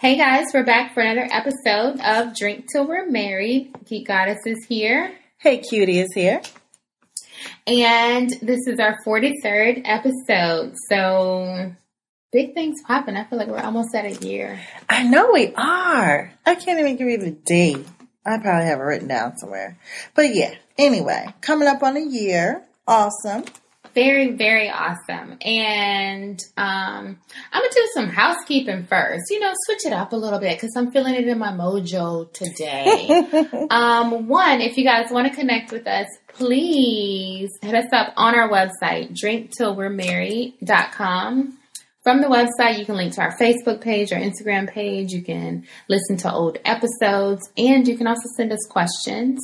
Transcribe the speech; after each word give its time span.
Hey 0.00 0.16
guys, 0.16 0.46
we're 0.54 0.62
back 0.62 0.94
for 0.94 1.00
another 1.00 1.26
episode 1.28 2.00
of 2.00 2.36
Drink 2.36 2.66
Till 2.70 2.86
We're 2.86 3.10
Married. 3.10 3.74
Geek 3.84 4.06
Goddess 4.06 4.38
is 4.46 4.64
here. 4.68 5.12
Hey, 5.38 5.58
Cutie 5.58 5.98
is 5.98 6.14
here. 6.14 6.40
And 7.66 8.30
this 8.40 8.60
is 8.68 8.78
our 8.78 8.96
43rd 9.04 9.82
episode. 9.84 10.76
So 10.88 11.72
big 12.30 12.54
things 12.54 12.80
popping. 12.86 13.16
I 13.16 13.24
feel 13.24 13.40
like 13.40 13.48
we're 13.48 13.58
almost 13.58 13.92
at 13.92 14.04
a 14.04 14.24
year. 14.24 14.60
I 14.88 15.02
know 15.02 15.32
we 15.32 15.52
are. 15.56 16.32
I 16.46 16.54
can't 16.54 16.78
even 16.78 16.94
give 16.94 17.08
you 17.08 17.18
the 17.18 17.32
date. 17.32 17.84
I 18.24 18.38
probably 18.38 18.66
have 18.66 18.78
it 18.78 18.82
written 18.82 19.08
down 19.08 19.36
somewhere. 19.36 19.80
But 20.14 20.32
yeah, 20.32 20.54
anyway, 20.78 21.26
coming 21.40 21.66
up 21.66 21.82
on 21.82 21.96
a 21.96 22.06
year. 22.06 22.62
Awesome. 22.86 23.46
Very, 23.98 24.36
very 24.36 24.70
awesome. 24.70 25.38
And 25.40 26.40
um, 26.56 27.18
I'm 27.52 27.62
going 27.62 27.68
to 27.68 27.74
do 27.74 27.88
some 27.94 28.08
housekeeping 28.08 28.84
first. 28.84 29.24
You 29.28 29.40
know, 29.40 29.52
switch 29.66 29.84
it 29.86 29.92
up 29.92 30.12
a 30.12 30.16
little 30.16 30.38
bit 30.38 30.56
because 30.56 30.76
I'm 30.76 30.92
feeling 30.92 31.16
it 31.16 31.26
in 31.26 31.36
my 31.36 31.50
mojo 31.50 32.32
today. 32.32 33.08
um, 33.70 34.28
one, 34.28 34.60
if 34.60 34.78
you 34.78 34.84
guys 34.84 35.10
want 35.10 35.26
to 35.26 35.34
connect 35.34 35.72
with 35.72 35.88
us, 35.88 36.06
please 36.28 37.50
hit 37.60 37.74
us 37.74 37.92
up 37.92 38.12
on 38.16 38.36
our 38.36 38.48
website, 38.48 39.20
drinktillwe'remarried.com. 39.20 41.58
From 42.04 42.20
the 42.20 42.28
website, 42.28 42.78
you 42.78 42.86
can 42.86 42.94
link 42.94 43.14
to 43.14 43.20
our 43.20 43.36
Facebook 43.36 43.80
page 43.80 44.12
or 44.12 44.16
Instagram 44.16 44.70
page. 44.70 45.10
You 45.10 45.22
can 45.22 45.66
listen 45.88 46.16
to 46.18 46.32
old 46.32 46.58
episodes 46.64 47.50
and 47.58 47.88
you 47.88 47.98
can 47.98 48.06
also 48.06 48.28
send 48.36 48.52
us 48.52 48.64
questions. 48.70 49.40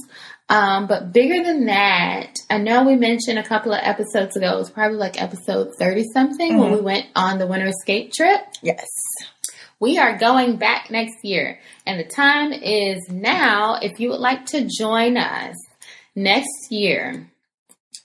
Um, 0.49 0.87
but 0.87 1.13
bigger 1.13 1.43
than 1.43 1.67
that, 1.67 2.37
I 2.51 2.59
know 2.59 2.85
we 2.85 2.97
mentioned 2.97 3.39
a 3.39 3.43
couple 3.43 3.73
of 3.73 3.81
episodes 3.83 4.37
ago, 4.37 4.55
it 4.55 4.59
was 4.59 4.71
probably 4.71 4.99
like 4.99 5.21
episode 5.21 5.71
30 5.79 6.05
something 6.13 6.53
mm-hmm. 6.53 6.61
when 6.61 6.73
we 6.73 6.81
went 6.81 7.07
on 7.17 7.39
the 7.39 7.47
winter 7.47 7.67
escape 7.67 8.13
trip. 8.13 8.41
Yes. 8.63 8.87
We 9.81 9.99
are 9.99 10.17
going 10.19 10.57
back 10.57 10.91
next 10.91 11.17
year, 11.25 11.59
and 11.87 11.99
the 11.99 12.05
time 12.05 12.53
is 12.53 13.07
now 13.11 13.79
if 13.83 13.99
you 13.99 14.11
would 14.11 14.21
like 14.21 14.47
to 14.47 14.69
join 14.79 15.17
us 15.17 15.55
next 16.15 16.71
year 16.71 17.29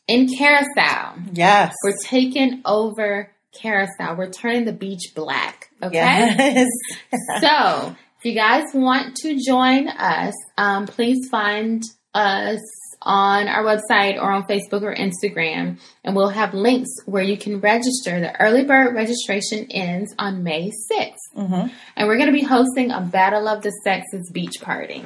in 0.08 0.28
Curacao. 0.28 1.16
Yes. 1.34 1.76
We're 1.84 1.98
taking 2.04 2.62
over 2.66 3.32
Curacao, 3.54 4.16
We're 4.16 4.32
turning 4.32 4.66
the 4.66 4.74
beach 4.74 5.12
black. 5.16 5.70
Okay. 5.82 5.96
Yes. 5.98 6.68
so 7.42 7.96
if 8.18 8.26
you 8.26 8.34
guys 8.34 8.66
want 8.74 9.16
to 9.18 9.40
join 9.46 9.88
us, 9.88 10.34
um, 10.58 10.88
please 10.88 11.30
find 11.30 11.84
us 12.14 12.60
on 13.02 13.48
our 13.48 13.64
website 13.64 14.16
or 14.16 14.32
on 14.32 14.44
Facebook 14.44 14.82
or 14.82 14.94
Instagram, 14.94 15.80
and 16.04 16.16
we'll 16.16 16.30
have 16.30 16.54
links 16.54 16.90
where 17.06 17.24
you 17.24 17.38
can 17.38 17.60
register. 17.62 18.20
The 18.20 18.40
early 18.40 18.64
bird 18.64 18.94
registration 18.94 19.68
ends 19.72 20.14
on 20.20 20.44
May 20.44 20.72
6th. 20.92 21.16
Mm-hmm. 21.38 21.68
And 21.96 22.08
we're 22.08 22.18
going 22.18 22.32
to 22.32 22.34
be 22.34 22.44
hosting 22.44 22.92
a 22.92 23.02
Battle 23.02 23.48
of 23.48 23.62
the 23.62 23.72
Sexes 23.84 24.30
beach 24.32 24.62
party. 24.62 25.06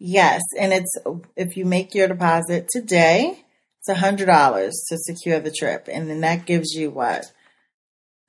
Yes, 0.00 0.42
and 0.58 0.72
it's 0.72 0.96
if 1.36 1.56
you 1.56 1.64
make 1.64 1.94
your 1.94 2.06
deposit 2.06 2.68
today, 2.70 3.44
it's 3.80 3.88
a 3.88 3.96
hundred 3.96 4.26
dollars 4.26 4.80
to 4.88 4.96
secure 4.96 5.40
the 5.40 5.50
trip, 5.50 5.88
and 5.90 6.08
then 6.08 6.20
that 6.20 6.46
gives 6.46 6.72
you 6.72 6.90
what? 6.90 7.24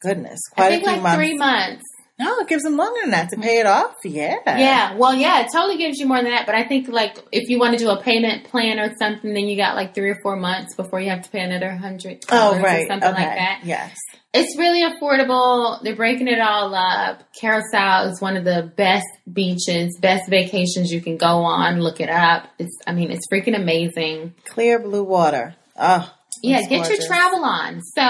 Goodness, 0.01 0.39
quite 0.51 0.73
a 0.73 0.77
few 0.77 0.87
like 0.87 1.01
months. 1.01 1.17
Three 1.17 1.37
months. 1.37 1.83
No, 2.19 2.39
it 2.39 2.49
gives 2.49 2.63
them 2.63 2.75
longer 2.75 2.99
than 3.01 3.11
that 3.11 3.29
to 3.29 3.37
pay 3.37 3.59
it 3.59 3.65
mm-hmm. 3.65 3.85
off. 3.85 3.95
Yeah. 4.03 4.35
Yeah. 4.45 4.95
Well, 4.95 5.15
yeah, 5.15 5.41
it 5.41 5.47
totally 5.53 5.77
gives 5.77 5.99
you 5.99 6.05
more 6.05 6.17
than 6.17 6.31
that. 6.31 6.45
But 6.45 6.55
I 6.55 6.67
think 6.67 6.89
like 6.89 7.17
if 7.31 7.49
you 7.49 7.59
want 7.59 7.77
to 7.77 7.79
do 7.79 7.89
a 7.89 8.01
payment 8.01 8.43
plan 8.43 8.77
or 8.77 8.93
something, 8.97 9.33
then 9.33 9.45
you 9.45 9.55
got 9.55 9.75
like 9.75 9.95
three 9.95 10.09
or 10.09 10.17
four 10.21 10.35
months 10.35 10.75
before 10.75 10.99
you 10.99 11.09
have 11.09 11.21
to 11.21 11.29
pay 11.29 11.39
another 11.39 11.71
hundred. 11.71 12.25
Oh, 12.29 12.59
right. 12.59 12.83
Or 12.83 12.87
something 12.87 13.09
okay. 13.09 13.25
like 13.25 13.35
that. 13.37 13.61
Yes. 13.63 13.95
It's 14.33 14.57
really 14.57 14.83
affordable. 14.83 15.81
They're 15.81 15.95
breaking 15.95 16.27
it 16.27 16.39
all 16.39 16.75
up. 16.75 17.23
Curacao 17.33 18.09
is 18.09 18.21
one 18.21 18.37
of 18.37 18.43
the 18.43 18.71
best 18.75 19.07
beaches, 19.31 19.97
best 19.99 20.29
vacations 20.29 20.91
you 20.91 21.01
can 21.01 21.17
go 21.17 21.43
on. 21.43 21.81
Look 21.81 21.99
it 21.99 22.09
up. 22.09 22.47
It's, 22.59 22.77
I 22.85 22.91
mean, 22.91 23.11
it's 23.11 23.25
freaking 23.31 23.55
amazing. 23.55 24.35
Clear 24.45 24.77
blue 24.79 25.03
water. 25.03 25.55
Oh, 25.75 26.13
yeah, 26.41 26.61
get 26.61 26.69
gorgeous. 26.69 26.99
your 26.99 27.07
travel 27.07 27.43
on. 27.43 27.81
So 27.81 28.01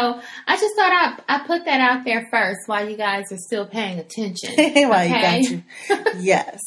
I 0.48 0.58
just 0.58 0.76
thought 0.76 0.92
I 1.28 1.36
I 1.36 1.48
put 1.48 1.66
that 1.66 1.82
out 1.82 2.06
there 2.06 2.28
first 2.32 2.62
while 2.68 2.90
you 2.90 2.98
guys 2.98 3.32
are 3.32 3.38
still 3.38 3.66
paying 3.68 4.00
attention. 4.00 4.54
while 4.90 5.06
okay? 5.06 5.40
you 5.42 5.64
got 5.88 6.16
you. 6.16 6.20
yes. 6.22 6.60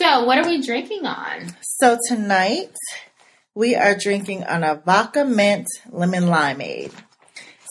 So 0.00 0.24
what 0.24 0.38
are 0.38 0.48
we 0.48 0.60
drinking 0.60 1.06
on? 1.06 1.54
So 1.62 1.98
tonight 2.08 2.74
we 3.54 3.74
are 3.76 3.96
drinking 3.96 4.44
on 4.44 4.64
a 4.64 4.82
vodka 4.84 5.24
mint 5.24 5.66
lemon 5.90 6.24
limeade. 6.24 6.92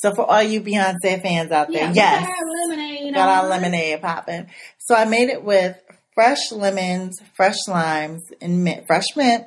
So 0.01 0.13
for 0.13 0.29
all 0.29 0.43
you 0.43 0.61
Beyonce 0.61 1.21
fans 1.21 1.51
out 1.51 1.71
there, 1.71 1.91
yeah, 1.93 1.93
yes, 1.93 2.27
got 2.27 2.35
our 2.37 2.67
lemonade, 2.67 3.13
got 3.13 3.29
our 3.29 3.49
lemonade 3.49 4.01
popping. 4.01 4.47
So 4.77 4.95
I 4.95 5.05
made 5.05 5.29
it 5.29 5.43
with 5.43 5.81
fresh 6.13 6.51
lemons, 6.51 7.21
fresh 7.35 7.67
limes, 7.67 8.21
and 8.41 8.63
mint, 8.63 8.85
fresh 8.85 9.05
mint 9.15 9.45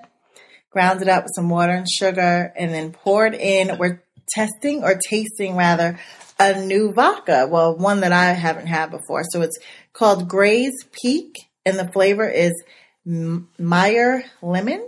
ground 0.77 1.01
it 1.01 1.09
up 1.09 1.25
with 1.25 1.33
some 1.35 1.49
water 1.49 1.73
and 1.73 1.89
sugar, 1.89 2.53
and 2.55 2.71
then 2.71 2.93
poured 2.93 3.35
in. 3.35 3.79
We're 3.79 4.03
testing 4.29 4.85
or 4.85 5.01
tasting 5.09 5.57
rather 5.57 5.99
a 6.39 6.61
new 6.61 6.93
vodka. 6.93 7.49
Well, 7.51 7.75
one 7.79 8.01
that 8.01 8.13
I 8.13 8.27
haven't 8.33 8.67
had 8.67 8.91
before. 8.91 9.23
So 9.25 9.41
it's 9.41 9.59
called 9.95 10.29
Gray's 10.29 10.75
Peak, 10.93 11.33
and 11.65 11.79
the 11.79 11.89
flavor 11.89 12.29
is 12.29 12.53
Meyer 13.07 14.25
lemon. 14.43 14.87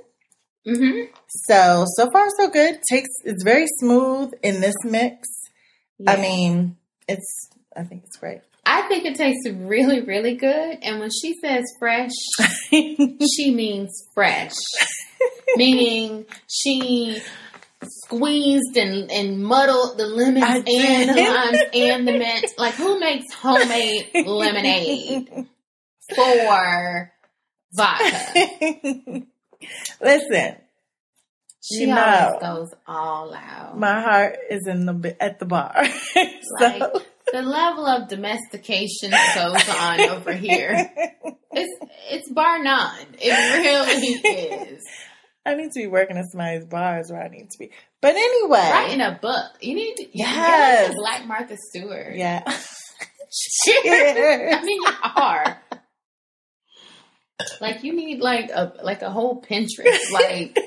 Mm-hmm. 0.66 1.10
So 1.46 1.86
so 1.96 2.10
far 2.10 2.28
so 2.36 2.50
good. 2.50 2.80
Takes 2.90 3.08
it's 3.24 3.42
very 3.42 3.66
smooth 3.78 4.34
in 4.42 4.60
this 4.60 4.76
mix. 4.84 5.26
Yeah. 5.98 6.10
I 6.10 6.20
mean, 6.20 6.76
it's 7.08 7.48
I 7.74 7.84
think 7.84 8.02
it's 8.04 8.18
great. 8.18 8.42
I 8.70 8.82
think 8.88 9.06
it 9.06 9.14
tastes 9.14 9.48
really, 9.48 10.02
really 10.02 10.34
good. 10.34 10.78
And 10.82 11.00
when 11.00 11.10
she 11.10 11.34
says 11.40 11.64
fresh, 11.78 12.10
she 12.70 13.54
means 13.54 13.90
fresh 14.14 14.52
meaning 15.56 16.26
she 16.48 17.20
squeezed 17.82 18.76
and, 18.76 19.10
and 19.10 19.42
muddled 19.42 19.98
the 19.98 20.06
lemons 20.06 20.64
and 20.66 21.10
the 21.10 21.22
limes 21.22 21.62
and 21.74 22.08
the 22.08 22.12
mint. 22.12 22.46
Like, 22.58 22.74
who 22.74 22.98
makes 22.98 23.32
homemade 23.34 24.10
lemonade 24.26 25.46
for 26.14 27.12
vodka? 27.72 28.46
Listen, 30.00 30.56
she 31.60 31.84
you 31.84 31.92
always 31.92 32.40
goes 32.40 32.74
all 32.86 33.34
out. 33.34 33.78
My 33.78 34.00
heart 34.00 34.38
is 34.50 34.66
in 34.66 34.86
the 34.86 35.16
at 35.20 35.38
the 35.38 35.46
bar. 35.46 35.74
like 36.60 36.82
the 37.32 37.42
level 37.42 37.86
of 37.86 38.08
domestication 38.08 39.10
that 39.10 39.34
goes 39.34 39.76
on 39.76 40.18
over 40.18 40.32
here. 40.32 40.90
It's 41.52 41.86
it's 42.10 42.32
bar 42.32 42.62
none. 42.62 43.06
It 43.20 43.30
really 43.30 44.72
is. 44.74 44.84
I 45.44 45.54
need 45.54 45.72
to 45.72 45.80
be 45.80 45.86
working 45.86 46.16
at 46.18 46.26
somebody's 46.30 46.66
bar 46.66 46.94
bars 46.94 47.10
where 47.10 47.22
I 47.22 47.28
need 47.28 47.50
to 47.50 47.58
be. 47.58 47.70
But 48.00 48.14
anyway, 48.16 48.70
writing 48.70 49.00
a 49.00 49.18
book. 49.20 49.52
You 49.60 49.74
need 49.74 49.94
to. 49.96 50.06
Yes, 50.12 50.94
Black 50.94 51.26
Martha 51.26 51.56
Stewart. 51.70 52.14
Yeah. 52.14 52.42
I 53.68 54.62
mean, 54.64 54.82
you 54.82 54.92
are. 55.16 55.60
Like 57.60 57.84
you 57.84 57.94
need 57.94 58.20
like 58.20 58.50
a 58.50 58.72
like 58.82 59.02
a 59.02 59.10
whole 59.10 59.42
Pinterest, 59.42 60.10
like 60.12 60.58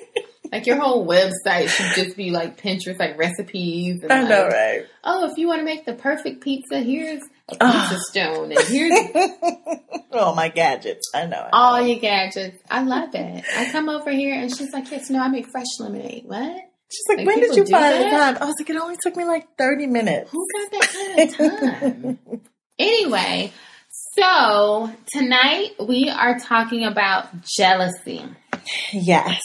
like 0.51 0.65
your 0.65 0.77
whole 0.77 1.07
website 1.07 1.69
should 1.69 1.95
just 1.95 2.17
be 2.17 2.31
like 2.31 2.61
Pinterest, 2.61 2.99
like 2.99 3.17
recipes. 3.17 4.03
And 4.03 4.11
I 4.11 4.21
like, 4.21 4.29
know, 4.29 4.47
right? 4.47 4.85
Oh, 5.03 5.29
if 5.31 5.37
you 5.37 5.47
want 5.47 5.59
to 5.59 5.65
make 5.65 5.85
the 5.85 5.93
perfect 5.93 6.41
pizza, 6.41 6.79
here's 6.79 7.21
a 7.49 7.57
ah. 7.61 7.87
pizza 7.89 8.03
stone, 8.09 8.51
and 8.51 8.59
here's 8.67 8.91
all 10.11 10.11
oh, 10.31 10.35
my 10.35 10.49
gadgets. 10.49 11.09
I 11.15 11.25
know. 11.25 11.37
I 11.37 11.43
know. 11.43 11.49
All 11.53 11.81
your 11.81 11.99
gadgets. 11.99 12.57
I 12.69 12.83
love 12.83 13.15
it. 13.15 13.45
I 13.55 13.71
come 13.71 13.87
over 13.87 14.11
here, 14.11 14.35
and 14.35 14.55
she's 14.55 14.73
like, 14.73 14.91
"Yes, 14.91 15.09
no, 15.09 15.19
I 15.19 15.29
make 15.29 15.47
fresh 15.47 15.65
lemonade." 15.79 16.25
What? 16.25 16.61
She's 16.91 17.05
like, 17.07 17.19
like 17.19 17.27
"When 17.27 17.39
did 17.39 17.55
you 17.55 17.65
find 17.65 17.83
that? 17.83 18.03
the 18.03 18.09
time?" 18.09 18.37
I 18.41 18.45
was 18.45 18.55
like, 18.59 18.69
"It 18.69 18.75
only 18.75 18.97
took 19.01 19.15
me 19.15 19.23
like 19.23 19.47
thirty 19.57 19.87
minutes." 19.87 20.31
Who 20.31 20.45
got 20.53 20.71
that 20.71 20.89
kind 20.89 21.29
of 21.29 21.79
time? 21.79 22.41
anyway, 22.79 23.53
so 24.17 24.91
tonight 25.13 25.71
we 25.79 26.09
are 26.09 26.37
talking 26.39 26.83
about 26.83 27.29
jealousy. 27.43 28.25
Yes. 28.91 29.41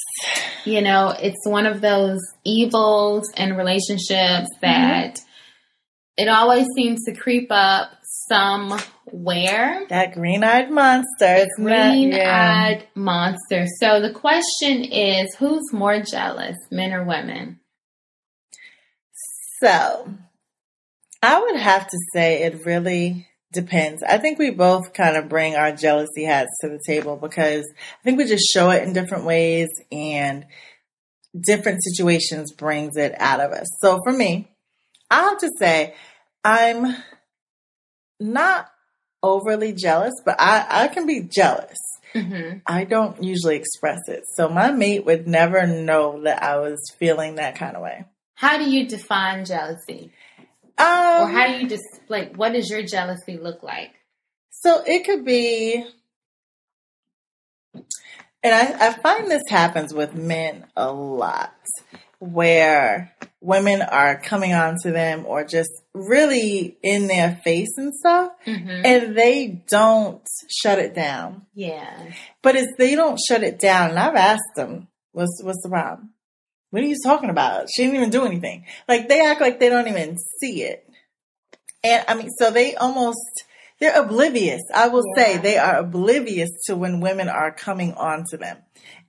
You 0.65 0.83
know, 0.83 1.15
it's 1.19 1.47
one 1.47 1.67
of 1.67 1.81
those 1.81 2.21
evils 2.45 3.31
and 3.37 3.57
relationships 3.57 4.49
that 4.61 5.15
mm-hmm. 5.15 5.25
it 6.17 6.29
always 6.29 6.67
seems 6.75 7.05
to 7.05 7.15
creep 7.15 7.49
up 7.51 7.91
somewhere. 8.29 9.87
That 9.89 10.15
green 10.15 10.43
eyed 10.43 10.71
monster. 10.71 11.47
Green 11.57 12.15
eyed 12.15 12.81
yeah. 12.81 12.83
monster. 12.95 13.67
So 13.81 14.01
the 14.01 14.13
question 14.13 14.85
is 14.85 15.35
who's 15.37 15.73
more 15.73 16.01
jealous, 16.01 16.57
men 16.71 16.93
or 16.93 17.05
women? 17.05 17.61
So 19.63 20.09
I 21.23 21.41
would 21.41 21.57
have 21.57 21.89
to 21.89 21.99
say 22.13 22.43
it 22.43 22.65
really 22.67 23.29
depends. 23.57 24.03
I 24.05 24.19
think 24.19 24.39
we 24.39 24.51
both 24.51 24.93
kind 24.93 25.17
of 25.17 25.29
bring 25.29 25.57
our 25.57 25.73
jealousy 25.73 26.25
hats 26.25 26.51
to 26.61 26.69
the 26.69 26.81
table 26.87 27.17
because 27.17 27.65
I 27.75 28.03
think 28.05 28.19
we 28.19 28.25
just 28.25 28.53
show 28.53 28.71
it 28.71 28.85
in 28.85 28.93
different 28.93 29.25
ways 29.25 29.69
and 29.91 30.47
different 31.45 31.83
situations 31.83 32.53
brings 32.53 32.97
it 32.97 33.15
out 33.19 33.41
of 33.41 33.51
us. 33.53 33.67
So 33.81 33.99
for 34.05 34.13
me, 34.13 34.49
I 35.11 35.23
have 35.23 35.39
to 35.39 35.51
say 35.59 35.95
I'm 36.45 36.97
not 38.21 38.69
overly 39.23 39.73
jealous, 39.73 40.15
but 40.25 40.37
I, 40.39 40.85
I 40.85 40.89
can 40.89 41.07
be 41.07 41.23
jealous. 41.23 41.79
Mm-hmm. 42.15 42.59
I 42.67 42.85
don't 42.85 43.23
usually 43.23 43.57
express 43.57 44.01
it. 44.09 44.25
So 44.35 44.49
my 44.49 44.71
mate 44.71 45.05
would 45.05 45.27
never 45.27 45.67
know 45.67 46.23
that 46.23 46.43
I 46.43 46.59
was 46.59 46.79
feeling 46.99 47.35
that 47.35 47.57
kind 47.57 47.77
of 47.77 47.83
way. 47.83 48.05
How 48.35 48.59
do 48.59 48.71
you 48.71 48.87
define 48.87 49.45
jealousy? 49.45 50.13
Um, 50.79 51.23
or 51.23 51.29
how 51.29 51.47
do 51.47 51.63
you 51.63 51.69
just 51.69 51.85
like 52.09 52.37
what 52.37 52.53
does 52.53 52.69
your 52.71 52.83
jealousy 52.83 53.39
look 53.39 53.63
like? 53.63 53.93
So 54.51 54.83
it 54.87 55.05
could 55.05 55.25
be 55.25 55.87
and 58.43 58.55
I, 58.55 58.89
I 58.89 58.93
find 58.93 59.31
this 59.31 59.43
happens 59.49 59.93
with 59.93 60.15
men 60.15 60.67
a 60.77 60.93
lot 60.93 61.55
where 62.19 63.15
women 63.41 63.83
are 63.83 64.21
coming 64.21 64.53
on 64.53 64.77
to 64.83 64.91
them 64.91 65.25
or 65.27 65.45
just 65.45 65.71
really 65.95 66.77
in 66.83 67.07
their 67.07 67.41
face 67.45 67.77
and 67.77 67.95
stuff 67.95 68.33
mm-hmm. 68.47 68.83
and 68.85 69.17
they 69.17 69.63
don't 69.69 70.27
shut 70.49 70.79
it 70.79 70.95
down. 70.95 71.47
Yeah. 71.55 72.13
But 72.43 72.57
it's 72.57 72.73
they 72.79 72.95
don't 72.95 73.19
shut 73.19 73.43
it 73.43 73.59
down 73.59 73.91
and 73.91 73.99
I've 73.99 74.17
asked 74.17 74.55
them, 74.55 74.89
what's 75.13 75.41
what's 75.43 75.63
the 75.63 75.69
problem? 75.69 76.11
What 76.71 76.83
are 76.83 76.87
you 76.87 76.97
talking 77.05 77.31
about? 77.31 77.69
She 77.75 77.83
didn't 77.83 77.97
even 77.97 78.11
do 78.11 78.25
anything. 78.25 78.67
Like 78.89 79.09
they 79.09 79.25
act 79.25 79.41
like 79.41 79.61
they 79.61 79.69
don't 79.69 79.89
even 79.89 80.17
see 80.41 80.63
it. 80.63 80.89
And 81.85 82.05
I 82.09 82.15
mean, 82.15 82.31
so 82.39 82.51
they 82.51 82.75
almost 82.75 83.45
they're 83.79 84.01
oblivious. 84.01 84.63
I 84.75 84.89
will 84.89 85.05
yeah. 85.17 85.23
say 85.23 85.39
they 85.39 85.59
are 85.59 85.77
oblivious 85.77 86.51
to 86.67 86.77
when 86.77 87.01
women 87.01 87.29
are 87.29 87.53
coming 87.53 87.95
on 87.95 88.25
to 88.31 88.37
them. 88.37 88.59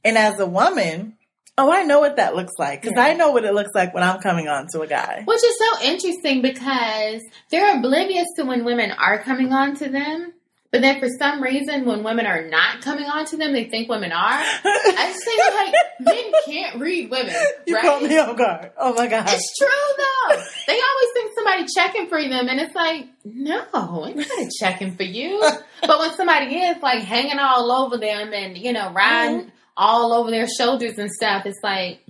And 0.04 0.18
as 0.18 0.40
a 0.40 0.46
woman, 0.46 1.18
oh, 1.58 1.72
I 1.72 1.84
know 1.84 2.00
what 2.00 2.18
that 2.18 2.36
looks 2.36 2.54
like 2.58 2.82
because 2.82 2.96
yeah. 2.98 3.06
I 3.06 3.14
know 3.14 3.32
what 3.32 3.46
it 3.46 3.54
looks 3.54 3.72
like 3.74 3.94
when 3.94 4.04
I'm 4.04 4.20
coming 4.22 4.48
on 4.48 4.68
to 4.74 4.82
a 4.82 4.88
guy. 4.88 5.24
Which 5.26 5.44
is 5.44 5.58
so 5.58 5.86
interesting 5.86 6.42
because 6.42 7.22
they're 7.50 7.78
oblivious 7.78 8.28
to 8.36 8.46
when 8.46 8.66
women 8.66 8.92
are 8.92 9.20
coming 9.20 9.54
on 9.54 9.76
to 9.78 9.90
them. 9.90 10.34
But 10.72 10.82
then 10.82 11.00
for 11.00 11.08
some 11.18 11.42
reason, 11.42 11.86
when 11.86 12.04
women 12.04 12.26
are 12.26 12.48
not 12.50 12.82
coming 12.82 13.06
on 13.06 13.26
to 13.28 13.38
them, 13.38 13.54
they 13.54 13.66
think 13.66 13.88
women 13.88 14.12
are. 14.12 14.18
I 14.20 15.14
just 15.14 15.24
think 15.24 15.42
like 15.56 15.74
men 16.00 16.32
can't 16.46 16.80
read 16.82 17.10
women. 17.10 17.34
You 17.66 17.76
right? 17.76 17.84
caught 17.84 18.04
me 18.04 18.18
off 18.18 18.38
guard. 18.38 18.72
Oh 18.78 18.94
my 18.94 19.08
god, 19.08 19.26
it's 19.30 19.58
true 19.58 19.68
though. 19.68 20.44
they 20.68 20.74
always 20.74 21.14
think 21.14 21.32
somebody 21.36 21.66
checking 21.74 22.10
for 22.10 22.22
them, 22.22 22.50
and 22.50 22.60
it's 22.60 22.76
like, 22.76 23.08
no, 23.24 24.06
ain't 24.06 24.18
nobody 24.18 24.50
checking 24.60 24.96
for 24.96 25.04
you. 25.04 25.40
but 25.82 26.00
when 26.00 26.14
somebody 26.16 26.54
is 26.54 26.82
like 26.82 27.04
hanging 27.04 27.40
all 27.40 27.72
over 27.72 27.98
them 27.98 28.34
and 28.34 28.58
you 28.58 28.74
know 28.74 28.92
riding 28.92 29.42
mm-hmm. 29.42 29.50
all 29.78 30.14
over 30.14 30.32
their 30.32 30.48
shoulders 30.48 30.98
and 30.98 31.10
stuff, 31.10 31.46
it's 31.46 31.60
like, 31.64 32.02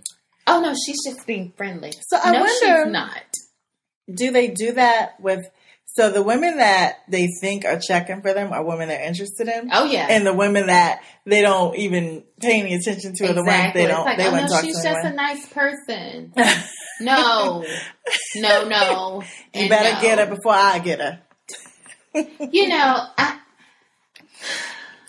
oh 0.47 0.61
no, 0.61 0.73
she's 0.73 0.97
just 1.05 1.27
being 1.27 1.53
friendly. 1.55 1.93
So 2.07 2.17
I 2.21 2.31
no, 2.31 2.39
wonder, 2.39 2.83
she's 2.85 2.91
not. 2.91 3.23
Do 4.11 4.31
they 4.31 4.47
do 4.47 4.73
that 4.73 5.19
with? 5.19 5.47
So 5.97 6.11
the 6.11 6.21
women 6.21 6.57
that 6.57 6.99
they 7.07 7.25
think 7.41 7.65
are 7.65 7.79
checking 7.79 8.21
for 8.21 8.31
them 8.31 8.53
are 8.53 8.63
women 8.63 8.87
they're 8.87 9.03
interested 9.03 9.47
in. 9.47 9.71
Oh 9.73 9.85
yeah, 9.85 10.05
and 10.07 10.27
the 10.27 10.33
women 10.33 10.67
that 10.67 11.01
they 11.25 11.41
don't 11.41 11.75
even 11.75 12.23
pay 12.39 12.61
any 12.61 12.75
attention 12.75 13.15
to 13.15 13.23
exactly. 13.23 13.29
are 13.29 13.33
the 13.33 13.43
ones 13.43 13.73
they 13.73 13.87
don't. 13.87 14.05
Like, 14.05 14.17
they 14.19 14.27
oh, 14.27 14.35
no, 14.35 14.47
talk 14.47 14.63
she's 14.63 14.79
to 14.79 14.83
just 14.89 15.05
a 15.05 15.11
nice 15.11 15.47
person. 15.47 16.33
no, 17.01 17.65
no, 18.35 18.67
no. 18.67 19.23
You 19.55 19.69
better 19.69 19.95
no. 19.95 20.01
get 20.01 20.19
her 20.19 20.35
before 20.35 20.53
I 20.53 20.77
get 20.77 20.99
her. 20.99 21.19
you 22.13 22.67
know, 22.67 23.03
I, 23.17 23.39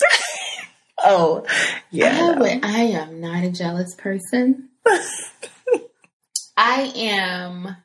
oh 1.05 1.44
yeah. 1.90 2.35
I, 2.35 2.38
would, 2.38 2.64
I 2.64 2.81
am 2.81 3.20
not 3.20 3.44
a 3.44 3.50
jealous 3.50 3.94
person. 3.94 4.70
I 6.56 6.93
am. 6.96 7.76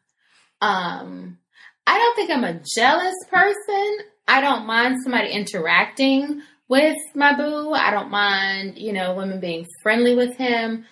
Um 0.62 1.38
I 1.86 1.98
don't 1.98 2.16
think 2.16 2.32
I'm 2.32 2.44
a 2.44 2.62
jealous 2.76 3.16
person. 3.30 3.98
I 4.28 4.42
don't 4.42 4.66
mind 4.66 4.98
somebody 5.04 5.32
interacting 5.32 6.42
with 6.68 6.98
my 7.14 7.36
boo. 7.36 7.74
I 7.74 7.92
don't 7.92 8.10
mind, 8.10 8.78
you 8.78 8.94
know, 8.94 9.16
women 9.16 9.40
being 9.40 9.68
friendly 9.82 10.16
with 10.16 10.38
him. 10.38 10.86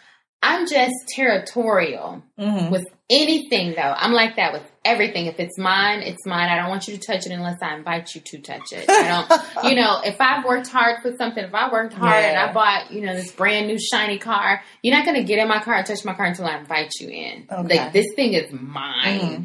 I'm 0.44 0.68
just 0.68 0.94
territorial 1.10 2.24
mm-hmm. 2.38 2.72
with 2.72 2.86
anything, 3.12 3.74
though. 3.76 3.94
I'm 3.96 4.12
like 4.12 4.38
that 4.38 4.54
with 4.54 4.64
everything. 4.84 5.28
If 5.28 5.40
it's 5.40 5.58
mine, 5.58 6.00
it's 6.02 6.26
mine. 6.26 6.50
I 6.50 6.56
don't 6.56 6.70
want 6.70 6.88
you 6.88 6.98
to 6.98 7.00
touch 7.00 7.28
it 7.28 7.32
unless 7.32 7.62
I 7.62 7.76
invite 7.76 8.16
you 8.16 8.22
to 8.26 8.40
touch 8.40 8.72
it. 8.72 8.90
I 8.90 9.28
don't, 9.28 9.66
you 9.70 9.76
know, 9.76 10.02
if 10.04 10.20
I've 10.20 10.44
worked 10.44 10.68
hard 10.68 11.02
for 11.04 11.16
something, 11.16 11.44
if 11.44 11.54
I 11.54 11.72
worked 11.72 11.94
hard 11.94 12.24
yeah. 12.24 12.30
and 12.30 12.50
I 12.50 12.54
bought, 12.54 12.92
you 12.92 13.02
know, 13.02 13.14
this 13.14 13.32
brand 13.32 13.68
new 13.68 13.78
shiny 13.80 14.18
car, 14.18 14.64
you're 14.82 14.96
not 14.96 15.06
going 15.06 15.18
to 15.18 15.24
get 15.24 15.38
in 15.38 15.48
my 15.48 15.60
car 15.60 15.76
and 15.76 15.86
touch 15.86 16.04
my 16.04 16.16
car 16.16 16.26
until 16.26 16.46
I 16.46 16.58
invite 16.58 16.92
you 17.00 17.10
in. 17.10 17.48
Okay. 17.52 17.78
Like, 17.78 17.94
this 17.94 18.08
thing 18.16 18.34
is 18.34 18.52
mine. 18.52 19.20
Mm-hmm. 19.20 19.44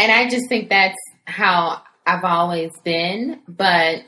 And 0.00 0.10
I 0.10 0.30
just 0.30 0.48
think 0.48 0.70
that's 0.70 0.96
how 1.26 1.82
I've 2.06 2.24
always 2.24 2.70
been. 2.82 3.42
But 3.46 4.02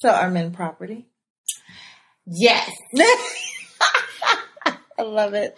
so 0.00 0.08
are 0.10 0.28
men 0.28 0.50
property? 0.50 1.06
Yes. 2.26 2.68
I 4.98 5.02
love 5.02 5.34
it. 5.34 5.56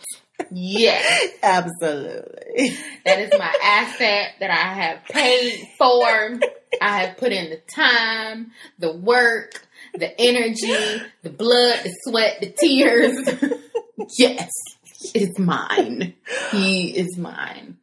Yes. 0.51 1.31
Absolutely. 1.43 2.77
That 3.07 3.21
is 3.21 3.33
my 3.39 3.55
asset 3.65 4.35
that 4.41 4.51
I 4.51 4.75
have 4.75 5.05
paid 5.05 5.67
for. 5.79 6.39
I 6.83 7.05
have 7.05 7.17
put 7.17 7.33
in 7.33 7.49
the 7.49 7.63
time, 7.75 8.53
the 8.79 8.95
work, 8.95 9.67
the 9.95 10.21
energy, 10.21 11.03
the 11.23 11.31
blood, 11.31 11.81
the 11.83 11.97
sweat, 12.07 12.41
the 12.43 12.55
tears. 12.61 13.59
yes, 14.19 14.51
it's 15.15 15.39
mine. 15.39 16.13
He 16.51 16.91
is 16.91 17.17
mine. 17.17 17.79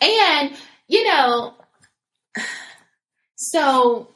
And 0.00 0.56
you 0.88 1.04
know, 1.04 1.54
so 3.36 4.08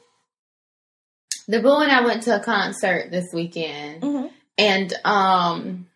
the 1.47 1.61
boo 1.61 1.77
and 1.77 1.91
I 1.91 2.01
went 2.01 2.23
to 2.23 2.35
a 2.35 2.43
concert 2.43 3.11
this 3.11 3.27
weekend, 3.33 4.01
mm-hmm. 4.01 4.27
and 4.57 4.93
um, 5.05 5.87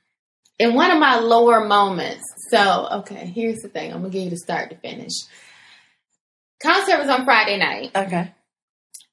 in 0.60 0.74
one 0.74 0.92
of 0.92 1.00
my 1.00 1.20
lower 1.20 1.66
moments. 1.66 2.24
So, 2.50 2.88
okay, 3.00 3.26
here's 3.26 3.60
the 3.60 3.70
thing. 3.70 3.92
I'm 3.92 4.00
gonna 4.00 4.10
give 4.10 4.24
you 4.24 4.30
the 4.30 4.38
start 4.38 4.70
to 4.70 4.78
finish. 4.78 5.14
Concert 6.62 7.00
was 7.00 7.10
on 7.10 7.26
Friday 7.26 7.58
night. 7.58 7.92
Okay. 7.96 8.34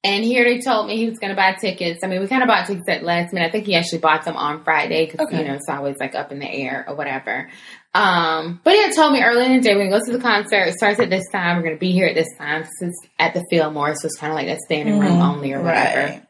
And 0.05 0.23
here 0.23 0.43
they 0.43 0.59
told 0.59 0.85
me 0.85 0.97
he 0.97 1.09
was 1.09 1.17
going 1.17 1.31
to 1.31 1.35
buy 1.35 1.53
tickets. 1.53 2.01
I 2.03 2.07
mean, 2.07 2.21
we 2.21 2.27
kind 2.27 2.43
of 2.43 2.47
bought 2.47 2.67
tickets 2.67 2.87
at 2.87 3.03
last 3.03 3.33
minute. 3.33 3.47
I 3.47 3.51
think 3.51 3.65
he 3.65 3.73
actually 3.73 3.97
bought 3.99 4.23
them 4.23 4.37
on 4.37 4.63
Friday 4.63 5.05
because, 5.07 5.25
okay. 5.27 5.39
you 5.39 5.47
know, 5.47 5.55
it's 5.55 5.67
always 5.67 5.97
like 5.97 6.13
up 6.13 6.31
in 6.31 6.37
the 6.37 6.47
air 6.47 6.85
or 6.87 6.95
whatever. 6.95 7.49
Um, 7.95 8.59
but 8.61 8.73
he 8.73 8.83
had 8.83 8.93
told 8.93 9.13
me 9.13 9.23
early 9.23 9.45
in 9.45 9.55
the 9.55 9.61
day, 9.61 9.73
we're 9.73 9.85
to 9.85 9.97
go 9.97 10.05
to 10.05 10.11
the 10.11 10.21
concert. 10.21 10.67
It 10.67 10.73
starts 10.73 10.99
at 10.99 11.09
this 11.09 11.23
time. 11.31 11.55
We're 11.55 11.63
to 11.75 11.79
be 11.79 11.93
here 11.93 12.07
at 12.07 12.15
this 12.15 12.27
time. 12.37 12.63
This 12.63 12.89
is 12.89 13.07
at 13.17 13.33
the 13.33 13.41
Fillmore. 13.49 13.95
So 13.95 14.07
it's 14.07 14.17
kind 14.17 14.33
of 14.33 14.35
like 14.35 14.47
that 14.47 14.59
standing 14.59 14.99
room 14.99 15.13
mm-hmm. 15.13 15.21
only 15.21 15.53
or 15.53 15.61
whatever. 15.61 16.11
Right. 16.11 16.21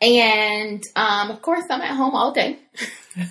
And, 0.00 0.82
um, 0.96 1.30
of 1.30 1.42
course, 1.42 1.64
I'm 1.68 1.82
at 1.82 1.94
home 1.94 2.14
all 2.14 2.32
day. 2.32 2.58
but 3.16 3.26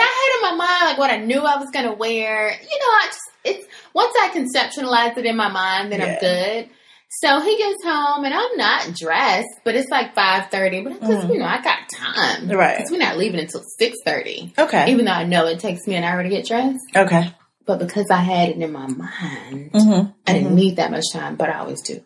I 0.00 0.08
had 0.08 0.34
in 0.34 0.42
my 0.42 0.54
mind 0.56 0.84
like 0.84 0.98
what 0.98 1.10
I 1.10 1.18
knew 1.18 1.40
I 1.42 1.56
was 1.56 1.70
to 1.72 1.92
wear. 1.92 2.50
You 2.50 2.78
know, 2.78 2.86
I 2.86 3.06
just, 3.06 3.20
it's, 3.44 3.66
once 3.94 4.14
I 4.18 4.30
conceptualize 4.30 5.16
it 5.16 5.26
in 5.26 5.36
my 5.36 5.48
mind, 5.48 5.92
then 5.92 6.00
yeah. 6.00 6.06
I'm 6.06 6.18
good. 6.18 6.70
So 7.12 7.40
he 7.40 7.58
gets 7.58 7.82
home 7.82 8.24
and 8.24 8.32
I'm 8.32 8.56
not 8.56 8.94
dressed, 8.94 9.60
but 9.64 9.74
it's 9.74 9.90
like 9.90 10.14
five 10.14 10.48
thirty. 10.50 10.82
But 10.82 11.00
because 11.00 11.24
mm-hmm. 11.24 11.32
you 11.32 11.38
know 11.40 11.44
I 11.44 11.60
got 11.60 11.88
time, 11.88 12.48
right? 12.48 12.76
Because 12.76 12.92
we're 12.92 12.98
not 12.98 13.18
leaving 13.18 13.40
until 13.40 13.62
six 13.78 13.98
thirty. 14.04 14.52
Okay. 14.56 14.92
Even 14.92 15.06
though 15.06 15.12
I 15.12 15.24
know 15.24 15.46
it 15.48 15.58
takes 15.58 15.86
me 15.88 15.96
an 15.96 16.04
hour 16.04 16.22
to 16.22 16.28
get 16.28 16.46
dressed. 16.46 16.78
Okay. 16.94 17.34
But 17.66 17.80
because 17.80 18.06
I 18.10 18.18
had 18.18 18.50
it 18.50 18.56
in 18.56 18.72
my 18.72 18.86
mind, 18.86 19.72
mm-hmm. 19.72 20.10
I 20.26 20.32
didn't 20.32 20.48
mm-hmm. 20.48 20.54
need 20.54 20.76
that 20.76 20.92
much 20.92 21.04
time, 21.12 21.34
but 21.34 21.50
I 21.50 21.58
always 21.58 21.82
do. 21.82 22.00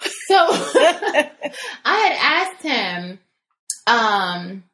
So 0.00 0.36
I 0.36 1.28
had 1.84 2.12
asked 2.18 2.62
him, 2.62 3.18
um, 3.86 4.64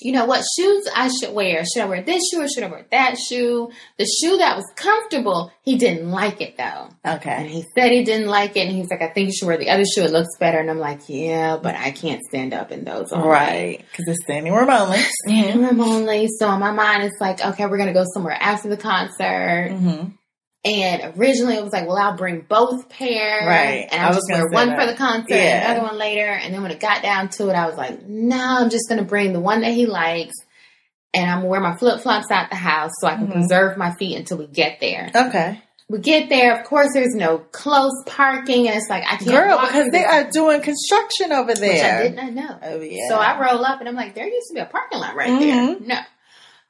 you 0.00 0.12
know, 0.12 0.24
what 0.24 0.44
shoes 0.56 0.88
I 0.94 1.08
should 1.08 1.34
wear. 1.34 1.64
Should 1.64 1.82
I 1.82 1.86
wear 1.86 2.02
this 2.02 2.22
shoe 2.30 2.40
or 2.40 2.48
should 2.48 2.62
I 2.62 2.68
wear 2.68 2.86
that 2.90 3.16
shoe? 3.18 3.70
The 3.98 4.06
shoe 4.06 4.36
that 4.38 4.56
was 4.56 4.64
comfortable, 4.76 5.52
he 5.62 5.76
didn't 5.76 6.10
like 6.10 6.40
it 6.40 6.56
though. 6.56 6.88
Okay. 7.06 7.30
And 7.30 7.48
he 7.48 7.64
said 7.74 7.92
he 7.92 8.04
didn't 8.04 8.28
like 8.28 8.56
it 8.56 8.66
and 8.66 8.72
he's 8.76 8.90
like, 8.90 9.02
I 9.02 9.08
think 9.08 9.28
you 9.28 9.34
should 9.34 9.46
wear 9.46 9.58
the 9.58 9.70
other 9.70 9.84
shoe. 9.84 10.02
It 10.02 10.12
looks 10.12 10.36
better. 10.38 10.58
And 10.58 10.70
I'm 10.70 10.78
like, 10.78 11.00
yeah, 11.08 11.56
but 11.56 11.74
I 11.74 11.90
can't 11.90 12.22
stand 12.24 12.54
up 12.54 12.72
in 12.72 12.84
those. 12.84 13.12
right. 13.12 13.84
Because 13.90 14.08
it's 14.08 14.24
standing 14.24 14.52
room 14.52 14.70
only. 14.70 15.00
Standing 15.26 15.62
room 15.66 15.80
only. 15.80 16.28
So 16.38 16.52
in 16.52 16.60
my 16.60 16.72
mind, 16.72 17.04
it's 17.04 17.20
like, 17.20 17.44
okay, 17.44 17.66
we're 17.66 17.76
going 17.78 17.92
to 17.92 17.94
go 17.94 18.04
somewhere 18.14 18.36
after 18.38 18.68
the 18.68 18.76
concert. 18.76 19.70
Mm-hmm. 19.72 20.08
And 20.62 21.16
originally 21.16 21.54
it 21.54 21.64
was 21.64 21.72
like, 21.72 21.86
well, 21.86 21.96
I'll 21.96 22.16
bring 22.16 22.42
both 22.42 22.90
pairs. 22.90 23.46
Right. 23.46 23.88
And 23.90 24.02
I'll 24.02 24.12
just 24.12 24.30
wear 24.30 24.46
one 24.48 24.68
that. 24.68 24.80
for 24.80 24.86
the 24.86 24.96
concert 24.96 25.34
yeah. 25.34 25.70
and 25.70 25.78
another 25.78 25.86
one 25.88 25.98
later. 25.98 26.26
And 26.26 26.52
then 26.52 26.62
when 26.62 26.70
it 26.70 26.80
got 26.80 27.02
down 27.02 27.30
to 27.30 27.48
it, 27.48 27.54
I 27.54 27.66
was 27.66 27.76
like, 27.76 28.06
no, 28.06 28.58
I'm 28.58 28.68
just 28.68 28.86
going 28.86 28.98
to 28.98 29.06
bring 29.06 29.32
the 29.32 29.40
one 29.40 29.62
that 29.62 29.72
he 29.72 29.86
likes. 29.86 30.34
And 31.14 31.28
I'm 31.28 31.38
going 31.38 31.44
to 31.44 31.48
wear 31.48 31.60
my 31.60 31.76
flip 31.76 32.00
flops 32.00 32.30
out 32.30 32.50
the 32.50 32.56
house 32.56 32.92
so 33.00 33.08
I 33.08 33.14
can 33.14 33.24
mm-hmm. 33.24 33.32
preserve 33.32 33.78
my 33.78 33.94
feet 33.94 34.16
until 34.16 34.36
we 34.36 34.46
get 34.46 34.80
there. 34.80 35.10
Okay. 35.14 35.62
We 35.88 35.98
get 35.98 36.28
there. 36.28 36.60
Of 36.60 36.66
course, 36.66 36.90
there's 36.92 37.14
no 37.14 37.38
close 37.38 38.04
parking. 38.06 38.68
And 38.68 38.76
it's 38.76 38.88
like, 38.90 39.02
I 39.04 39.16
can't. 39.16 39.30
Girl, 39.30 39.58
because 39.60 39.88
they 39.90 40.04
are 40.04 40.30
doing 40.30 40.60
construction 40.60 41.32
over 41.32 41.54
there. 41.54 41.72
Which 41.72 41.82
I 41.82 42.02
did 42.02 42.16
not 42.16 42.32
know. 42.32 42.58
Oh, 42.62 42.80
yeah. 42.80 43.08
So 43.08 43.16
I 43.16 43.40
roll 43.40 43.64
up 43.64 43.80
and 43.80 43.88
I'm 43.88 43.96
like, 43.96 44.14
there 44.14 44.28
used 44.28 44.48
to 44.48 44.54
be 44.54 44.60
a 44.60 44.66
parking 44.66 45.00
lot 45.00 45.16
right 45.16 45.30
mm-hmm. 45.30 45.40
there. 45.40 45.96
No. 45.96 46.00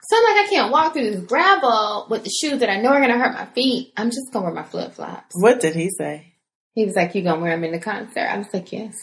So 0.03 0.17
I'm 0.17 0.35
like, 0.35 0.45
I 0.45 0.49
can't 0.49 0.71
walk 0.71 0.93
through 0.93 1.11
this 1.11 1.25
gravel 1.25 2.07
with 2.09 2.23
the 2.23 2.29
shoes 2.29 2.59
that 2.59 2.69
I 2.69 2.81
know 2.81 2.89
are 2.89 2.99
going 2.99 3.11
to 3.11 3.17
hurt 3.17 3.33
my 3.33 3.45
feet. 3.45 3.93
I'm 3.95 4.09
just 4.09 4.31
going 4.33 4.45
to 4.45 4.51
wear 4.51 4.63
my 4.63 4.67
flip 4.67 4.93
flops. 4.93 5.35
What 5.39 5.59
did 5.59 5.75
he 5.75 5.89
say? 5.89 6.31
He 6.73 6.85
was 6.85 6.95
like, 6.95 7.13
"You 7.15 7.21
gonna 7.21 7.41
wear 7.41 7.51
them 7.51 7.65
in 7.65 7.71
the 7.73 7.79
concert?" 7.79 8.27
I 8.27 8.37
was 8.37 8.47
like, 8.53 8.71
"Yes." 8.71 8.95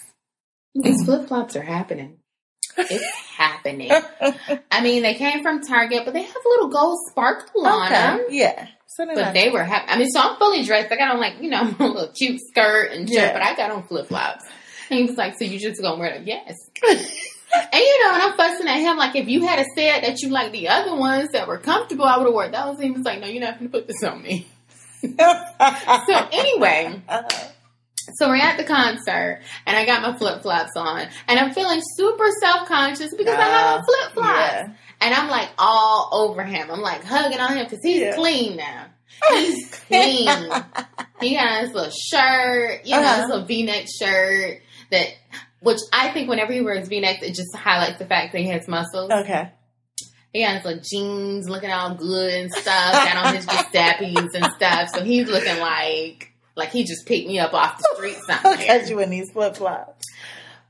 These 0.74 0.96
mm-hmm. 0.96 1.04
flip 1.04 1.28
flops 1.28 1.56
are 1.56 1.62
happening. 1.62 2.18
It's 2.76 3.04
happening. 3.36 3.90
I 4.70 4.82
mean, 4.82 5.02
they 5.02 5.14
came 5.14 5.42
from 5.42 5.62
Target, 5.62 6.04
but 6.04 6.14
they 6.14 6.22
have 6.22 6.36
a 6.36 6.48
little 6.48 6.68
gold 6.68 6.98
sparkle 7.10 7.66
on 7.66 7.90
them. 7.90 8.26
Yeah. 8.30 8.68
So 8.86 9.04
But 9.06 9.16
not- 9.16 9.34
they 9.34 9.50
were 9.50 9.64
happy. 9.64 9.90
I 9.90 9.98
mean, 9.98 10.10
so 10.10 10.20
I'm 10.20 10.36
fully 10.36 10.64
dressed. 10.64 10.92
I 10.92 10.96
got 10.96 11.10
on 11.12 11.20
like, 11.20 11.42
you 11.42 11.50
know, 11.50 11.62
a 11.78 11.84
little 11.84 12.12
cute 12.12 12.40
skirt 12.48 12.92
and 12.92 13.08
shirt, 13.08 13.18
Yeah. 13.18 13.32
but 13.32 13.42
I 13.42 13.56
got 13.56 13.70
on 13.70 13.82
flip 13.82 14.06
flops. 14.06 14.44
And 14.90 15.00
he 15.00 15.06
was 15.06 15.16
like, 15.16 15.34
so 15.38 15.44
you 15.44 15.58
just 15.58 15.82
gonna 15.82 15.98
wear 15.98 16.14
them? 16.14 16.26
Yes. 16.26 16.56
and 17.54 17.80
you 17.80 18.04
know, 18.04 18.12
and 18.14 18.22
I'm 18.22 18.32
fussing 18.36 18.68
at 18.68 18.78
him 18.78 18.96
like, 18.96 19.16
if 19.16 19.28
you 19.28 19.46
had 19.46 19.64
said 19.74 20.02
that 20.04 20.20
you 20.22 20.28
like 20.30 20.52
the 20.52 20.68
other 20.68 20.94
ones 20.94 21.28
that 21.32 21.48
were 21.48 21.58
comfortable, 21.58 22.04
I 22.04 22.16
would 22.18 22.24
have 22.26 22.34
worn 22.34 22.52
those. 22.52 22.74
And 22.76 22.84
he 22.84 22.90
was 22.90 23.02
like, 23.04 23.20
no, 23.20 23.26
you're 23.26 23.40
not 23.42 23.58
gonna 23.58 23.70
put 23.70 23.86
this 23.86 24.02
on 24.04 24.22
me. 24.22 24.46
So 26.06 26.28
anyway, 26.32 27.00
so 28.16 28.28
we're 28.28 28.36
at 28.36 28.56
the 28.58 28.64
concert 28.64 29.42
and 29.66 29.76
I 29.76 29.84
got 29.86 30.02
my 30.02 30.16
flip 30.16 30.42
flops 30.42 30.72
on 30.76 31.06
and 31.28 31.38
I'm 31.38 31.52
feeling 31.52 31.80
super 31.96 32.26
self 32.40 32.66
conscious 32.68 33.14
because 33.14 33.34
I 33.38 33.42
have 33.44 33.78
on 33.78 33.84
flip 33.84 34.12
flops. 34.14 34.28
yeah. 34.52 34.68
And 35.00 35.14
I'm 35.14 35.28
like 35.28 35.50
all 35.58 36.08
over 36.12 36.42
him. 36.42 36.70
I'm 36.70 36.80
like 36.80 37.04
hugging 37.04 37.38
on 37.38 37.56
him 37.56 37.64
because 37.64 37.80
he's 37.82 38.00
Yeah. 38.00 38.14
clean 38.16 38.56
now. 38.56 38.86
He's 39.30 39.68
clean. 39.70 40.28
he 41.20 41.34
his 41.34 41.72
little 41.72 41.90
shirt, 41.90 42.84
you 42.86 42.94
know, 42.94 43.02
Uh-huh. 43.02 43.20
his 43.22 43.30
little 43.30 43.44
V-neck 43.46 43.86
shirt 44.00 44.62
that, 44.92 45.08
which 45.60 45.78
I 45.92 46.10
think 46.10 46.28
whenever 46.28 46.52
he 46.52 46.60
wears 46.60 46.88
V-necks, 46.88 47.22
it 47.22 47.34
just 47.34 47.54
highlights 47.56 47.98
the 47.98 48.06
fact 48.06 48.32
that 48.32 48.40
he 48.40 48.48
has 48.48 48.68
muscles. 48.68 49.10
Okay. 49.10 49.50
He 50.32 50.42
has 50.42 50.64
little 50.64 50.82
jeans 50.82 51.48
looking 51.48 51.70
all 51.70 51.94
good 51.94 52.34
and 52.34 52.52
stuff, 52.52 52.92
got 52.92 53.26
on 53.26 53.34
his 53.34 53.46
Gestapes 53.46 54.34
and 54.34 54.44
stuff. 54.56 54.90
So 54.94 55.02
he's 55.02 55.28
looking 55.28 55.58
like, 55.58 56.32
like 56.54 56.70
he 56.70 56.84
just 56.84 57.06
picked 57.06 57.26
me 57.26 57.38
up 57.38 57.54
off 57.54 57.78
the 57.78 57.94
street 57.96 58.16
somewhere. 58.26 58.68
at 58.68 58.88
you 58.90 59.00
in 59.00 59.10
these 59.10 59.30
flip 59.32 59.56
flops. 59.56 60.04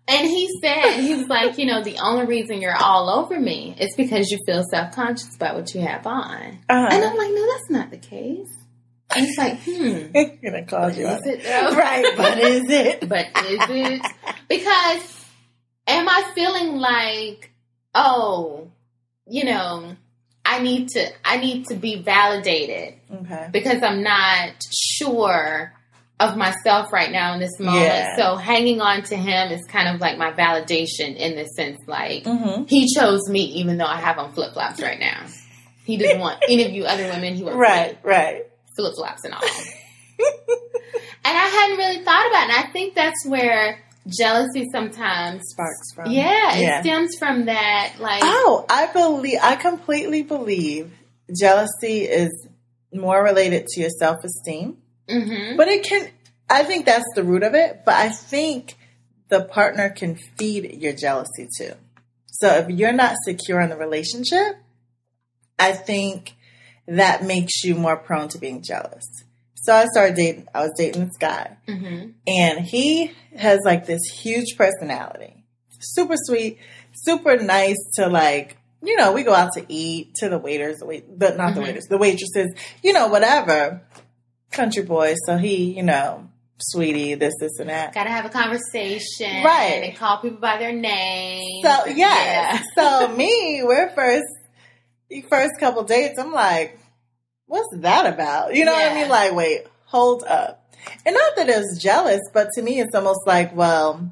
And 0.06 0.26
he 0.26 0.48
said, 0.62 1.00
he 1.00 1.14
was 1.16 1.26
like, 1.26 1.58
you 1.58 1.66
know, 1.66 1.82
the 1.82 1.98
only 1.98 2.24
reason 2.24 2.62
you're 2.62 2.74
all 2.74 3.10
over 3.10 3.38
me 3.38 3.76
is 3.78 3.94
because 3.94 4.30
you 4.30 4.38
feel 4.46 4.62
self 4.70 4.94
conscious 4.94 5.36
about 5.36 5.56
what 5.56 5.74
you 5.74 5.82
have 5.82 6.06
on. 6.06 6.58
Uh-huh. 6.68 6.88
And 6.90 7.04
I'm 7.04 7.16
like, 7.16 7.30
no, 7.30 7.46
that's 7.46 7.70
not 7.70 7.90
the 7.90 7.98
case. 7.98 8.48
He's 9.18 9.38
like, 9.38 9.58
hmm. 9.62 10.06
I'm 10.16 10.38
gonna 10.42 10.64
call 10.66 10.90
you 10.90 11.06
Is 11.06 11.26
it. 11.26 11.42
though? 11.42 11.74
Right, 11.76 12.16
but 12.16 12.38
is 12.54 12.68
it? 12.70 13.08
But 13.08 13.26
is 13.46 13.60
it? 13.68 14.02
Because 14.48 15.24
am 15.86 16.08
I 16.08 16.30
feeling 16.34 16.76
like, 16.76 17.50
oh, 17.94 18.70
you 19.26 19.44
know, 19.44 19.96
I 20.44 20.60
need 20.60 20.88
to 20.90 21.06
I 21.24 21.36
need 21.38 21.66
to 21.66 21.74
be 21.74 21.96
validated 22.02 22.94
Okay. 23.12 23.48
because 23.52 23.82
I'm 23.82 24.02
not 24.02 24.50
sure 24.72 25.72
of 26.20 26.36
myself 26.36 26.92
right 26.92 27.12
now 27.12 27.34
in 27.34 27.38
this 27.40 27.60
moment. 27.60 27.84
Yeah. 27.84 28.16
So 28.16 28.34
hanging 28.36 28.80
on 28.80 29.02
to 29.04 29.16
him 29.16 29.52
is 29.52 29.64
kind 29.66 29.94
of 29.94 30.00
like 30.00 30.18
my 30.18 30.32
validation 30.32 31.14
in 31.16 31.36
the 31.36 31.44
sense 31.44 31.78
like 31.86 32.24
Mm-hmm. 32.24 32.64
he 32.64 32.92
chose 32.92 33.28
me 33.28 33.42
even 33.60 33.76
though 33.78 33.86
I 33.86 33.96
have 34.00 34.18
on 34.18 34.32
flip 34.32 34.52
flops 34.54 34.80
right 34.82 34.98
now. 34.98 35.26
He 35.84 35.96
didn't 35.96 36.20
want 36.20 36.42
any 36.48 36.64
of 36.66 36.72
you 36.72 36.84
other 36.86 37.04
women. 37.04 37.34
He 37.34 37.42
wants 37.44 37.56
Right, 37.58 37.98
right. 38.02 38.42
Flip 38.78 38.94
flops 38.96 39.24
and 39.24 39.34
all. 39.34 39.42
and 39.42 41.36
I 41.36 41.46
hadn't 41.46 41.76
really 41.78 42.04
thought 42.04 42.26
about 42.28 42.48
it. 42.48 42.54
And 42.56 42.66
I 42.68 42.72
think 42.72 42.94
that's 42.94 43.26
where 43.26 43.78
jealousy 44.06 44.66
sometimes 44.72 45.42
Sparks 45.50 45.92
from. 45.94 46.10
Yeah, 46.10 46.54
it 46.56 46.62
Yeah. 46.62 46.80
stems 46.80 47.10
from 47.18 47.46
that. 47.46 47.94
Like, 47.98 48.22
Oh, 48.24 48.64
I 48.70 48.86
believe, 48.86 49.38
I 49.42 49.56
completely 49.56 50.22
believe 50.22 50.92
jealousy 51.38 52.04
is 52.04 52.30
more 52.92 53.22
related 53.22 53.66
to 53.66 53.80
your 53.80 53.90
self 53.90 54.24
esteem. 54.24 54.78
mhm. 55.08 55.56
But 55.56 55.68
it 55.68 55.84
can, 55.84 56.08
I 56.48 56.64
think 56.64 56.86
that's 56.86 57.04
the 57.14 57.22
root 57.22 57.42
of 57.42 57.54
it. 57.54 57.82
But 57.84 57.94
I 57.94 58.08
think 58.08 58.76
the 59.28 59.42
partner 59.44 59.90
can 59.90 60.16
feed 60.38 60.80
your 60.80 60.94
jealousy 60.94 61.48
too. 61.58 61.72
So 62.26 62.48
if 62.58 62.70
you're 62.70 62.92
not 62.92 63.16
secure 63.26 63.60
in 63.60 63.68
the 63.68 63.76
relationship, 63.76 64.56
I 65.58 65.72
think 65.72 66.32
that 66.88 67.22
makes 67.24 67.62
you 67.64 67.74
more 67.74 67.96
prone 67.96 68.28
to 68.28 68.38
being 68.38 68.62
jealous. 68.62 69.04
So 69.54 69.74
I 69.74 69.84
started 69.86 70.16
dating, 70.16 70.46
I 70.54 70.60
was 70.62 70.72
dating 70.76 71.06
this 71.06 71.16
guy 71.18 71.56
Mhm. 71.68 72.14
and 72.26 72.60
he 72.60 73.12
has 73.36 73.58
like 73.64 73.86
this 73.86 74.00
huge 74.22 74.56
personality. 74.56 75.44
Super 75.80 76.14
sweet, 76.16 76.58
super 76.94 77.36
nice 77.36 77.76
to 77.96 78.08
like, 78.08 78.56
you 78.82 78.96
know, 78.96 79.12
we 79.12 79.24
go 79.24 79.34
out 79.34 79.52
to 79.54 79.64
eat 79.68 80.14
to 80.16 80.28
the 80.28 80.38
waiters, 80.38 80.78
the 80.78 80.86
wait, 80.86 81.18
the, 81.18 81.34
not 81.34 81.54
the 81.54 81.60
Mhm. 81.60 81.64
waiters, 81.64 81.84
the 81.88 81.98
waitresses, 81.98 82.54
you 82.82 82.92
know, 82.92 83.08
whatever. 83.08 83.82
Country 84.50 84.82
boy, 84.82 85.14
so 85.26 85.36
he, 85.36 85.72
you 85.74 85.82
know, 85.82 86.28
sweetie, 86.58 87.14
this, 87.14 87.34
this, 87.38 87.58
and 87.60 87.68
that. 87.68 87.92
Gotta 87.92 88.08
have 88.10 88.24
a 88.24 88.30
conversation. 88.30 89.44
Right. 89.44 89.82
And 89.84 89.96
call 89.96 90.18
people 90.22 90.38
by 90.38 90.56
their 90.58 90.72
name. 90.72 91.62
So 91.62 91.86
yes, 91.86 92.64
so 92.74 93.08
me, 93.08 93.60
we're 93.62 93.90
first, 93.90 94.24
the 94.24 94.37
first 95.30 95.52
couple 95.58 95.84
dates. 95.84 96.18
I'm 96.18 96.32
like, 96.32 96.78
what's 97.46 97.68
that 97.78 98.12
about? 98.12 98.54
You 98.54 98.64
know 98.64 98.72
what 98.72 98.92
I 98.92 98.94
mean? 98.94 99.08
Like, 99.08 99.34
wait, 99.34 99.64
hold 99.86 100.22
up. 100.24 100.64
And 101.04 101.14
not 101.14 101.36
that 101.36 101.48
it 101.48 101.56
was 101.56 101.78
jealous, 101.82 102.20
but 102.32 102.48
to 102.54 102.62
me, 102.62 102.80
it's 102.80 102.94
almost 102.94 103.20
like, 103.26 103.54
well, 103.54 104.10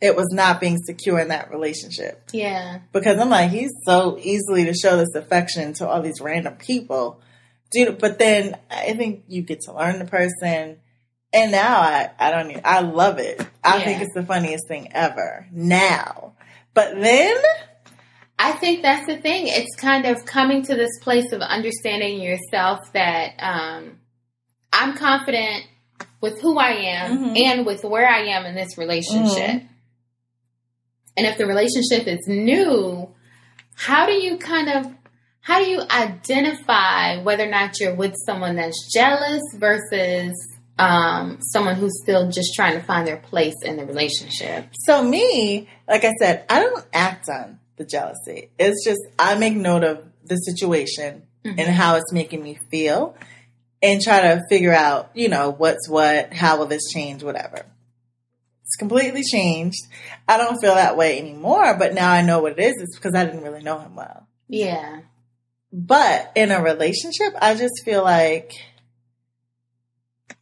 it 0.00 0.16
was 0.16 0.28
not 0.32 0.60
being 0.60 0.78
secure 0.78 1.18
in 1.18 1.28
that 1.28 1.50
relationship 1.50 2.22
Yeah. 2.32 2.80
because 2.92 3.18
I'm 3.18 3.30
like, 3.30 3.50
he's 3.50 3.72
so 3.86 4.18
easily 4.20 4.64
to 4.66 4.74
show 4.74 4.96
this 4.96 5.14
affection 5.14 5.72
to 5.74 5.88
all 5.88 6.02
these 6.02 6.20
random 6.20 6.56
people. 6.56 7.20
Dude, 7.70 7.98
but 7.98 8.18
then 8.18 8.56
I 8.70 8.92
think 8.94 9.24
you 9.28 9.42
get 9.42 9.60
to 9.62 9.72
learn 9.72 9.98
the 9.98 10.04
person. 10.04 10.78
And 11.32 11.50
now 11.52 11.80
I, 11.80 12.10
I 12.18 12.30
don't 12.30 12.48
need, 12.48 12.60
I 12.64 12.80
love 12.80 13.18
it. 13.18 13.40
I 13.62 13.78
Yeah. 13.78 13.84
think 13.84 14.02
it's 14.02 14.14
the 14.14 14.24
funniest 14.24 14.68
thing 14.68 14.88
ever 14.92 15.46
now. 15.52 16.34
But 16.74 16.94
then, 17.00 17.36
I 18.38 18.52
think 18.52 18.82
that's 18.82 19.06
the 19.06 19.16
thing. 19.16 19.46
It's 19.46 19.74
kind 19.76 20.06
of 20.06 20.24
coming 20.26 20.62
to 20.64 20.74
this 20.74 20.98
place 21.00 21.32
of 21.32 21.40
understanding 21.40 22.20
yourself 22.20 22.80
that 22.92 23.34
um, 23.38 23.98
I'm 24.72 24.96
confident 24.96 25.64
with 26.20 26.40
who 26.40 26.58
I 26.58 26.70
am 26.70 27.18
Mhm. 27.34 27.38
and 27.38 27.66
with 27.66 27.84
where 27.84 28.08
I 28.08 28.26
am 28.28 28.44
in 28.46 28.54
this 28.54 28.76
relationship. 28.76 29.50
Mhm. 29.62 29.68
And 31.16 31.26
if 31.26 31.38
the 31.38 31.46
relationship 31.46 32.08
is 32.08 32.26
new, 32.26 33.14
how 33.76 34.06
do 34.06 34.12
you 34.12 34.36
kind 34.38 34.68
of 34.68 34.92
how 35.40 35.58
do 35.62 35.66
you 35.68 35.82
identify 35.90 37.18
whether 37.22 37.44
or 37.46 37.50
not 37.50 37.78
you're 37.78 37.94
with 37.94 38.14
someone 38.24 38.56
that's 38.56 38.90
jealous 38.92 39.42
versus 39.56 40.32
um, 40.78 41.38
someone 41.52 41.74
who's 41.76 41.92
still 42.02 42.30
just 42.30 42.54
trying 42.54 42.72
to 42.72 42.80
find 42.84 43.06
their 43.06 43.18
place 43.18 43.54
in 43.62 43.76
the 43.76 43.84
relationship? 43.84 44.66
so 44.86 45.02
me, 45.04 45.68
like 45.86 46.04
I 46.04 46.12
said, 46.18 46.46
I 46.48 46.60
don't 46.60 46.84
act 46.94 47.28
on 47.28 47.60
the 47.76 47.84
jealousy. 47.84 48.50
It's 48.58 48.84
just, 48.84 49.00
I 49.18 49.34
make 49.36 49.54
note 49.56 49.84
of 49.84 50.04
the 50.24 50.36
situation 50.36 51.22
Mhm. 51.44 51.58
and 51.58 51.68
how 51.74 51.96
it's 51.96 52.12
making 52.12 52.42
me 52.42 52.58
feel 52.70 53.14
and 53.82 54.00
try 54.00 54.22
to 54.22 54.42
figure 54.48 54.72
out, 54.72 55.10
you 55.14 55.28
know, 55.28 55.50
what's 55.50 55.88
what, 55.88 56.32
how 56.32 56.56
will 56.56 56.66
this 56.66 56.90
change, 56.92 57.22
whatever. 57.22 57.66
It's 58.62 58.76
completely 58.78 59.22
changed. 59.22 59.82
I 60.26 60.38
don't 60.38 60.58
feel 60.58 60.74
that 60.74 60.96
way 60.96 61.18
anymore, 61.18 61.76
but 61.78 61.92
now 61.92 62.10
I 62.10 62.22
know 62.22 62.40
what 62.40 62.52
it 62.52 62.58
is. 62.60 62.74
It's 62.80 62.96
because 62.96 63.14
I 63.14 63.24
didn't 63.26 63.42
really 63.42 63.62
know 63.62 63.78
him 63.78 63.94
well. 63.94 64.26
Yeah. 64.48 65.00
But 65.70 66.32
in 66.34 66.50
a 66.50 66.62
relationship, 66.62 67.34
I 67.42 67.54
just 67.56 67.82
feel 67.84 68.02
like 68.02 68.52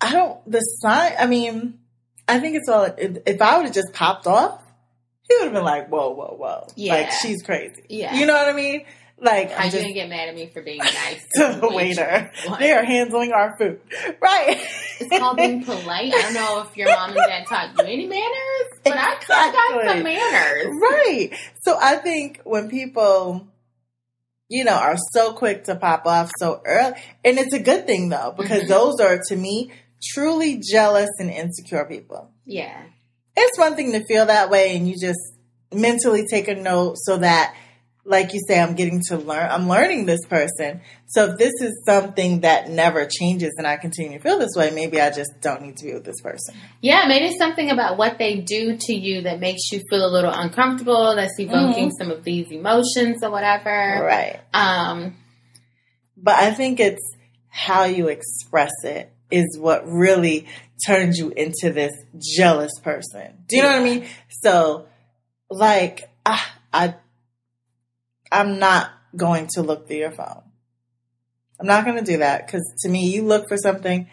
I 0.01 0.13
don't, 0.13 0.39
the 0.51 0.61
sign, 0.61 1.15
I 1.19 1.27
mean, 1.27 1.79
I 2.29 2.39
think 2.39 2.57
it's 2.57 2.69
all, 2.69 2.85
if 2.85 3.19
if 3.27 3.43
I 3.43 3.57
would 3.57 3.67
have 3.67 3.75
just 3.75 3.93
popped 3.93 4.27
off, 4.27 4.62
he 5.33 5.45
would 5.45 5.45
have 5.45 5.53
been 5.55 5.65
like, 5.65 5.89
whoa, 5.89 6.11
whoa, 6.11 6.37
whoa. 6.39 6.67
Yeah. 6.77 6.95
Like, 6.95 7.11
she's 7.13 7.43
crazy. 7.43 7.83
Yeah. 7.89 8.15
You 8.15 8.27
know 8.27 8.35
what 8.35 8.49
I 8.49 8.53
mean? 8.53 8.85
Like, 9.19 9.53
I'm 9.57 9.67
you 9.67 9.71
just 9.71 9.83
gonna 9.83 9.95
get 9.95 10.09
mad 10.09 10.29
at 10.31 10.35
me 10.35 10.51
for 10.53 10.63
being 10.63 10.79
nice 10.79 11.23
to 11.37 11.59
the 11.61 11.69
waiter. 11.69 12.33
What? 12.47 12.59
They 12.59 12.73
are 12.73 12.85
handling 12.85 13.33
our 13.33 13.57
food. 13.57 13.81
Right. 14.21 14.61
It's 14.99 15.17
called 15.17 15.37
being 15.37 15.63
polite. 15.65 16.13
I 16.13 16.23
don't 16.23 16.35
know 16.35 16.63
if 16.69 16.77
your 16.77 16.89
mom 16.89 17.11
and 17.11 17.17
dad 17.19 17.47
taught 17.47 17.71
you 17.79 17.85
any 17.85 18.07
manners, 18.07 18.81
but 18.83 18.95
I 18.97 19.15
kind 19.15 19.49
of 19.49 19.55
got 19.55 19.77
Exactly. 19.77 19.89
some 19.89 20.03
manners. 20.03 20.67
right. 20.81 21.31
So 21.63 21.79
I 21.81 21.97
think 21.97 22.41
when 22.45 22.69
people, 22.69 23.47
you 24.49 24.65
know, 24.65 24.75
are 24.75 24.97
so 25.13 25.33
quick 25.35 25.65
to 25.65 25.77
pop 25.77 26.05
off 26.07 26.31
so 26.41 26.61
early, 26.65 26.95
and 27.25 27.39
it's 27.39 27.55
a 27.55 27.61
good 27.61 27.87
thing 27.87 28.09
though, 28.09 28.35
because 28.37 28.65
Mhm. 28.65 28.69
those 28.69 29.01
are 29.01 29.21
to 29.29 29.37
me 29.37 29.71
truly 30.15 30.61
jealous 30.73 31.11
and 31.21 31.31
insecure 31.31 31.85
people. 31.85 32.29
Yeah. 32.45 32.77
It's 33.37 33.59
one 33.59 33.77
thing 33.77 33.93
to 33.93 34.05
feel 34.05 34.27
that 34.27 34.51
way 34.51 34.77
and 34.77 34.89
you 34.89 34.95
just 34.99 35.21
mentally 35.73 36.27
take 36.29 36.49
a 36.49 36.55
note 36.55 36.97
so 36.99 37.17
that 37.19 37.55
like 38.05 38.35
you 38.35 38.41
say, 38.49 38.61
I'm 38.61 38.75
getting 38.75 39.01
to 39.09 39.17
learn, 39.17 39.49
I'm 39.49 39.69
learning 39.69 40.07
this 40.07 40.27
person. 40.27 40.81
So 41.07 41.31
if 41.31 41.39
this 41.39 41.53
is 41.61 41.83
something 41.87 42.41
that 42.41 42.69
never 42.69 43.07
changes 43.07 43.55
and 43.59 43.67
I 43.67 43.77
continue 43.77 44.19
to 44.19 44.23
feel 44.23 44.39
this 44.39 44.55
way, 44.57 44.71
maybe 44.71 45.01
I 45.01 45.11
just 45.11 45.31
don't 45.41 45.63
need 45.63 45.77
to 45.77 45.85
be 45.85 45.95
with 45.95 46.05
this 46.05 46.21
person. 46.21 46.57
Yeah, 46.81 47.05
maybe 47.07 47.27
it's 47.27 47.39
something 47.39 47.71
about 47.71 47.99
what 47.99 48.19
they 48.19 48.41
do 48.41 48.77
to 48.77 48.93
you 48.93 49.23
that 49.23 49.39
makes 49.39 49.71
you 49.71 49.81
feel 49.89 50.05
a 50.05 50.11
little 50.11 50.33
uncomfortable, 50.33 51.15
that's 51.15 51.39
evoking 51.39 51.93
some 51.93 52.11
of 52.11 52.25
these 52.25 52.51
emotions 52.51 53.23
or 53.23 53.31
whatever. 53.31 53.71
Right. 53.71 54.41
Um, 54.53 55.17
But 56.17 56.39
I 56.41 56.51
think 56.53 56.81
it's 56.81 57.17
how 57.51 57.85
you 57.85 58.09
express 58.09 58.73
it 58.83 59.12
is 59.33 59.59
what 59.59 59.87
really 59.87 60.47
turns 60.87 61.19
you 61.19 61.31
into 61.31 61.73
this 61.73 61.93
jealous 62.37 62.73
person. 62.83 63.45
Do 63.49 63.57
you 63.57 63.63
know 63.63 63.69
what 63.69 63.81
I 63.81 63.85
mean? 63.85 64.07
So, 64.43 64.87
like, 65.51 66.11
I, 66.27 66.45
I, 66.73 66.95
I'm 68.31 68.59
not 68.59 68.91
going 69.17 69.49
to 69.55 69.63
look 69.63 69.87
through 69.87 69.99
your 69.99 70.13
phone. 70.13 70.43
I'm 71.61 71.67
not 71.67 71.85
going 71.85 71.99
to 71.99 72.05
do 72.05 72.19
that 72.19 72.47
because 72.47 72.63
to 72.83 72.89
me, 72.89 73.11
you 73.11 73.23
look 73.23 73.49
for 73.49 73.57
something, 73.57 74.09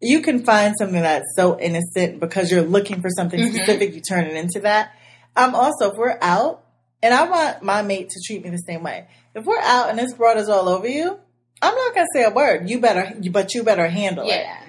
you 0.00 0.20
can 0.20 0.44
find 0.44 0.74
something 0.78 1.00
that's 1.00 1.34
so 1.34 1.58
innocent 1.58 2.20
because 2.20 2.50
you're 2.50 2.62
looking 2.62 3.00
for 3.00 3.08
something 3.10 3.40
mm-hmm. 3.40 3.54
specific, 3.54 3.94
you 3.94 4.00
turn 4.00 4.26
it 4.26 4.34
into 4.34 4.60
that. 4.60 4.92
I'm 5.36 5.50
um, 5.50 5.54
also, 5.54 5.92
if 5.92 5.96
we're 5.96 6.18
out, 6.20 6.64
and 7.02 7.14
I 7.14 7.28
want 7.28 7.62
my 7.62 7.82
mate 7.82 8.10
to 8.10 8.20
treat 8.26 8.44
me 8.44 8.50
the 8.50 8.58
same 8.58 8.82
way. 8.82 9.06
If 9.34 9.46
we're 9.46 9.60
out 9.60 9.88
and 9.88 9.98
this 9.98 10.12
broad 10.12 10.36
is 10.36 10.48
all 10.48 10.68
over 10.68 10.88
you, 10.88 11.18
I'm 11.62 11.74
not 11.74 11.94
gonna 11.94 12.06
say 12.14 12.24
a 12.24 12.30
word. 12.30 12.68
You 12.68 12.80
better, 12.80 13.14
but 13.30 13.54
you 13.54 13.62
better 13.62 13.88
handle 13.88 14.26
yeah. 14.26 14.34
it. 14.34 14.44
Yeah. 14.44 14.66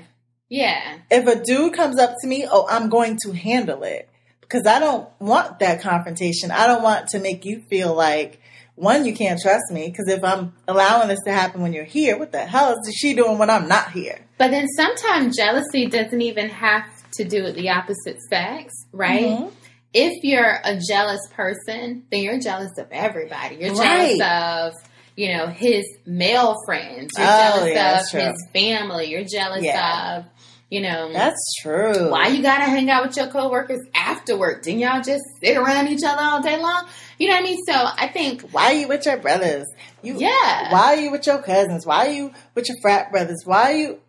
Yeah. 0.51 0.97
If 1.09 1.27
a 1.27 1.41
dude 1.41 1.73
comes 1.73 1.97
up 1.97 2.15
to 2.21 2.27
me, 2.27 2.45
oh, 2.49 2.67
I'm 2.69 2.89
going 2.89 3.17
to 3.23 3.31
handle 3.31 3.83
it 3.83 4.09
because 4.41 4.67
I 4.67 4.79
don't 4.79 5.07
want 5.17 5.59
that 5.59 5.79
confrontation. 5.79 6.51
I 6.51 6.67
don't 6.67 6.83
want 6.83 7.07
to 7.09 7.19
make 7.19 7.45
you 7.45 7.61
feel 7.69 7.95
like 7.95 8.41
one, 8.75 9.05
you 9.05 9.13
can't 9.13 9.39
trust 9.39 9.71
me 9.71 9.87
because 9.87 10.09
if 10.09 10.23
I'm 10.25 10.53
allowing 10.67 11.07
this 11.07 11.21
to 11.25 11.31
happen 11.31 11.61
when 11.61 11.71
you're 11.71 11.85
here, 11.85 12.17
what 12.17 12.33
the 12.33 12.39
hell 12.39 12.73
is 12.73 12.95
she 12.95 13.13
doing 13.13 13.37
when 13.37 13.49
I'm 13.49 13.69
not 13.69 13.91
here? 13.91 14.19
But 14.37 14.51
then 14.51 14.67
sometimes 14.75 15.37
jealousy 15.37 15.85
doesn't 15.85 16.21
even 16.21 16.49
have 16.49 16.83
to 17.13 17.23
do 17.23 17.43
with 17.43 17.55
the 17.55 17.69
opposite 17.69 18.19
sex, 18.29 18.73
right? 18.91 19.23
Mm-hmm. 19.23 19.55
If 19.93 20.23
you're 20.23 20.59
a 20.63 20.79
jealous 20.79 21.21
person, 21.31 22.05
then 22.11 22.23
you're 22.23 22.39
jealous 22.39 22.71
of 22.77 22.87
everybody. 22.91 23.55
You're 23.55 23.75
jealous 23.75 24.21
of 24.21 24.73
you 25.15 25.35
know, 25.35 25.47
his 25.47 25.85
male 26.05 26.55
friends. 26.65 27.11
You're 27.17 27.27
oh, 27.27 27.73
jealous 27.73 28.13
yeah, 28.13 28.29
of 28.29 28.33
his 28.33 28.47
family. 28.53 29.05
You're 29.09 29.23
jealous 29.23 29.63
yeah. 29.63 30.17
of, 30.17 30.25
you 30.69 30.81
know. 30.81 31.11
That's 31.11 31.53
true. 31.61 32.09
Why 32.09 32.27
you 32.27 32.41
gotta 32.41 32.65
hang 32.65 32.89
out 32.89 33.07
with 33.07 33.17
your 33.17 33.27
coworkers 33.27 33.81
after 33.93 34.37
work? 34.37 34.63
Didn't 34.63 34.79
y'all 34.79 35.01
just 35.01 35.23
sit 35.43 35.57
around 35.57 35.87
each 35.87 36.03
other 36.05 36.21
all 36.21 36.41
day 36.41 36.57
long? 36.57 36.87
You 37.17 37.29
know 37.29 37.35
what 37.35 37.41
I 37.41 37.43
mean? 37.43 37.59
So 37.67 37.73
I 37.73 38.07
think. 38.07 38.49
Why 38.51 38.65
are 38.65 38.73
you 38.73 38.87
with 38.87 39.05
your 39.05 39.17
brothers? 39.17 39.67
You, 40.01 40.17
yeah. 40.17 40.71
Why 40.71 40.95
are 40.95 40.95
you 40.95 41.11
with 41.11 41.27
your 41.27 41.41
cousins? 41.41 41.85
Why 41.85 42.07
are 42.07 42.11
you 42.11 42.33
with 42.55 42.67
your 42.67 42.77
frat 42.81 43.11
brothers? 43.11 43.41
Why 43.45 43.71
are 43.71 43.75
you. 43.75 43.99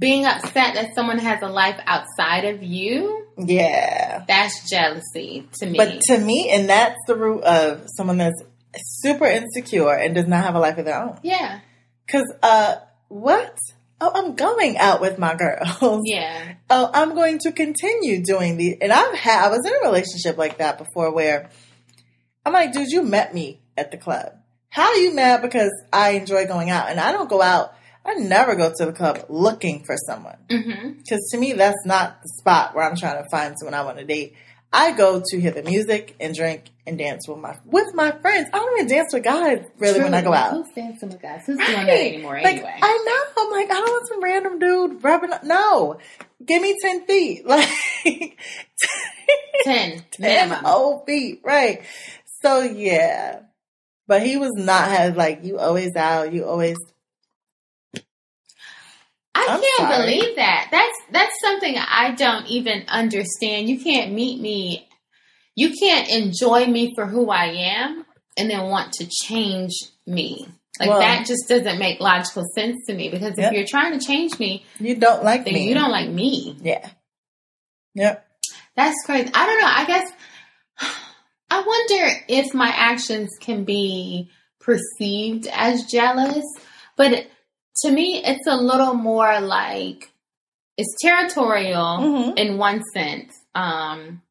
Being 0.00 0.26
upset 0.26 0.74
that 0.74 0.94
someone 0.94 1.18
has 1.18 1.42
a 1.42 1.48
life 1.48 1.80
outside 1.84 2.44
of 2.44 2.62
you. 2.62 3.26
Yeah. 3.36 4.24
That's 4.28 4.70
jealousy 4.70 5.48
to 5.54 5.66
me. 5.66 5.76
But 5.76 6.02
to 6.02 6.18
me, 6.18 6.50
and 6.52 6.68
that's 6.68 6.94
the 7.08 7.16
root 7.16 7.42
of 7.42 7.84
someone 7.96 8.18
that's 8.18 8.40
super 8.84 9.26
insecure 9.26 9.92
and 9.92 10.14
does 10.14 10.26
not 10.26 10.44
have 10.44 10.54
a 10.54 10.60
life 10.60 10.78
of 10.78 10.84
their 10.84 11.02
own. 11.02 11.18
Yeah. 11.22 11.60
Cause, 12.10 12.32
uh, 12.42 12.76
what? 13.08 13.58
Oh, 14.00 14.12
I'm 14.14 14.36
going 14.36 14.76
out 14.78 15.00
with 15.00 15.18
my 15.18 15.34
girls. 15.34 16.02
Yeah. 16.04 16.54
Oh, 16.70 16.90
I'm 16.92 17.14
going 17.14 17.38
to 17.40 17.52
continue 17.52 18.22
doing 18.22 18.56
the, 18.56 18.80
and 18.80 18.92
I've 18.92 19.14
had, 19.14 19.46
I 19.46 19.48
was 19.48 19.66
in 19.66 19.72
a 19.72 19.86
relationship 19.88 20.38
like 20.38 20.58
that 20.58 20.78
before 20.78 21.12
where 21.12 21.50
I'm 22.46 22.52
like, 22.52 22.72
dude, 22.72 22.88
you 22.88 23.02
met 23.02 23.34
me 23.34 23.60
at 23.76 23.90
the 23.90 23.96
club. 23.96 24.32
How 24.70 24.84
are 24.84 24.96
you 24.96 25.14
mad 25.14 25.42
because 25.42 25.72
I 25.92 26.10
enjoy 26.10 26.46
going 26.46 26.70
out 26.70 26.90
and 26.90 27.00
I 27.00 27.12
don't 27.12 27.28
go 27.28 27.42
out. 27.42 27.74
I 28.04 28.14
never 28.14 28.54
go 28.54 28.72
to 28.74 28.86
the 28.86 28.92
club 28.92 29.26
looking 29.28 29.84
for 29.84 29.96
someone. 30.06 30.36
Because 30.48 30.66
mm-hmm. 30.66 31.36
to 31.36 31.38
me, 31.38 31.52
that's 31.52 31.84
not 31.84 32.22
the 32.22 32.28
spot 32.38 32.74
where 32.74 32.88
I'm 32.88 32.96
trying 32.96 33.22
to 33.22 33.28
find 33.30 33.54
someone 33.58 33.74
I 33.74 33.84
want 33.84 33.98
to 33.98 34.04
date. 34.04 34.34
I 34.72 34.92
go 34.92 35.22
to 35.24 35.40
hear 35.40 35.50
the 35.50 35.62
music 35.62 36.14
and 36.20 36.34
drink 36.34 36.64
and 36.86 36.98
dance 36.98 37.26
with 37.26 37.38
my 37.38 37.56
with 37.64 37.94
my 37.94 38.10
friends. 38.10 38.50
I 38.52 38.58
don't 38.58 38.78
even 38.78 38.88
dance 38.88 39.14
with 39.14 39.24
guys 39.24 39.64
really 39.78 39.94
True. 39.94 40.04
when 40.04 40.14
I 40.14 40.22
go 40.22 40.32
out. 40.32 40.52
Who's 40.52 40.68
dancing 40.74 41.08
with 41.08 41.22
guys? 41.22 41.44
Who's 41.46 41.56
doing 41.56 41.72
that 41.72 41.88
anymore 41.88 42.34
like, 42.42 42.56
anyway? 42.56 42.78
I 42.82 43.04
know. 43.06 43.42
I'm 43.42 43.50
like, 43.50 43.70
I 43.70 43.74
don't 43.74 43.90
want 43.90 44.08
some 44.08 44.22
random 44.22 44.58
dude 44.58 45.02
rubbing. 45.02 45.32
Up. 45.32 45.44
No, 45.44 45.98
give 46.44 46.60
me 46.60 46.76
ten 46.82 47.06
feet, 47.06 47.46
like 47.46 47.68
ten, 49.64 50.04
ten 50.10 50.50
whole 50.50 51.02
feet, 51.06 51.40
right? 51.44 51.82
So 52.42 52.60
yeah, 52.60 53.40
but 54.06 54.22
he 54.22 54.36
was 54.36 54.52
not 54.54 54.88
had 54.88 55.16
like 55.16 55.44
you 55.44 55.58
always 55.58 55.96
out. 55.96 56.34
You 56.34 56.44
always 56.44 56.76
I 59.34 59.46
I'm 59.48 59.60
can't 59.60 59.92
sorry. 59.92 60.06
believe 60.06 60.36
that. 60.36 60.68
That's 60.70 60.98
that's 61.10 61.40
something 61.40 61.76
I 61.76 62.14
don't 62.14 62.46
even 62.46 62.84
understand. 62.88 63.68
You 63.68 63.80
can't 63.80 64.12
meet 64.12 64.40
me. 64.40 64.88
You 65.54 65.72
can't 65.78 66.08
enjoy 66.08 66.66
me 66.66 66.92
for 66.94 67.06
who 67.06 67.30
I 67.30 67.46
am 67.46 68.04
and 68.36 68.50
then 68.50 68.64
want 68.64 68.92
to 68.94 69.08
change 69.08 69.72
me. 70.06 70.48
Like 70.78 70.90
well, 70.90 71.00
that 71.00 71.26
just 71.26 71.48
doesn't 71.48 71.78
make 71.78 72.00
logical 72.00 72.44
sense 72.54 72.76
to 72.86 72.94
me 72.94 73.08
because 73.08 73.36
yep. 73.36 73.48
if 73.48 73.52
you're 73.52 73.66
trying 73.66 73.98
to 73.98 74.04
change 74.04 74.38
me, 74.38 74.64
you 74.78 74.94
don't 74.94 75.24
like 75.24 75.44
then 75.44 75.54
me. 75.54 75.68
You 75.68 75.74
don't 75.74 75.90
like 75.90 76.08
me. 76.08 76.56
Yeah. 76.62 76.88
Yep. 77.94 78.24
That's 78.76 78.96
crazy. 79.04 79.30
I 79.34 79.46
don't 79.46 79.60
know. 79.60 79.66
I 79.66 79.84
guess 79.86 80.12
I 81.50 81.60
wonder 81.60 82.20
if 82.28 82.54
my 82.54 82.68
actions 82.68 83.30
can 83.40 83.64
be 83.64 84.30
perceived 84.60 85.48
as 85.48 85.84
jealous, 85.84 86.44
but 86.96 87.26
to 87.82 87.90
me, 87.90 88.22
it's 88.24 88.46
a 88.46 88.56
little 88.56 88.94
more 88.94 89.40
like 89.40 90.10
it's 90.76 90.94
territorial 91.00 91.98
mm-hmm. 91.98 92.38
in 92.38 92.56
one 92.56 92.82
sense. 92.94 93.34
Um, 93.54 94.22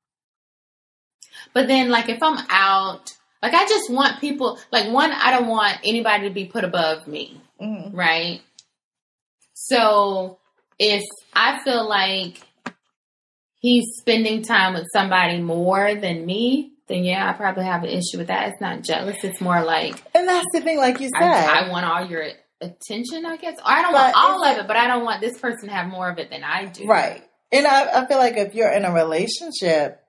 but 1.53 1.67
then, 1.67 1.89
like, 1.89 2.09
if 2.09 2.23
I'm 2.23 2.45
out, 2.49 3.13
like, 3.41 3.53
I 3.53 3.65
just 3.67 3.91
want 3.91 4.21
people, 4.21 4.59
like, 4.71 4.91
one, 4.91 5.11
I 5.11 5.31
don't 5.31 5.47
want 5.47 5.79
anybody 5.83 6.27
to 6.27 6.33
be 6.33 6.45
put 6.45 6.63
above 6.63 7.07
me, 7.07 7.41
mm-hmm. 7.61 7.95
right? 7.95 8.41
So 9.53 10.39
if 10.79 11.03
I 11.33 11.59
feel 11.63 11.87
like 11.87 12.39
he's 13.59 13.85
spending 13.99 14.43
time 14.43 14.73
with 14.73 14.87
somebody 14.93 15.41
more 15.41 15.95
than 15.95 16.25
me, 16.25 16.71
then 16.87 17.03
yeah, 17.03 17.29
I 17.29 17.33
probably 17.33 17.65
have 17.65 17.83
an 17.83 17.89
issue 17.89 18.17
with 18.17 18.27
that. 18.27 18.49
It's 18.49 18.61
not 18.61 18.83
jealous. 18.83 19.17
It's 19.23 19.41
more 19.41 19.61
like, 19.63 20.01
and 20.15 20.27
that's 20.27 20.47
the 20.53 20.61
thing, 20.61 20.77
like 20.77 21.01
you 21.01 21.09
said, 21.09 21.27
I, 21.27 21.65
I 21.65 21.69
want 21.69 21.85
all 21.85 22.05
your 22.05 22.29
attention, 22.61 23.25
I 23.25 23.37
guess. 23.37 23.57
I 23.63 23.81
don't 23.81 23.91
but 23.91 24.13
want 24.13 24.15
all 24.15 24.43
of 24.43 24.57
it, 24.57 24.67
but 24.67 24.75
I 24.75 24.87
don't 24.87 25.03
want 25.03 25.21
this 25.21 25.37
person 25.39 25.69
to 25.69 25.73
have 25.73 25.87
more 25.87 26.09
of 26.09 26.17
it 26.17 26.29
than 26.29 26.43
I 26.43 26.65
do. 26.65 26.85
Right. 26.85 27.23
And 27.51 27.65
I, 27.65 28.01
I 28.01 28.07
feel 28.07 28.17
like 28.17 28.37
if 28.37 28.55
you're 28.55 28.71
in 28.71 28.85
a 28.85 28.91
relationship, 28.91 30.03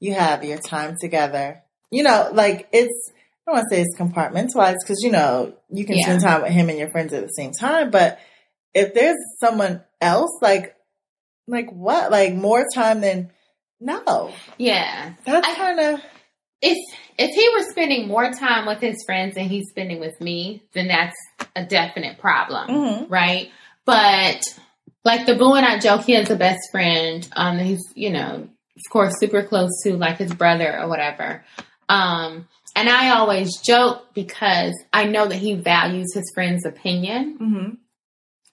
you 0.00 0.14
have 0.14 0.44
your 0.44 0.58
time 0.58 0.96
together. 1.00 1.62
You 1.90 2.02
know, 2.02 2.30
like 2.32 2.68
it's, 2.72 3.10
I 3.46 3.50
don't 3.50 3.56
want 3.56 3.66
to 3.70 3.76
say 3.76 3.82
it's 3.82 3.98
compartmentalized 3.98 4.78
because, 4.82 5.00
you 5.02 5.10
know, 5.10 5.54
you 5.70 5.84
can 5.84 5.96
yeah. 5.96 6.04
spend 6.04 6.22
time 6.22 6.42
with 6.42 6.52
him 6.52 6.68
and 6.68 6.78
your 6.78 6.90
friends 6.90 7.12
at 7.12 7.22
the 7.22 7.28
same 7.28 7.52
time. 7.52 7.90
But 7.90 8.18
if 8.74 8.94
there's 8.94 9.16
someone 9.40 9.82
else, 10.00 10.30
like, 10.40 10.74
like 11.46 11.70
what? 11.70 12.10
Like 12.10 12.34
more 12.34 12.64
time 12.74 13.00
than, 13.00 13.30
no. 13.80 14.32
Yeah. 14.58 15.14
That's 15.24 15.56
kind 15.56 15.80
of. 15.80 16.00
If 16.64 16.78
if 17.18 17.30
he 17.34 17.48
was 17.48 17.70
spending 17.70 18.06
more 18.06 18.30
time 18.30 18.66
with 18.66 18.80
his 18.80 19.02
friends 19.04 19.34
than 19.34 19.48
he's 19.48 19.68
spending 19.68 19.98
with 19.98 20.20
me, 20.20 20.62
then 20.74 20.86
that's 20.86 21.16
a 21.54 21.64
definite 21.64 22.18
problem, 22.18 22.68
mm-hmm. 22.68 23.12
right? 23.12 23.50
But 23.84 24.42
like 25.04 25.26
the 25.26 25.34
Boo 25.34 25.54
and 25.54 25.66
I 25.66 25.78
joke, 25.78 26.02
he 26.02 26.12
has 26.12 26.30
a 26.30 26.36
best 26.36 26.60
friend. 26.70 27.28
Um, 27.34 27.58
he's 27.58 27.82
you 27.94 28.10
know, 28.10 28.48
of 28.76 28.90
course, 28.90 29.14
super 29.18 29.42
close 29.42 29.70
to 29.84 29.96
like 29.96 30.18
his 30.18 30.34
brother 30.34 30.80
or 30.80 30.88
whatever. 30.88 31.44
Um, 31.88 32.48
and 32.74 32.88
I 32.88 33.10
always 33.10 33.58
joke 33.58 34.14
because 34.14 34.72
I 34.92 35.04
know 35.04 35.26
that 35.26 35.36
he 35.36 35.54
values 35.54 36.14
his 36.14 36.30
friend's 36.34 36.64
opinion. 36.64 37.38
Mm-hmm. 37.38 37.74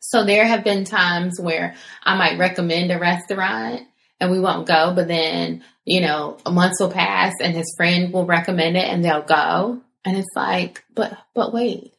So 0.02 0.26
there 0.26 0.46
have 0.46 0.64
been 0.64 0.86
times 0.86 1.40
where 1.40 1.76
I 2.04 2.18
might 2.18 2.40
recommend 2.40 2.92
a 2.92 3.00
restaurant 3.00 3.82
and 4.20 4.32
we 4.32 4.40
won't 4.40 4.68
go, 4.68 4.94
but 4.94 5.08
then, 5.08 5.64
you 5.86 6.02
know, 6.02 6.38
months 6.50 6.80
will 6.80 6.92
pass 6.92 7.34
and 7.42 7.56
his 7.56 7.74
friend 7.78 8.12
will 8.12 8.26
recommend 8.26 8.76
it 8.76 8.86
and 8.86 9.04
they'll 9.04 9.22
go. 9.22 9.82
And 10.04 10.18
it's 10.18 10.36
like, 10.36 10.84
but, 10.94 11.18
but 11.34 11.54
wait, 11.54 11.94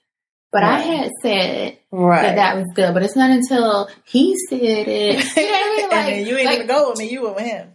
but 0.52 0.62
right. 0.62 0.78
I 0.78 0.80
had 0.80 1.10
said 1.22 1.78
right. 1.92 2.22
that 2.22 2.34
that 2.36 2.56
was 2.56 2.66
good, 2.74 2.92
but 2.92 3.02
it's 3.02 3.16
not 3.16 3.30
until 3.30 3.88
he 4.04 4.36
said 4.48 4.58
it. 4.60 5.24
You 5.36 5.42
know 5.42 5.50
what 5.50 5.62
I 5.62 5.76
mean? 5.76 5.80
Like, 5.90 6.12
and 6.14 6.26
you 6.26 6.36
ain't 6.36 6.46
like, 6.46 6.54
even 6.56 6.66
go 6.66 6.90
with 6.90 6.98
me, 6.98 7.10
you 7.10 7.22
went 7.22 7.36
with 7.36 7.44
him. 7.44 7.74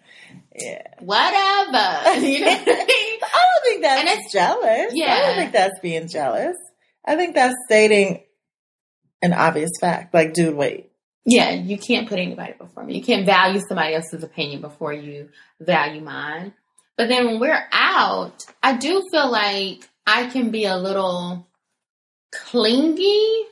Yeah. 0.57 0.81
Whatever. 0.99 2.19
You 2.25 2.45
know 2.45 2.51
what 2.51 2.67
I 2.67 2.85
mean? 2.85 3.19
I 3.23 3.45
don't 3.45 3.63
think 3.63 3.81
that's 3.81 4.09
and 4.09 4.31
jealous. 4.31 4.91
Yeah. 4.93 5.13
I 5.13 5.19
don't 5.19 5.35
think 5.35 5.51
that's 5.51 5.79
being 5.81 6.07
jealous. 6.07 6.55
I 7.05 7.15
think 7.15 7.35
that's 7.35 7.55
stating 7.65 8.23
an 9.21 9.33
obvious 9.33 9.71
fact. 9.79 10.13
Like, 10.13 10.33
dude, 10.33 10.55
wait. 10.55 10.91
Yeah, 11.25 11.51
you 11.51 11.77
can't 11.77 12.07
put 12.07 12.19
anybody 12.19 12.53
before 12.53 12.83
me. 12.83 12.97
You 12.97 13.03
can't 13.03 13.25
value 13.25 13.59
somebody 13.67 13.95
else's 13.95 14.23
opinion 14.23 14.61
before 14.61 14.93
you 14.93 15.29
value 15.59 16.01
mine. 16.01 16.53
But 16.97 17.09
then 17.09 17.25
when 17.25 17.39
we're 17.39 17.67
out, 17.71 18.45
I 18.61 18.77
do 18.77 19.03
feel 19.11 19.29
like 19.29 19.89
I 20.05 20.27
can 20.27 20.51
be 20.51 20.65
a 20.65 20.77
little 20.77 21.47
clingy. 22.43 23.45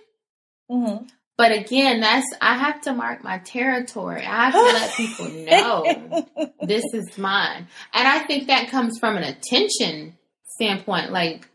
Mm-hmm. 0.69 1.05
But 1.37 1.51
again, 1.51 1.99
that's 1.99 2.27
I 2.41 2.57
have 2.57 2.81
to 2.81 2.93
mark 2.93 3.23
my 3.23 3.39
territory. 3.39 4.23
I 4.25 4.49
have 4.49 4.53
to 4.53 4.61
let 4.61 4.93
people 4.95 5.29
know 5.29 6.47
this 6.61 6.85
is 6.93 7.17
mine. 7.17 7.67
And 7.93 8.07
I 8.07 8.19
think 8.19 8.47
that 8.47 8.69
comes 8.69 8.99
from 8.99 9.17
an 9.17 9.23
attention 9.23 10.17
standpoint. 10.55 11.11
Like 11.11 11.47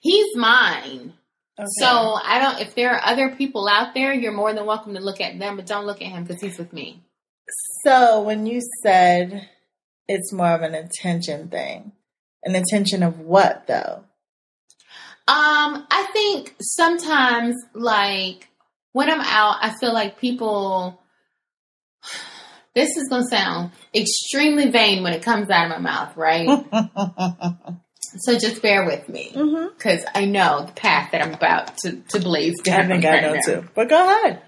he's 0.00 0.36
mine. 0.36 1.14
Okay. 1.58 1.66
So 1.78 1.86
I 1.86 2.40
don't. 2.40 2.60
If 2.60 2.74
there 2.74 2.94
are 2.94 3.00
other 3.04 3.34
people 3.36 3.68
out 3.68 3.94
there, 3.94 4.12
you're 4.12 4.32
more 4.32 4.52
than 4.52 4.66
welcome 4.66 4.94
to 4.94 5.00
look 5.00 5.20
at 5.20 5.38
them, 5.38 5.56
but 5.56 5.66
don't 5.66 5.86
look 5.86 6.02
at 6.02 6.08
him 6.08 6.24
because 6.24 6.40
he's 6.40 6.58
with 6.58 6.72
me. 6.72 7.02
So 7.84 8.22
when 8.22 8.46
you 8.46 8.60
said 8.82 9.48
it's 10.08 10.32
more 10.32 10.52
of 10.52 10.62
an 10.62 10.74
attention 10.74 11.48
thing, 11.48 11.92
an 12.42 12.56
intention 12.56 13.02
of 13.02 13.20
what 13.20 13.66
though? 13.66 14.04
Um, 15.32 15.86
I 15.90 16.08
think 16.12 16.54
sometimes 16.60 17.56
like 17.72 18.50
when 18.92 19.08
I'm 19.08 19.22
out, 19.22 19.56
I 19.62 19.74
feel 19.80 19.92
like 19.92 20.18
people. 20.18 21.00
This 22.74 22.96
is 22.96 23.10
going 23.10 23.24
to 23.24 23.28
sound 23.28 23.72
extremely 23.94 24.70
vain 24.70 25.02
when 25.02 25.12
it 25.12 25.22
comes 25.22 25.50
out 25.50 25.66
of 25.66 25.72
my 25.72 25.78
mouth, 25.78 26.16
right? 26.16 26.48
so 28.00 28.38
just 28.38 28.62
bear 28.62 28.86
with 28.86 29.10
me 29.10 29.28
because 29.28 30.00
mm-hmm. 30.00 30.18
I 30.18 30.24
know 30.24 30.64
the 30.64 30.72
path 30.72 31.10
that 31.12 31.20
I'm 31.20 31.34
about 31.34 31.76
to, 31.80 31.96
to 31.96 32.20
blaze 32.20 32.62
down. 32.62 32.86
I 32.86 32.88
think 32.88 33.04
right 33.04 33.18
I 33.18 33.26
know 33.26 33.34
now. 33.34 33.40
too, 33.44 33.68
but 33.74 33.90
go 33.90 34.02
ahead. 34.02 34.40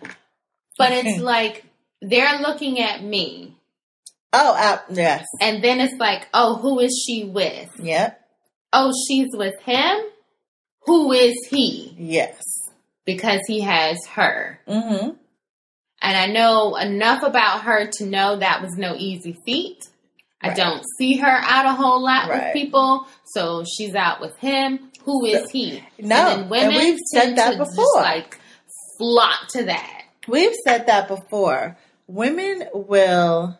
But 0.78 0.92
it's 0.92 1.20
like 1.20 1.66
they're 2.00 2.38
looking 2.38 2.80
at 2.80 3.04
me. 3.04 3.58
Oh, 4.32 4.54
uh, 4.56 4.78
yes. 4.90 5.26
And 5.42 5.62
then 5.62 5.80
it's 5.80 6.00
like, 6.00 6.26
oh, 6.32 6.56
who 6.56 6.80
is 6.80 7.04
she 7.06 7.24
with? 7.24 7.78
Yep. 7.78 8.20
Oh, 8.72 8.90
she's 9.06 9.28
with 9.34 9.60
him. 9.60 9.98
Who 10.86 11.12
is 11.12 11.34
he? 11.48 11.94
Yes. 11.98 12.42
Because 13.04 13.40
he 13.46 13.60
has 13.60 13.98
her. 14.14 14.60
Mm-hmm. 14.68 15.10
And 16.02 16.16
I 16.16 16.26
know 16.26 16.76
enough 16.76 17.22
about 17.22 17.62
her 17.62 17.90
to 17.98 18.06
know 18.06 18.36
that 18.36 18.60
was 18.60 18.76
no 18.76 18.94
easy 18.94 19.36
feat. 19.46 19.78
Right. 20.42 20.52
I 20.52 20.54
don't 20.54 20.82
see 20.98 21.16
her 21.16 21.26
out 21.26 21.64
a 21.64 21.72
whole 21.72 22.02
lot 22.02 22.28
right. 22.28 22.44
with 22.44 22.52
people, 22.52 23.06
so 23.24 23.64
she's 23.64 23.94
out 23.94 24.20
with 24.20 24.36
him. 24.36 24.90
Who 25.04 25.24
is 25.24 25.50
he? 25.50 25.82
No, 25.98 26.40
and 26.40 26.50
women 26.50 26.74
and 26.74 26.76
we've 26.76 26.98
said 27.12 27.36
that 27.36 27.56
before. 27.56 27.74
Just, 27.74 27.96
like 27.96 28.38
flock 28.98 29.48
to 29.52 29.64
that. 29.64 30.02
We've 30.28 30.54
said 30.66 30.86
that 30.86 31.08
before. 31.08 31.78
Women 32.06 32.64
will 32.74 33.58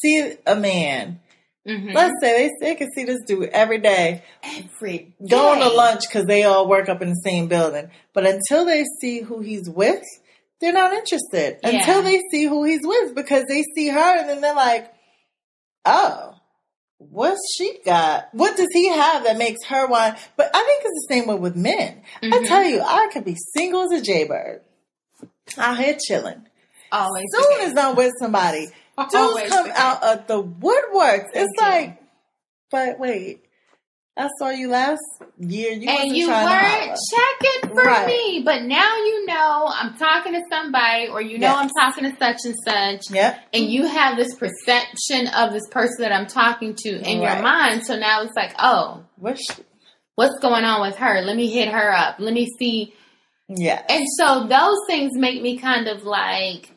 see 0.00 0.34
a 0.46 0.56
man 0.56 1.20
Mm-hmm. 1.66 1.92
Let's 1.92 2.14
say 2.20 2.48
they, 2.60 2.66
they 2.66 2.74
can 2.74 2.90
see 2.92 3.04
this 3.04 3.20
dude 3.26 3.50
every 3.50 3.78
day. 3.78 4.24
Every 4.42 5.14
day. 5.20 5.28
Going 5.28 5.60
to 5.60 5.68
lunch 5.68 6.02
because 6.08 6.26
they 6.26 6.42
all 6.42 6.68
work 6.68 6.88
up 6.88 7.02
in 7.02 7.10
the 7.10 7.20
same 7.24 7.48
building. 7.48 7.90
But 8.12 8.26
until 8.26 8.64
they 8.64 8.84
see 9.00 9.20
who 9.20 9.40
he's 9.40 9.68
with, 9.70 10.02
they're 10.60 10.72
not 10.72 10.92
interested. 10.92 11.58
Yeah. 11.62 11.70
Until 11.70 12.02
they 12.02 12.20
see 12.30 12.44
who 12.44 12.64
he's 12.64 12.82
with 12.82 13.14
because 13.14 13.44
they 13.48 13.62
see 13.74 13.88
her 13.88 14.18
and 14.18 14.28
then 14.28 14.40
they're 14.40 14.54
like, 14.54 14.92
oh, 15.84 16.34
what's 16.98 17.40
she 17.56 17.78
got? 17.84 18.28
What 18.32 18.56
does 18.56 18.68
he 18.72 18.88
have 18.88 19.24
that 19.24 19.38
makes 19.38 19.64
her 19.66 19.86
want? 19.86 20.18
But 20.36 20.50
I 20.54 20.62
think 20.62 20.82
it's 20.84 21.06
the 21.06 21.14
same 21.14 21.26
way 21.28 21.36
with 21.36 21.56
men. 21.56 22.02
Mm-hmm. 22.22 22.34
I 22.34 22.46
tell 22.46 22.64
you, 22.64 22.80
I 22.80 23.08
could 23.12 23.24
be 23.24 23.36
single 23.56 23.82
as 23.82 24.00
a 24.00 24.02
jaybird. 24.02 24.62
Out 25.58 25.78
here 25.78 25.96
chilling. 26.06 26.46
Always. 26.90 27.24
Soon 27.32 27.60
as 27.62 27.76
I'm 27.76 27.96
with 27.96 28.12
somebody, 28.20 28.68
Dudes 28.96 29.48
come 29.48 29.70
out 29.74 30.02
of 30.02 30.26
the 30.26 30.42
woodworks. 30.42 31.32
Thank 31.32 31.34
it's 31.34 31.52
you. 31.56 31.62
like, 31.62 32.02
but 32.70 32.98
wait, 32.98 33.44
I 34.16 34.28
saw 34.38 34.50
you 34.50 34.68
last 34.68 35.00
year. 35.38 35.72
You 35.72 35.88
and 35.88 36.14
you 36.14 36.28
weren't 36.28 36.98
checking 37.10 37.70
for 37.70 37.82
right. 37.82 38.06
me, 38.06 38.42
but 38.44 38.62
now 38.62 38.96
you 38.96 39.24
know 39.24 39.72
I'm 39.72 39.96
talking 39.96 40.34
to 40.34 40.42
somebody, 40.50 41.08
or 41.08 41.22
you 41.22 41.38
know 41.38 41.48
yes. 41.48 41.56
I'm 41.58 41.70
talking 41.70 42.04
to 42.10 42.16
such 42.18 42.44
and 42.44 42.54
such. 42.64 43.14
Yep. 43.14 43.40
And 43.54 43.64
you 43.64 43.86
have 43.86 44.18
this 44.18 44.34
perception 44.34 45.28
of 45.28 45.52
this 45.52 45.66
person 45.70 45.96
that 46.00 46.12
I'm 46.12 46.26
talking 46.26 46.74
to 46.74 46.90
in 46.90 47.20
right. 47.20 47.34
your 47.34 47.42
mind. 47.42 47.86
So 47.86 47.98
now 47.98 48.22
it's 48.22 48.36
like, 48.36 48.54
oh, 48.58 49.04
what's 49.16 49.46
what's 50.14 50.38
going 50.40 50.64
on 50.64 50.82
with 50.82 50.96
her? 50.96 51.22
Let 51.22 51.36
me 51.36 51.48
hit 51.50 51.68
her 51.68 51.92
up. 51.92 52.16
Let 52.18 52.34
me 52.34 52.48
see. 52.58 52.92
Yeah. 53.48 53.82
And 53.88 54.04
so 54.18 54.46
those 54.46 54.78
things 54.86 55.12
make 55.14 55.40
me 55.40 55.58
kind 55.58 55.88
of 55.88 56.04
like 56.04 56.70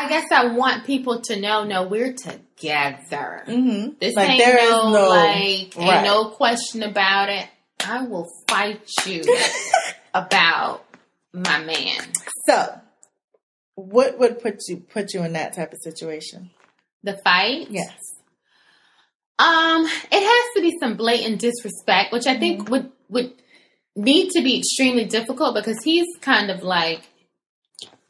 I 0.00 0.08
guess 0.08 0.32
I 0.32 0.46
want 0.54 0.86
people 0.86 1.20
to 1.20 1.38
know, 1.38 1.64
no, 1.64 1.86
we're 1.86 2.14
together. 2.14 3.44
Mm-hmm. 3.46 3.98
This 4.00 4.16
like, 4.16 4.30
ain't 4.30 4.70
no, 4.70 4.90
no, 4.90 5.08
like, 5.10 5.74
right. 5.76 5.96
ain't 5.96 6.04
no 6.04 6.30
question 6.30 6.82
about 6.82 7.28
it. 7.28 7.46
I 7.86 8.06
will 8.06 8.26
fight 8.48 8.80
you 9.04 9.22
about 10.14 10.86
my 11.34 11.62
man. 11.62 12.00
So, 12.46 12.80
what 13.74 14.18
would 14.18 14.40
put 14.40 14.60
you 14.68 14.78
put 14.78 15.12
you 15.12 15.22
in 15.22 15.34
that 15.34 15.54
type 15.54 15.74
of 15.74 15.78
situation? 15.82 16.50
The 17.02 17.20
fight? 17.22 17.66
Yes. 17.68 17.98
Um, 19.38 19.84
it 19.84 20.22
has 20.22 20.54
to 20.56 20.62
be 20.62 20.78
some 20.80 20.96
blatant 20.96 21.40
disrespect, 21.40 22.10
which 22.10 22.26
I 22.26 22.38
think 22.38 22.62
mm-hmm. 22.62 22.72
would 22.72 22.92
would 23.10 23.34
need 23.96 24.30
to 24.30 24.40
be 24.40 24.56
extremely 24.56 25.04
difficult 25.04 25.54
because 25.54 25.76
he's 25.84 26.06
kind 26.22 26.50
of 26.50 26.62
like 26.62 27.02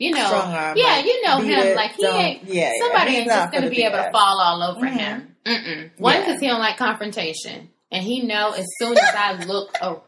you 0.00 0.12
know, 0.12 0.32
arm, 0.32 0.78
yeah, 0.78 0.96
like, 0.96 1.04
you 1.04 1.22
know 1.22 1.40
him. 1.40 1.58
It, 1.58 1.76
like 1.76 1.92
he 1.92 2.06
ain't. 2.06 2.44
Yeah, 2.44 2.72
somebody 2.80 3.16
ain't 3.16 3.26
just 3.26 3.52
gonna 3.52 3.68
be 3.68 3.82
able 3.82 3.98
to 3.98 4.10
fall 4.10 4.40
all 4.40 4.62
over 4.62 4.86
mm-hmm. 4.86 4.96
him. 4.96 5.36
Mm-mm. 5.44 5.90
One 5.98 6.18
because 6.20 6.34
yeah. 6.34 6.40
he 6.40 6.46
don't 6.46 6.58
like 6.58 6.78
confrontation, 6.78 7.68
and 7.92 8.02
he 8.02 8.22
know 8.22 8.52
as 8.52 8.64
soon 8.78 8.96
as 8.96 9.14
I 9.14 9.44
look, 9.46 9.76
oh, 9.82 10.02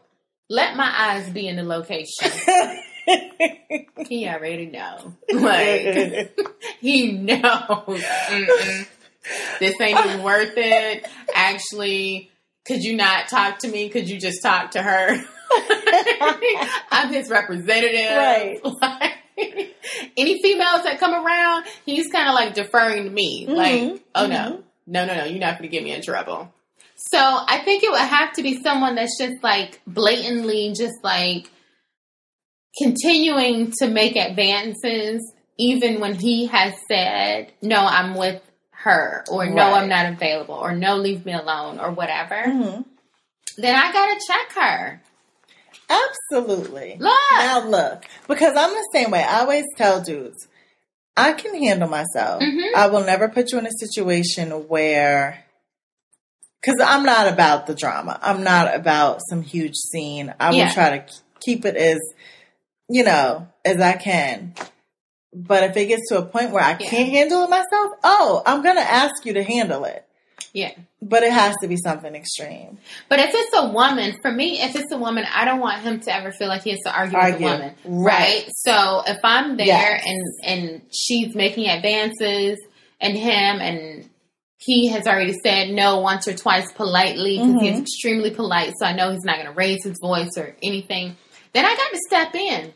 let 0.49 0.75
my 0.75 0.91
eyes 0.97 1.29
be 1.29 1.47
in 1.47 1.57
the 1.57 1.63
location. 1.63 2.31
he 4.07 4.27
already 4.27 4.65
know. 4.65 5.13
Like 5.31 6.35
he 6.79 7.11
knows. 7.11 8.01
Mm-mm. 8.01 8.87
This 9.59 9.79
ain't 9.79 10.05
even 10.05 10.23
worth 10.23 10.53
it. 10.57 11.07
Actually, 11.35 12.31
could 12.65 12.83
you 12.83 12.95
not 12.95 13.27
talk 13.27 13.59
to 13.59 13.67
me? 13.67 13.89
Could 13.89 14.09
you 14.09 14.19
just 14.19 14.41
talk 14.41 14.71
to 14.71 14.81
her? 14.81 15.23
I'm 16.91 17.13
his 17.13 17.29
representative. 17.29 18.17
Right. 18.17 18.59
Like, 18.63 19.22
any 20.17 20.41
females 20.41 20.83
that 20.83 20.99
come 20.99 21.13
around, 21.13 21.65
he's 21.85 22.11
kind 22.11 22.27
of 22.27 22.35
like 22.35 22.53
deferring 22.53 23.05
to 23.05 23.09
me. 23.09 23.45
Mm-hmm. 23.45 23.55
Like, 23.55 24.03
oh 24.15 24.23
mm-hmm. 24.23 24.31
no, 24.31 24.63
no, 24.87 25.05
no, 25.05 25.15
no, 25.15 25.25
you're 25.25 25.39
not 25.39 25.57
going 25.57 25.69
to 25.69 25.75
get 25.75 25.83
me 25.83 25.91
in 25.91 26.01
trouble. 26.01 26.53
So 26.95 27.19
I 27.19 27.59
think 27.63 27.83
it 27.83 27.91
would 27.91 27.99
have 27.99 28.33
to 28.33 28.43
be 28.43 28.61
someone 28.61 28.95
that's 28.95 29.17
just 29.17 29.43
like 29.43 29.81
blatantly 29.85 30.73
just 30.77 31.03
like 31.03 31.49
continuing 32.77 33.71
to 33.79 33.87
make 33.87 34.15
advances, 34.15 35.33
even 35.57 35.99
when 35.99 36.15
he 36.15 36.47
has 36.47 36.73
said, 36.87 37.51
no, 37.61 37.77
I'm 37.77 38.15
with 38.15 38.41
her, 38.71 39.23
or 39.29 39.41
right. 39.41 39.53
no, 39.53 39.73
I'm 39.73 39.89
not 39.89 40.11
available, 40.11 40.55
or 40.55 40.75
no, 40.75 40.97
leave 40.97 41.25
me 41.25 41.33
alone, 41.33 41.79
or 41.79 41.91
whatever. 41.91 42.35
Mm-hmm. 42.35 42.81
Then 43.57 43.75
I 43.75 43.91
got 43.91 44.07
to 44.07 44.27
check 44.27 44.53
her. 44.53 45.01
Absolutely. 46.31 46.97
Look. 46.99 47.19
Now 47.33 47.67
look, 47.67 48.05
because 48.27 48.55
I'm 48.55 48.71
the 48.73 48.89
same 48.93 49.11
way. 49.11 49.23
I 49.23 49.41
always 49.41 49.65
tell 49.77 50.01
dudes, 50.01 50.47
I 51.15 51.33
can 51.33 51.55
handle 51.55 51.89
myself. 51.89 52.41
Mm-hmm. 52.41 52.75
I 52.75 52.87
will 52.87 53.03
never 53.03 53.29
put 53.29 53.51
you 53.51 53.59
in 53.59 53.67
a 53.67 53.71
situation 53.71 54.49
where, 54.67 55.43
because 56.61 56.79
I'm 56.83 57.03
not 57.03 57.31
about 57.31 57.67
the 57.67 57.75
drama. 57.75 58.19
I'm 58.21 58.43
not 58.43 58.73
about 58.73 59.21
some 59.29 59.43
huge 59.43 59.75
scene. 59.75 60.33
I 60.39 60.51
yeah. 60.51 60.65
will 60.65 60.73
try 60.73 60.97
to 60.97 61.05
keep 61.41 61.65
it 61.65 61.75
as, 61.75 61.99
you 62.89 63.03
know, 63.03 63.47
as 63.63 63.79
I 63.79 63.93
can. 63.93 64.55
But 65.35 65.63
if 65.63 65.77
it 65.77 65.87
gets 65.87 66.09
to 66.09 66.19
a 66.19 66.25
point 66.25 66.51
where 66.51 66.63
I 66.63 66.71
yeah. 66.71 66.89
can't 66.89 67.09
handle 67.09 67.43
it 67.43 67.49
myself, 67.49 67.91
oh, 68.03 68.41
I'm 68.45 68.61
going 68.63 68.77
to 68.77 68.81
ask 68.81 69.25
you 69.25 69.33
to 69.33 69.43
handle 69.43 69.83
it. 69.85 70.05
Yeah. 70.53 70.71
But 71.01 71.23
it 71.23 71.31
has 71.33 71.55
to 71.61 71.67
be 71.67 71.77
something 71.77 72.13
extreme. 72.13 72.77
But 73.09 73.19
if 73.19 73.31
it's 73.33 73.57
a 73.57 73.69
woman, 73.69 74.15
for 74.21 74.31
me, 74.31 74.61
if 74.61 74.75
it's 74.75 74.91
a 74.91 74.97
woman, 74.97 75.25
I 75.33 75.45
don't 75.45 75.59
want 75.59 75.81
him 75.81 75.99
to 76.01 76.15
ever 76.15 76.31
feel 76.31 76.47
like 76.47 76.61
he 76.61 76.69
has 76.69 76.79
to 76.85 76.95
argue, 76.95 77.17
argue. 77.17 77.45
with 77.45 77.53
a 77.53 77.57
woman. 77.57 77.75
Right. 77.85 78.45
right. 78.45 78.51
So 78.55 79.01
if 79.07 79.19
I'm 79.23 79.57
there 79.57 79.65
yes. 79.65 80.03
and 80.05 80.23
and 80.43 80.81
she's 80.91 81.33
making 81.35 81.67
advances 81.67 82.59
and 83.01 83.17
him 83.17 83.61
and 83.61 84.09
he 84.57 84.87
has 84.89 85.07
already 85.07 85.33
said 85.43 85.71
no 85.71 85.99
once 85.99 86.27
or 86.27 86.33
twice 86.33 86.71
politely 86.71 87.37
because 87.37 87.55
mm-hmm. 87.55 87.65
he's 87.65 87.79
extremely 87.81 88.31
polite, 88.31 88.73
so 88.79 88.85
I 88.85 88.93
know 88.93 89.11
he's 89.11 89.25
not 89.25 89.35
going 89.35 89.47
to 89.47 89.53
raise 89.53 89.83
his 89.83 89.97
voice 89.99 90.37
or 90.37 90.55
anything. 90.63 91.17
Then 91.51 91.65
I 91.65 91.75
got 91.75 91.91
to 91.91 91.99
step 92.07 92.35
in. 92.35 92.73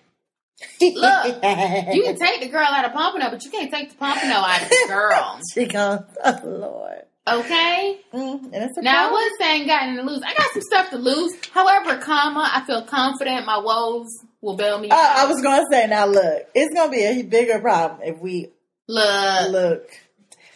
Look, 0.81 1.25
you 1.93 2.03
can 2.03 2.17
take 2.17 2.41
the 2.41 2.49
girl 2.49 2.65
out 2.65 2.85
of 2.85 2.91
Pompano, 2.91 3.29
but 3.29 3.43
you 3.45 3.51
can't 3.51 3.71
take 3.71 3.91
the 3.91 3.95
Pompano 3.95 4.35
out 4.35 4.63
of 4.63 4.69
the 4.69 4.85
girl. 4.87 5.39
she 5.53 5.65
goes, 5.65 5.99
oh 6.25 6.41
Lord. 6.43 7.06
Okay. 7.27 7.99
Mm, 8.13 8.81
now 8.81 9.09
I 9.09 9.11
was 9.11 9.31
saying 9.39 9.67
gotten 9.67 9.97
to 9.97 10.03
lose. 10.03 10.21
I 10.23 10.33
got 10.33 10.51
some 10.53 10.61
stuff 10.61 10.89
to 10.91 10.97
lose. 10.97 11.33
However, 11.51 11.97
comma, 11.97 12.49
I 12.53 12.61
feel 12.65 12.83
confident 12.83 13.45
my 13.45 13.57
woes 13.59 14.07
will 14.41 14.55
bail 14.55 14.79
me. 14.79 14.89
Uh, 14.89 14.95
I 14.95 15.25
was 15.27 15.41
going 15.41 15.59
to 15.59 15.67
say, 15.69 15.87
now 15.87 16.05
look, 16.05 16.47
it's 16.55 16.73
going 16.73 16.89
to 16.89 16.95
be 16.95 17.03
a 17.03 17.21
bigger 17.23 17.59
problem 17.59 18.01
if 18.03 18.19
we 18.19 18.49
look. 18.87 19.51
Look. 19.51 19.89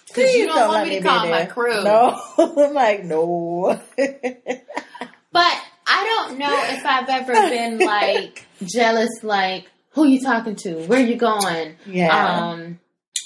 Because 0.07 0.33
you 0.33 0.45
don't, 0.45 0.55
don't 0.55 0.67
want 0.69 0.89
me 0.89 0.99
to 0.99 1.03
call 1.03 1.29
my 1.29 1.45
crew. 1.45 1.83
No, 1.83 2.21
I'm 2.37 2.73
like, 2.73 3.03
no. 3.03 3.79
but 3.97 5.61
I 5.87 6.25
don't 6.27 6.37
know 6.37 6.63
if 6.65 6.85
I've 6.85 7.09
ever 7.09 7.33
been 7.33 7.79
like 7.79 8.45
jealous, 8.63 9.09
like, 9.23 9.67
who 9.91 10.05
you 10.05 10.21
talking 10.21 10.55
to? 10.57 10.85
Where 10.85 10.99
you 10.99 11.15
going? 11.15 11.75
Yeah. 11.85 12.49
Um, 12.49 12.79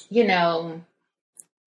you 0.09 0.25
know, 0.25 0.81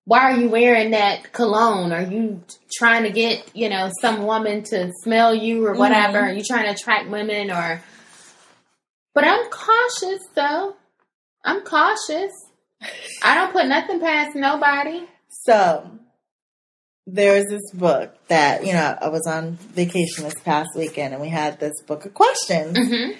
why 0.09 0.21
are 0.21 0.37
you 0.41 0.49
wearing 0.49 0.93
that 0.93 1.35
cologne? 1.35 1.93
Are 1.93 2.01
you 2.03 2.43
trying 2.73 3.03
to 3.03 3.11
get, 3.11 3.55
you 3.55 3.69
know, 3.69 3.91
some 4.01 4.25
woman 4.25 4.63
to 4.65 4.91
smell 5.05 5.35
you 5.35 5.67
or 5.67 5.75
whatever? 5.75 6.19
Mhm. 6.19 6.29
Are 6.29 6.33
you 6.33 6.43
trying 6.43 6.65
to 6.65 6.71
attract 6.71 7.11
women 7.11 7.51
or 7.51 7.83
But 9.15 9.25
I'm 9.25 9.51
cautious 9.51 10.21
though. 10.35 10.77
I'm 11.45 11.61
cautious. 11.63 12.33
I 13.23 13.35
don't 13.35 13.53
put 13.53 13.67
nothing 13.67 14.01
past 14.01 14.35
nobody. 14.35 15.07
So 15.45 15.91
there's 17.07 17.45
this 17.51 17.71
book 17.75 18.15
that, 18.29 18.65
you 18.65 18.73
know, 18.73 18.97
I 19.01 19.09
was 19.09 19.27
on 19.27 19.57
vacation 19.75 20.25
this 20.25 20.41
past 20.43 20.71
weekend 20.75 21.13
and 21.13 21.21
we 21.21 21.29
had 21.29 21.61
this 21.61 21.83
book 21.83 22.07
of 22.07 22.15
questions. 22.15 22.79
hmm 22.79 23.11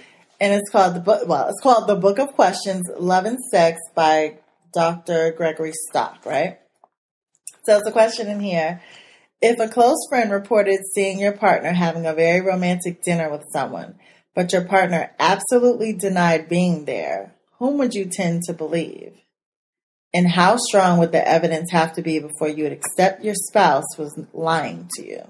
And 0.41 0.55
it's 0.55 0.71
called 0.71 0.95
the 0.95 1.01
book 1.01 1.29
well, 1.29 1.49
it's 1.49 1.61
called 1.61 1.87
The 1.87 1.97
Book 1.97 2.19
of 2.19 2.29
Questions, 2.33 2.85
Love 2.97 3.27
and 3.27 3.39
Sex 3.51 3.79
by 3.95 4.39
Dr. 4.73 5.33
Gregory 5.33 5.73
Stock, 5.89 6.25
right? 6.25 6.59
So 7.69 7.77
it's 7.77 7.87
a 7.87 7.93
question 7.93 8.29
in 8.29 8.41
here. 8.41 8.81
If 9.43 9.61
a 9.61 9.69
close 9.69 9.99
friend 10.09 10.31
reported 10.31 10.81
seeing 10.95 11.19
your 11.19 11.33
partner 11.33 11.71
having 11.71 12.07
a 12.07 12.15
very 12.15 12.41
romantic 12.41 13.03
dinner 13.03 13.31
with 13.31 13.45
someone, 13.53 13.97
but 14.35 14.55
your 14.55 14.65
partner 14.65 15.11
absolutely 15.19 15.93
denied 15.93 16.49
being 16.49 16.87
there, 16.87 17.35
whom 17.59 17.77
would 17.77 17.93
you 17.93 18.07
tend 18.07 18.45
to 18.45 18.55
believe? 18.55 19.21
And 20.15 20.31
how 20.31 20.57
strong 20.57 20.99
would 20.99 21.13
the 21.13 21.29
evidence 21.29 21.71
have 21.71 21.93
to 21.97 22.03
be 22.03 22.19
before 22.19 22.49
you 22.49 22.63
would 22.63 22.73
accept 22.73 23.23
your 23.23 23.35
spouse 23.35 23.99
was 23.99 24.19
lying 24.33 24.89
to 24.97 25.07
you? 25.07 25.23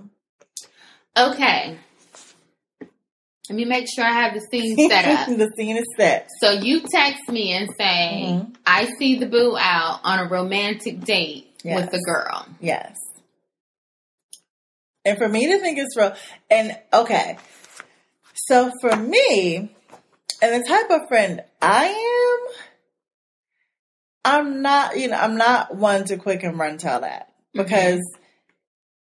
Okay. 1.17 1.77
Let 3.51 3.57
me 3.57 3.65
make 3.65 3.89
sure 3.93 4.05
I 4.05 4.13
have 4.13 4.35
the 4.35 4.47
scene 4.49 4.77
set 4.89 5.07
up. 5.07 5.27
the 5.27 5.51
scene 5.59 5.77
is 5.77 5.87
set. 5.97 6.29
So 6.41 6.53
you 6.53 6.83
text 6.89 7.29
me 7.29 7.51
and 7.55 7.69
say, 7.77 8.27
Mhm. 8.29 8.55
I 8.65 8.85
see 8.97 9.19
the 9.19 9.27
boo 9.27 9.57
out 9.59 10.03
on 10.05 10.21
a 10.21 10.29
romantic 10.29 11.01
date 11.01 11.48
Yes. 11.65 11.81
with 11.81 11.91
the 11.91 12.03
girl. 12.07 12.47
Yes. 12.61 12.97
And 15.05 15.19
for 15.19 15.29
me 15.29 15.47
to 15.47 15.59
think 15.59 15.79
it's 15.79 15.97
real, 15.97 16.15
and 16.51 16.77
okay, 16.93 17.39
so 18.35 18.71
for 18.81 18.95
me, 18.97 19.75
and 20.41 20.63
the 20.63 20.69
type 20.69 20.91
of 20.91 21.09
friend 21.09 21.43
I 21.61 21.87
am, 21.87 22.55
I'm 24.25 24.63
not, 24.63 24.99
you 24.99 25.09
know, 25.09 25.17
I'm 25.17 25.37
not 25.37 25.75
one 25.75 26.05
to 26.05 26.17
quick 26.17 26.43
and 26.43 26.59
run 26.59 26.79
tell 26.79 27.01
that 27.01 27.29
mm-hmm. 27.29 27.63
because 27.63 28.01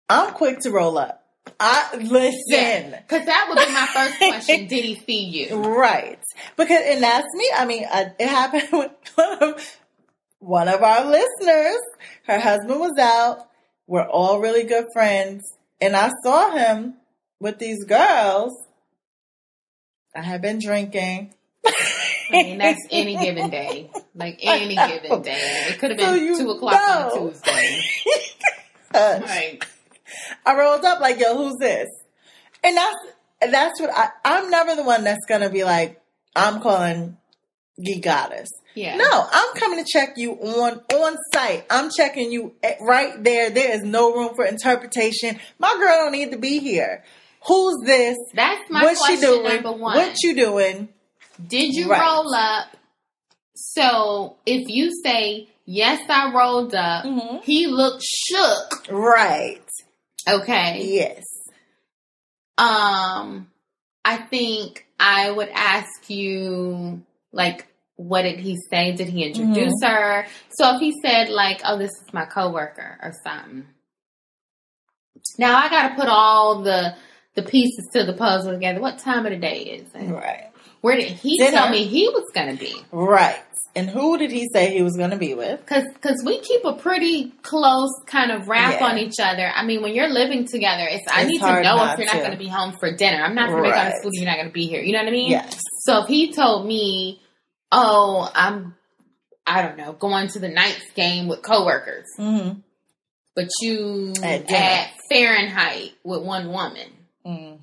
I'm 0.08 0.32
quick 0.32 0.60
to 0.60 0.70
roll 0.70 0.98
up. 0.98 1.22
I 1.58 1.96
listen. 1.96 2.90
Because 2.90 3.26
that 3.26 3.46
would 3.48 3.58
be 3.58 3.72
my 3.72 3.86
first 3.86 4.18
question. 4.18 4.66
Did 4.68 4.84
he 4.84 4.94
feed 4.94 5.32
you? 5.32 5.56
Right. 5.56 6.22
Because, 6.56 6.82
and 6.84 7.02
that's 7.02 7.28
me. 7.34 7.50
I 7.56 7.64
mean, 7.64 7.86
I, 7.90 8.12
it 8.18 8.28
happened 8.28 8.68
with 8.72 8.90
one 9.14 9.38
of, 9.42 9.78
one 10.46 10.68
of 10.68 10.82
our 10.82 11.04
listeners. 11.04 11.80
Her 12.24 12.38
husband 12.38 12.78
was 12.78 12.96
out. 12.98 13.48
We're 13.86 14.08
all 14.08 14.40
really 14.40 14.62
good 14.62 14.86
friends. 14.92 15.42
And 15.80 15.96
I 15.96 16.10
saw 16.22 16.50
him 16.52 16.94
with 17.40 17.58
these 17.58 17.84
girls. 17.84 18.52
I 20.14 20.22
had 20.22 20.40
been 20.40 20.60
drinking. 20.60 21.34
I 21.66 21.72
mean, 22.30 22.58
that's 22.58 22.80
any 22.90 23.16
given 23.16 23.50
day. 23.50 23.90
Like 24.14 24.38
any 24.42 24.76
given 24.76 25.22
day. 25.22 25.64
It 25.68 25.78
could 25.78 25.90
have 25.90 25.98
been 25.98 26.24
you 26.24 26.38
2 26.38 26.50
o'clock 26.50 26.74
on 26.74 27.08
know. 27.08 27.28
a 27.28 27.32
Tuesday. 27.32 27.80
Like, 28.94 29.66
I 30.46 30.56
rolled 30.56 30.82
up 30.86 31.00
like, 31.00 31.20
yo, 31.20 31.36
who's 31.36 31.56
this? 31.60 31.88
And 32.64 32.74
that's 32.74 32.96
that's 33.52 33.78
what 33.78 33.90
I, 33.94 34.08
I'm 34.24 34.48
never 34.48 34.74
the 34.74 34.84
one 34.84 35.04
that's 35.04 35.26
gonna 35.28 35.50
be 35.50 35.64
like, 35.64 36.00
I'm 36.34 36.62
calling 36.62 37.18
Geek 37.84 38.02
Goddess. 38.02 38.48
Yeah. 38.76 38.96
No, 38.96 39.28
I'm 39.32 39.54
coming 39.56 39.84
to 39.84 39.90
check 39.90 40.14
you 40.16 40.32
on 40.34 40.80
on 40.94 41.16
site. 41.34 41.64
I'm 41.70 41.90
checking 41.90 42.30
you 42.30 42.54
right 42.80 43.20
there. 43.24 43.50
There 43.50 43.72
is 43.72 43.82
no 43.82 44.14
room 44.14 44.34
for 44.36 44.44
interpretation. 44.44 45.38
My 45.58 45.74
girl 45.78 45.96
don't 46.04 46.12
need 46.12 46.30
to 46.30 46.38
be 46.38 46.58
here. 46.60 47.02
Who's 47.48 47.76
this? 47.84 48.16
That's 48.34 48.70
my 48.70 48.82
What's 48.84 49.04
she 49.06 49.16
question 49.16 49.30
doing? 49.42 49.54
number 49.62 49.72
one. 49.72 49.96
What 49.96 50.22
you 50.22 50.34
doing? 50.36 50.88
Did 51.44 51.74
you 51.74 51.90
Right. 51.90 52.00
roll 52.00 52.32
up? 52.34 52.68
So 53.54 54.36
if 54.46 54.68
you 54.68 54.92
say, 55.04 55.48
yes, 55.64 56.00
I 56.08 56.32
rolled 56.32 56.74
up, 56.74 57.04
Mhm. 57.04 57.42
he 57.42 57.66
looked 57.66 58.02
shook. 58.04 58.86
Right. 58.90 59.62
Okay. 60.28 60.82
Yes. 60.82 61.24
Um, 62.58 63.50
I 64.04 64.16
think 64.16 64.86
I 64.98 65.30
would 65.30 65.50
ask 65.54 66.08
you, 66.08 67.02
like, 67.32 67.66
what 67.96 68.22
did 68.22 68.38
he 68.38 68.56
say? 68.70 68.92
Did 68.92 69.08
he 69.08 69.24
introduce 69.24 69.72
Mm-hmm. 69.82 69.92
her? 69.92 70.26
So 70.50 70.74
if 70.76 70.80
he 70.80 70.92
said, 71.02 71.28
like, 71.30 71.60
oh, 71.64 71.78
this 71.78 71.90
is 71.90 72.12
my 72.12 72.24
coworker 72.26 72.98
or 73.02 73.12
something. 73.24 73.66
Now 75.38 75.56
I 75.58 75.68
got 75.68 75.88
to 75.90 75.94
put 75.96 76.08
all 76.08 76.62
the 76.62 76.94
the 77.34 77.42
pieces 77.42 77.88
to 77.92 78.04
the 78.04 78.14
puzzle 78.14 78.52
together. 78.52 78.80
What 78.80 78.98
time 78.98 79.26
of 79.26 79.32
the 79.32 79.38
day 79.38 79.58
is 79.60 79.88
it? 79.94 80.10
Right. 80.10 80.50
Where 80.80 80.96
did 80.96 81.10
he 81.12 81.36
Dinner. 81.38 81.50
tell 81.52 81.68
me 81.70 81.84
he 81.84 82.08
was 82.08 82.30
going 82.34 82.56
to 82.56 82.58
be? 82.62 82.74
Right. 82.92 83.38
And 83.74 83.90
who 83.90 84.16
did 84.16 84.30
he 84.30 84.48
say 84.54 84.72
he 84.72 84.80
was 84.82 84.96
going 84.96 85.10
to 85.10 85.18
be 85.18 85.34
with? 85.34 85.66
Cause, 85.66 85.84
cause 86.00 86.22
we 86.24 86.40
keep 86.40 86.64
a 86.64 86.72
pretty 86.72 87.32
close 87.42 87.90
kind 88.06 88.30
of 88.30 88.48
wrap 88.48 88.80
Yeah. 88.80 88.86
on 88.86 88.96
each 88.98 89.16
other. 89.20 89.50
I 89.54 89.66
mean, 89.66 89.82
when 89.82 89.94
you're 89.94 90.08
living 90.08 90.46
together, 90.46 90.86
it's 90.88 91.04
I 91.12 91.24
need 91.24 91.40
to 91.40 91.62
know 91.62 91.84
if 91.92 91.98
you're 91.98 92.06
not 92.06 92.14
going 92.20 92.30
to 92.32 92.38
be 92.38 92.48
home 92.48 92.74
for 92.80 92.94
dinner. 92.96 93.22
I'm 93.22 93.34
not 93.34 93.50
going 93.50 93.64
to 93.64 93.68
make 93.68 93.76
all 93.76 93.84
Right. 93.84 93.92
this 93.92 94.02
food. 94.02 94.12
and 94.14 94.22
You're 94.22 94.30
not 94.30 94.36
going 94.36 94.48
to 94.48 94.52
be 94.54 94.66
here. 94.66 94.80
You 94.80 94.92
know 94.92 95.00
what 95.00 95.08
I 95.08 95.10
mean? 95.10 95.30
Yes. 95.30 95.58
So 95.80 96.02
if 96.02 96.08
he 96.08 96.32
told 96.32 96.66
me, 96.66 97.20
"Oh, 97.72 98.30
I'm, 98.34 98.74
I 99.46 99.62
don't 99.62 99.76
know, 99.76 99.92
going 99.92 100.28
to 100.28 100.38
the 100.38 100.48
Knights 100.48 100.90
game 100.94 101.28
with 101.28 101.42
coworkers," 101.42 102.06
Mm-hmm. 102.18 102.60
but 103.34 103.48
you 103.60 104.12
At 104.22 104.50
at 104.50 104.90
Fahrenheit 105.10 105.92
with 106.04 106.22
one 106.22 106.48
woman, 106.52 106.88
Mm. 107.26 107.58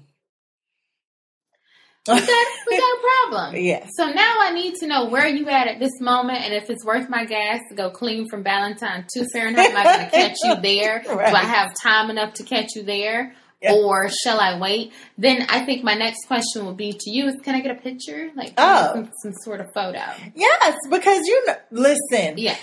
we 2.05 2.13
got 2.19 2.47
we 2.69 2.77
got 2.77 2.97
a 2.97 3.01
problem. 3.01 3.55
Yes. 3.63 3.89
So 3.97 4.07
now 4.11 4.35
I 4.41 4.51
need 4.53 4.75
to 4.81 4.87
know 4.87 5.05
where 5.05 5.25
you 5.27 5.47
at 5.47 5.67
at 5.69 5.79
this 5.79 6.01
moment, 6.01 6.39
and 6.43 6.53
if 6.53 6.69
it's 6.69 6.83
worth 6.85 7.09
my 7.09 7.23
gas 7.25 7.61
to 7.69 7.75
go 7.75 7.89
clean 7.89 8.27
from 8.29 8.43
Ballantyne 8.43 9.05
to 9.15 9.25
Fahrenheit. 9.33 9.71
Am 9.71 9.77
I 9.77 9.83
going 9.83 10.05
to 10.05 10.11
catch 10.11 10.37
you 10.43 10.55
there? 10.61 11.01
Do 11.03 11.17
I 11.17 11.43
have 11.43 11.71
time 11.81 12.09
enough 12.09 12.33
to 12.35 12.43
catch 12.43 12.75
you 12.75 12.83
there? 12.83 13.35
Yeah. 13.63 13.73
Or 13.73 14.09
shall 14.09 14.39
I 14.39 14.59
wait? 14.59 14.91
Then 15.17 15.45
I 15.49 15.65
think 15.65 15.83
my 15.83 15.93
next 15.95 16.27
question 16.27 16.65
would 16.65 16.77
be 16.77 16.91
to 16.91 17.09
you: 17.09 17.27
Is 17.27 17.35
can 17.41 17.55
I 17.55 17.61
get 17.61 17.71
a 17.71 17.81
picture, 17.81 18.29
like 18.35 18.53
Oh. 18.57 18.91
some, 18.93 19.11
some 19.23 19.33
sort 19.43 19.61
of 19.61 19.73
photo? 19.73 20.03
Yes, 20.35 20.75
because 20.89 21.25
you 21.25 21.45
know, 21.47 21.55
listen. 21.71 22.37
Yeah. 22.37 22.57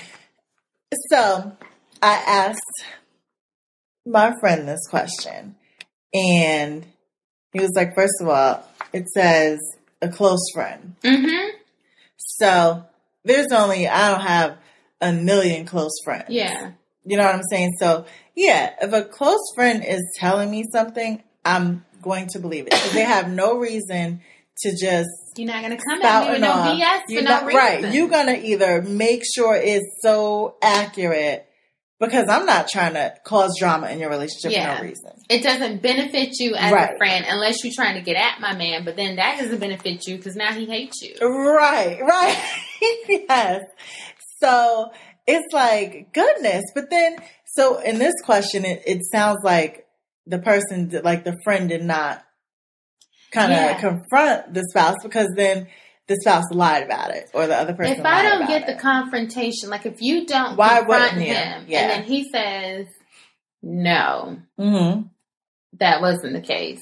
So 1.10 1.56
I 2.02 2.14
asked 2.26 2.84
my 4.06 4.34
friend 4.40 4.68
this 4.68 4.86
question, 4.88 5.56
and 6.12 6.84
he 7.52 7.60
was 7.60 7.72
like, 7.74 7.94
first 7.94 8.14
of 8.20 8.28
all, 8.28 8.64
it 8.92 9.08
says 9.08 9.58
a 10.02 10.08
close 10.08 10.44
friend. 10.52 10.96
Mm-hmm. 11.02 11.56
So 12.16 12.84
there's 13.24 13.52
only, 13.52 13.88
I 13.88 14.10
don't 14.10 14.26
have 14.26 14.58
a 15.00 15.12
million 15.12 15.66
close 15.66 15.92
friends. 16.04 16.26
Yeah. 16.28 16.72
You 17.04 17.16
know 17.16 17.24
what 17.24 17.34
I'm 17.34 17.42
saying? 17.50 17.72
So, 17.78 18.06
yeah, 18.42 18.74
if 18.80 18.92
a 18.92 19.02
close 19.02 19.40
friend 19.54 19.84
is 19.84 20.00
telling 20.18 20.50
me 20.50 20.64
something, 20.72 21.22
I'm 21.44 21.84
going 22.02 22.28
to 22.28 22.38
believe 22.38 22.66
it 22.66 22.70
because 22.70 22.92
they 22.92 23.04
have 23.04 23.30
no 23.30 23.58
reason 23.58 24.20
to 24.62 24.70
just 24.70 25.08
You're 25.36 25.46
not 25.46 25.62
going 25.64 25.76
to 25.76 25.82
come 25.82 26.02
at 26.02 26.24
me 26.26 26.30
with 26.32 26.40
no 26.40 26.50
off. 26.50 26.68
BS 26.78 27.04
for 27.06 27.12
You're 27.12 27.22
no 27.22 27.30
not- 27.30 27.46
reason. 27.46 27.58
Right. 27.60 27.94
You're 27.94 28.08
going 28.08 28.26
to 28.26 28.46
either 28.46 28.82
make 28.82 29.22
sure 29.34 29.54
it's 29.56 30.00
so 30.02 30.56
accurate 30.62 31.46
because 31.98 32.28
I'm 32.30 32.46
not 32.46 32.68
trying 32.68 32.94
to 32.94 33.14
cause 33.24 33.54
drama 33.58 33.88
in 33.90 33.98
your 34.00 34.08
relationship 34.08 34.52
Yeah. 34.52 34.76
for 34.76 34.82
no 34.84 34.88
reason. 34.88 35.10
it 35.28 35.42
doesn't 35.42 35.82
benefit 35.82 36.30
you 36.40 36.54
as 36.54 36.72
Right. 36.72 36.94
a 36.94 36.96
friend 36.96 37.26
unless 37.28 37.62
you're 37.62 37.74
trying 37.74 37.94
to 37.96 38.00
get 38.00 38.16
at 38.16 38.40
my 38.40 38.54
man. 38.54 38.84
But 38.86 38.96
then 38.96 39.16
that 39.16 39.38
doesn't 39.38 39.58
benefit 39.60 40.06
you 40.06 40.16
because 40.16 40.34
now 40.36 40.52
he 40.52 40.64
hates 40.66 41.02
you. 41.02 41.14
Right, 41.20 42.00
right. 42.02 42.38
yes. 43.08 43.62
So 44.42 44.90
it's 45.26 45.52
like, 45.52 46.12
goodness. 46.14 46.64
But 46.74 46.88
then, 46.90 47.16
so 47.54 47.78
in 47.80 47.98
this 47.98 48.14
question, 48.24 48.64
it, 48.64 48.82
it 48.86 49.00
sounds 49.12 49.38
like 49.44 49.86
the 50.26 50.38
person, 50.38 50.88
did- 50.88 51.04
like 51.04 51.24
the 51.24 51.36
friend 51.44 51.68
did 51.68 51.82
not 51.84 52.22
kind 53.32 53.52
of 53.52 53.58
Yeah. 53.58 53.80
confront 53.80 54.54
the 54.54 54.64
spouse 54.70 54.96
because 55.02 55.28
then 55.36 55.68
the 56.08 56.16
spouse 56.22 56.44
lied 56.52 56.82
about 56.82 57.10
it 57.12 57.30
or 57.34 57.46
the 57.46 57.56
other 57.56 57.72
person 57.74 57.98
if 58.00 58.04
I 58.04 58.22
don't 58.22 58.46
get 58.48 58.66
the 58.66 58.74
confrontation, 58.74 59.70
like 59.70 59.86
if 59.86 60.00
you 60.02 60.26
don't 60.26 60.56
Why 60.56 60.78
confront 60.78 61.14
wouldn't 61.14 61.22
him, 61.36 61.64
Yeah. 61.68 61.80
and 61.82 61.90
then 61.90 62.02
he 62.02 62.28
says, 62.30 62.86
"No, 63.62 64.38
Mhm. 64.58 65.08
that 65.78 66.00
wasn't 66.00 66.32
the 66.32 66.40
case." 66.40 66.80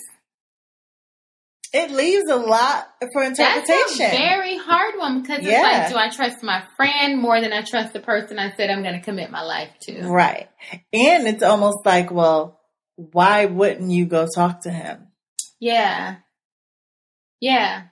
It 1.73 1.91
leaves 1.91 2.25
a 2.31 2.37
lot 2.37 2.89
for 3.13 3.23
interpretation. 3.23 3.99
That's 3.99 4.15
a 4.15 4.17
very 4.19 4.57
hard 4.57 4.95
one 4.99 5.21
because 5.21 5.39
it's 5.41 5.49
Yeah. 5.49 5.63
like, 5.63 5.89
do 5.91 5.97
I 5.97 6.09
trust 6.09 6.43
my 6.43 6.65
friend 6.77 7.21
more 7.21 7.41
than 7.41 7.53
I 7.53 7.63
trust 7.63 7.93
the 7.93 8.01
person 8.01 8.39
I 8.39 8.55
said 8.57 8.71
I'm 8.71 8.83
going 8.83 8.95
to 8.99 9.05
commit 9.05 9.31
my 9.31 9.43
life 9.43 9.71
to? 9.83 10.09
right. 10.09 10.49
And 10.93 11.27
it's 11.29 11.43
almost 11.43 11.79
like, 11.85 12.11
well, 12.11 12.61
why 12.97 13.45
wouldn't 13.47 13.91
you 13.91 14.07
go 14.07 14.27
talk 14.35 14.63
to 14.63 14.71
him? 14.71 15.09
Yeah, 15.61 16.17
yeah. 17.41 17.83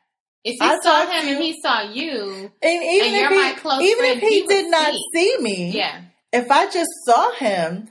If 0.44 0.60
you 0.60 0.66
I 0.66 0.78
saw 0.80 1.02
him 1.06 1.28
and 1.28 1.42
he 1.42 1.60
saw 1.60 1.82
you, 1.82 2.52
And 2.62 2.82
even 2.82 3.06
And 3.08 3.16
you're 3.16 3.30
if 3.32 3.36
my 3.36 3.50
he, 3.50 3.54
close 3.56 3.82
even 3.82 3.98
friend, 4.04 4.22
if 4.22 4.28
he 4.28 4.40
he 4.42 4.46
did 4.46 4.70
not 4.70 4.92
see. 4.92 5.04
see 5.12 5.36
me, 5.40 5.70
yeah, 5.76 6.02
if 6.32 6.50
I 6.50 6.66
just 6.70 6.90
saw 7.04 7.32
him, 7.32 7.88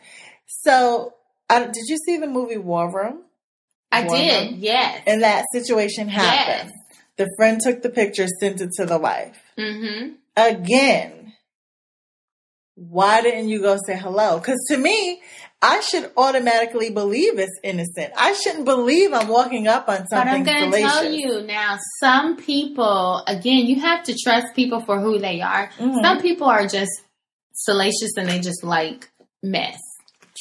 so 0.48 1.14
did 1.50 1.76
you 1.88 1.98
see 2.06 2.18
the 2.18 2.28
movie 2.28 2.58
War 2.58 2.90
Room? 2.92 3.24
I 3.96 4.08
did, 4.08 4.52
Room? 4.52 4.60
yes. 4.62 5.04
And 5.08 5.24
that 5.24 5.46
situation 5.54 6.08
happened. 6.08 6.70
Yes. 6.70 6.98
The 7.18 7.30
friend 7.38 7.62
took 7.62 7.82
the 7.82 7.90
picture, 7.90 8.28
sent 8.40 8.62
it 8.62 8.72
to 8.78 8.86
the 8.86 8.98
wife. 8.98 9.38
Mm-hmm. 9.58 10.16
Again, 10.36 11.34
why 12.76 13.22
didn't 13.22 13.48
you 13.48 13.62
go 13.62 13.78
say 13.86 13.98
hello? 13.98 14.38
Because 14.38 14.60
to 14.70 14.78
me, 14.78 15.22
I 15.62 15.80
should 15.80 16.12
automatically 16.18 16.90
believe 16.90 17.40
it's 17.40 17.58
innocent. 17.64 18.14
I 18.18 18.34
shouldn't 18.34 18.66
believe 18.66 19.14
I'm 19.14 19.30
walking 19.30 19.68
up 19.68 19.88
on 19.88 20.06
something. 20.08 20.10
But 20.10 20.28
I'm 20.28 20.44
going 20.44 20.72
to 20.72 20.78
tell 20.78 21.12
you 21.12 21.42
now, 21.42 21.78
some 22.00 22.38
people, 22.38 23.24
again, 23.26 23.66
you 23.66 23.80
have 23.80 24.04
to 24.04 24.16
trust 24.22 24.48
people 24.56 24.82
for 24.82 25.00
who 25.00 25.18
they 25.18 25.42
are. 25.42 25.70
Mm-hmm. 25.80 26.04
Some 26.04 26.22
people 26.22 26.48
are 26.48 26.68
just 26.68 26.92
salacious 27.54 28.12
and 28.18 28.28
they 28.28 28.40
just 28.40 28.64
like 28.64 29.10
mess. 29.42 29.80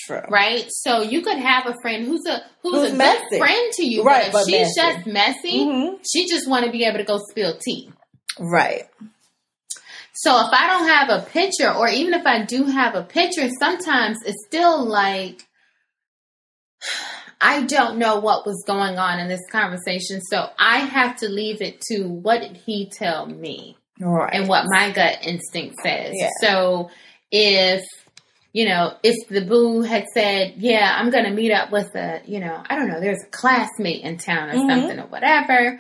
True. 0.07 0.23
Right? 0.29 0.67
So 0.69 1.03
you 1.03 1.23
could 1.23 1.39
have 1.39 1.67
a 1.67 1.75
friend 1.81 2.05
who's 2.05 2.27
a 2.27 2.43
who's, 2.63 2.75
who's 2.75 2.93
a 2.93 2.95
messy. 2.95 3.21
good 3.31 3.39
friend 3.39 3.73
to 3.75 3.85
you, 3.85 4.03
right, 4.03 4.27
but 4.27 4.33
but 4.33 4.45
she's 4.47 4.77
messy. 4.77 4.81
just 4.81 5.07
messy, 5.07 5.61
mm-hmm. 5.61 6.03
she 6.11 6.29
just 6.29 6.49
want 6.49 6.67
to 6.67 6.71
be 6.71 6.85
able 6.85 6.99
to 6.99 7.05
go 7.05 7.19
spill 7.31 7.57
tea. 7.57 7.91
Right. 8.39 8.89
So 10.15 10.31
if 10.47 10.53
I 10.53 10.67
don't 10.67 10.89
have 10.89 11.09
a 11.11 11.27
picture, 11.27 11.73
or 11.73 11.89
even 11.89 12.15
if 12.15 12.27
I 12.27 12.45
do 12.45 12.65
have 12.65 12.95
a 12.95 13.03
picture, 13.03 13.49
sometimes 13.59 14.19
it's 14.25 14.45
still 14.47 14.85
like 14.85 15.47
I 17.41 17.63
don't 17.63 17.99
know 17.99 18.21
what 18.21 18.47
was 18.47 18.65
going 18.67 18.99
on 18.99 19.19
in 19.19 19.29
this 19.29 19.43
conversation. 19.51 20.21
So 20.23 20.49
I 20.59 20.79
have 20.79 21.17
to 21.17 21.29
leave 21.29 21.61
it 21.61 21.81
to 21.89 22.05
what 22.05 22.41
did 22.41 22.57
he 22.57 22.89
tell 22.91 23.27
me? 23.27 23.77
Right. 24.01 24.31
And 24.33 24.49
what 24.49 24.65
my 24.67 24.91
gut 24.93 25.19
instinct 25.23 25.77
says. 25.83 26.13
Yeah. 26.15 26.31
So 26.41 26.91
if 27.31 27.85
you 28.55 28.67
know, 28.67 28.95
if 29.03 29.29
the 29.29 29.45
boo 29.45 29.83
had 29.83 30.07
said, 30.15 30.55
"Yeah, 30.57 30.97
I'm 30.99 31.11
going 31.11 31.25
to 31.25 31.31
meet 31.31 31.53
up 31.53 31.71
with 31.71 31.95
a, 31.95 32.23
you 32.25 32.41
know, 32.41 32.63
I 32.67 32.77
don't 32.77 32.89
know, 32.89 33.01
there's 33.01 33.23
a 33.23 33.31
classmate 33.31 34.03
in 34.03 34.17
town 34.17 34.49
or 34.49 34.55
mm-hmm. 34.55 34.71
something 34.71 34.99
or 34.99 35.07
whatever," 35.07 35.79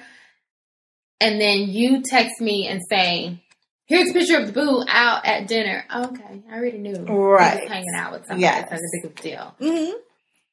and 1.21 1.41
then 1.41 1.69
you 1.69 2.03
text 2.03 2.41
me 2.43 2.69
and 2.69 2.83
say, 2.91 3.41
Here's 3.87 4.11
a 4.11 4.13
picture 4.15 4.39
of 4.39 4.47
the 4.47 4.53
boo 4.53 4.83
out 4.89 5.27
at 5.27 5.47
dinner. 5.47 5.85
okay, 5.95 6.43
I 6.51 6.55
already 6.55 6.79
knew. 6.79 6.95
Right. 6.95 7.69
Hanging 7.69 7.95
out 7.95 8.13
with 8.13 8.27
somebody. 8.27 8.43
Yes. 8.43 8.69
That's 8.71 8.83
a 8.83 9.09
big 9.09 9.21
deal. 9.21 9.55
Mm-hmm. 9.61 9.97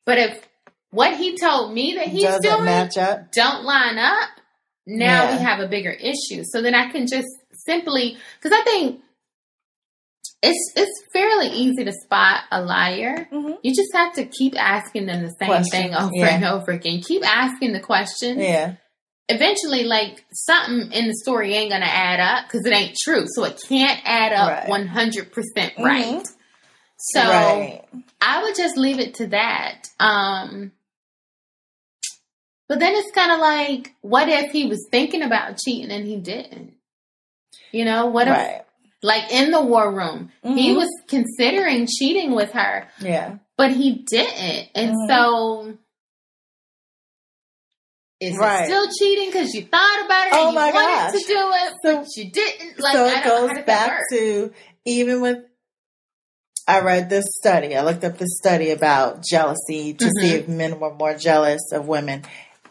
But 0.06 0.18
if 0.18 0.50
what 0.90 1.16
he 1.16 1.38
told 1.38 1.74
me 1.74 1.96
that 1.96 2.08
he's 2.08 2.24
Doesn't 2.24 2.42
doing 2.42 2.66
match 2.66 2.98
up. 2.98 3.32
don't 3.32 3.64
line 3.64 3.98
up, 3.98 4.30
now 4.86 5.24
yeah. 5.24 5.38
we 5.38 5.44
have 5.44 5.60
a 5.62 5.68
bigger 5.68 5.92
issue. 5.92 6.44
So 6.44 6.62
then 6.62 6.76
I 6.76 6.92
can 6.92 7.08
just 7.08 7.30
simply, 7.54 8.18
because 8.42 8.58
I 8.58 8.64
think 8.64 9.02
it's 10.43 10.73
it's 10.75 11.04
fairly 11.13 11.47
easy 11.47 11.84
to 11.84 11.93
spot 11.93 12.41
a 12.51 12.62
liar. 12.62 13.27
Mm-hmm. 13.32 13.54
You 13.63 13.75
just 13.75 13.93
have 13.93 14.13
to 14.13 14.25
keep 14.25 14.60
asking 14.60 15.06
them 15.06 15.23
the 15.23 15.30
same 15.39 15.47
question. 15.47 15.71
thing 15.71 15.95
over 15.95 16.15
yeah. 16.15 16.36
and 16.36 16.45
over 16.45 16.71
again. 16.71 17.01
Keep 17.01 17.23
asking 17.25 17.73
the 17.73 17.80
question. 17.80 18.39
Yeah 18.39 18.75
eventually 19.32 19.86
like 19.86 20.25
something 20.34 20.91
in 20.91 21.08
the 21.08 21.15
story 21.15 21.54
ain't 21.54 21.71
gonna 21.71 21.86
add 21.86 22.19
up 22.19 22.45
because 22.45 22.65
it 22.65 22.73
ain't 22.73 22.97
true 23.01 23.25
so 23.27 23.45
it 23.45 23.62
can't 23.67 23.99
add 24.04 24.34
up 24.34 24.65
100% 24.65 24.88
mm-hmm. 24.91 25.84
right 25.84 26.06
mm-hmm. 26.06 26.23
so 26.97 27.21
right. 27.21 27.84
i 28.19 28.43
would 28.43 28.56
just 28.56 28.77
leave 28.77 28.99
it 28.99 29.15
to 29.15 29.27
that 29.27 29.88
um 29.99 30.71
but 32.67 32.80
then 32.80 32.93
it's 32.93 33.12
kind 33.12 33.32
of 33.32 33.39
like 33.39 33.93
what 34.01 34.27
if 34.27 34.51
he 34.51 34.65
was 34.65 34.86
thinking 34.91 35.21
about 35.21 35.58
cheating 35.58 35.91
and 35.91 36.06
he 36.06 36.17
didn't 36.17 36.73
you 37.71 37.86
know 37.86 38.08
what 38.08 38.27
right. 38.27 38.58
if 38.60 38.65
like 39.02 39.32
in 39.32 39.52
the 39.52 39.62
war 39.62 39.92
room 39.92 40.32
mm-hmm. 40.44 40.56
he 40.56 40.76
was 40.76 40.90
considering 41.08 41.88
cheating 41.88 42.34
with 42.36 42.52
her 42.52 42.88
yeah 43.00 43.38
but 43.58 43.72
he 43.72 44.04
didn't 44.08 44.70
and 44.76 44.92
mm-hmm. 44.92 45.10
so 45.10 45.78
is 48.22 48.38
right. 48.38 48.62
it 48.62 48.66
still 48.68 48.88
cheating 49.00 49.32
because 49.32 49.54
you 49.54 49.64
thought 49.64 50.06
about 50.06 50.28
it 50.28 50.34
oh 50.34 50.48
and 50.48 50.52
you 50.52 50.58
wanted 50.58 50.74
gosh. 50.74 51.12
to 51.12 51.18
do 51.18 51.52
it, 51.54 51.74
so, 51.84 51.98
but 51.98 52.08
you 52.16 52.32
didn't? 52.32 52.80
Like, 52.80 52.94
so 52.94 53.06
it 53.08 53.24
goes 53.24 53.66
back 53.66 54.00
to 54.12 54.54
even 54.86 55.22
with. 55.22 55.40
I 56.68 56.82
read 56.82 57.10
this 57.10 57.26
study. 57.40 57.76
I 57.76 57.82
looked 57.82 58.04
up 58.04 58.20
this 58.20 58.38
study 58.38 58.70
about 58.70 59.24
jealousy 59.24 59.96
to 59.96 60.06
mm-hmm. 60.06 60.22
see 60.22 60.34
if 60.36 60.48
men 60.48 60.80
were 60.80 60.94
more 60.94 61.16
jealous 61.16 61.72
of 61.72 61.88
women, 61.88 62.24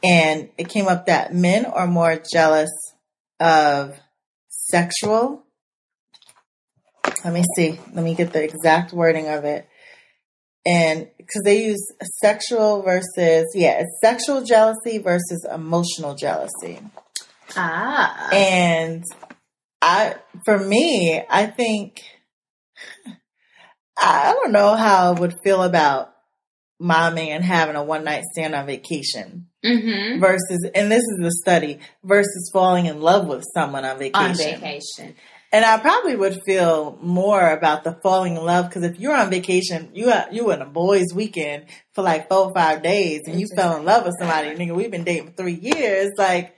and 0.05 0.49
it 0.57 0.69
came 0.69 0.87
up 0.87 1.07
that 1.07 1.35
men 1.35 1.65
are 1.65 1.89
more 1.89 2.23
jealous 2.33 2.71
of 3.41 3.99
sexual. 4.49 5.43
Let 7.25 7.35
me 7.35 7.45
see. 7.57 7.79
Let 7.93 8.05
me 8.05 8.15
get 8.15 8.33
the 8.33 8.43
exact 8.43 8.93
wording 8.93 9.29
of 9.29 9.45
it. 9.45 9.69
And 10.67 11.09
because 11.17 11.43
they 11.45 11.65
use 11.65 11.81
sexual 12.21 12.83
versus 12.83 13.47
yeah 13.55 13.81
it's 13.81 13.99
sexual 14.03 14.43
jealousy 14.45 14.99
versus 14.99 15.47
emotional 15.51 16.15
jealousy. 16.15 16.81
Ah. 17.57 18.29
And 18.33 19.05
i 19.83 20.15
for 20.45 20.59
me 20.59 21.23
i 21.31 21.47
think 21.47 22.03
i 23.99 24.33
don't 24.35 24.53
know 24.53 24.75
how 24.77 25.13
i 25.13 25.19
would 25.19 25.39
feel 25.43 25.63
about 25.63 26.15
momming 26.81 27.29
and 27.29 27.45
having 27.45 27.77
a 27.77 27.85
one 27.85 28.05
night 28.05 28.25
stand 28.33 28.55
on 28.55 28.67
vacation 28.67 29.47
mm-hmm. 29.65 30.19
versus 30.19 30.71
and 30.75 30.91
this 30.91 31.03
is 31.03 31.19
the 31.21 31.33
study 31.43 31.79
versus 32.03 32.51
falling 32.53 32.87
in 32.87 33.01
love 33.01 33.27
with 33.27 33.45
someone 33.55 33.85
on 33.85 33.99
vacation. 33.99 34.31
on 34.31 34.35
vacation 34.35 35.15
and 35.53 35.65
I 35.65 35.79
probably 35.79 36.15
would 36.15 36.43
feel 36.45 36.97
more 37.03 37.51
about 37.51 37.83
the 37.83 37.93
falling 37.93 38.37
in 38.37 38.45
love 38.45 38.69
because 38.69 38.85
if 38.85 39.01
you're 39.01 39.15
on 39.15 39.31
vacation, 39.31 39.91
you 39.95 40.11
are, 40.11 40.27
you 40.31 40.51
in 40.53 40.63
a 40.63 40.67
boys' 40.67 41.13
weekend 41.13 41.65
for 41.93 42.03
like 42.03 42.29
four 42.29 42.47
or 42.47 42.55
five 42.55 42.83
days, 42.83 43.23
and 43.27 43.41
you 43.41 43.47
mm-hmm. 43.47 43.57
fell 43.57 43.77
in 43.77 43.85
love 43.85 44.05
with 44.05 44.15
somebody, 44.19 44.51
nigga. 44.51 44.75
We've 44.75 44.91
been 44.91 45.05
dating 45.05 45.29
for 45.29 45.33
three 45.33 45.59
years, 45.61 46.11
like. 46.17 46.57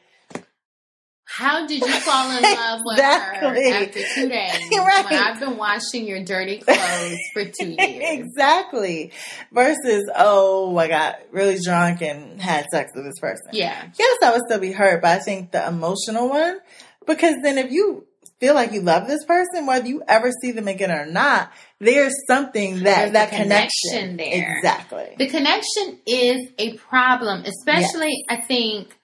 How 1.24 1.66
did 1.66 1.80
you 1.80 1.90
fall 1.90 2.36
in 2.36 2.42
love 2.42 2.80
with 2.84 2.98
exactly. 2.98 3.70
her 3.70 3.76
after 3.76 4.00
two 4.14 4.28
days? 4.28 4.60
right. 4.78 5.04
When 5.10 5.14
I've 5.14 5.40
been 5.40 5.56
washing 5.56 6.04
your 6.04 6.22
dirty 6.22 6.58
clothes 6.58 7.16
for 7.32 7.46
two 7.46 7.70
years. 7.78 8.02
exactly. 8.02 9.12
Versus, 9.50 10.10
oh, 10.14 10.76
I 10.76 10.88
got 10.88 11.20
really 11.30 11.58
drunk 11.64 12.02
and 12.02 12.38
had 12.38 12.66
sex 12.70 12.92
with 12.94 13.06
this 13.06 13.18
person. 13.18 13.46
Yeah. 13.52 13.82
Yes, 13.98 14.18
I 14.22 14.32
would 14.32 14.42
still 14.46 14.60
be 14.60 14.72
hurt, 14.72 15.00
but 15.00 15.10
I 15.12 15.20
think 15.20 15.52
the 15.52 15.66
emotional 15.66 16.28
one, 16.28 16.58
because 17.06 17.36
then 17.42 17.56
if 17.56 17.72
you 17.72 18.06
feel 18.42 18.54
like 18.54 18.72
you 18.72 18.80
love 18.80 19.06
this 19.06 19.24
person, 19.24 19.66
whether 19.66 19.86
you 19.86 20.02
ever 20.08 20.32
see 20.42 20.50
them 20.50 20.66
again 20.66 20.90
or 20.90 21.06
not, 21.06 21.52
there's 21.78 22.12
something 22.26 22.82
that 22.82 22.82
there's 22.82 23.12
that 23.12 23.30
connection, 23.30 23.70
connection, 23.92 24.16
there. 24.16 24.56
Exactly. 24.58 25.14
The 25.16 25.28
connection 25.28 26.00
is 26.04 26.48
a 26.58 26.76
problem, 26.78 27.44
especially 27.44 28.24
yes. 28.28 28.40
I 28.40 28.40
think 28.40 28.98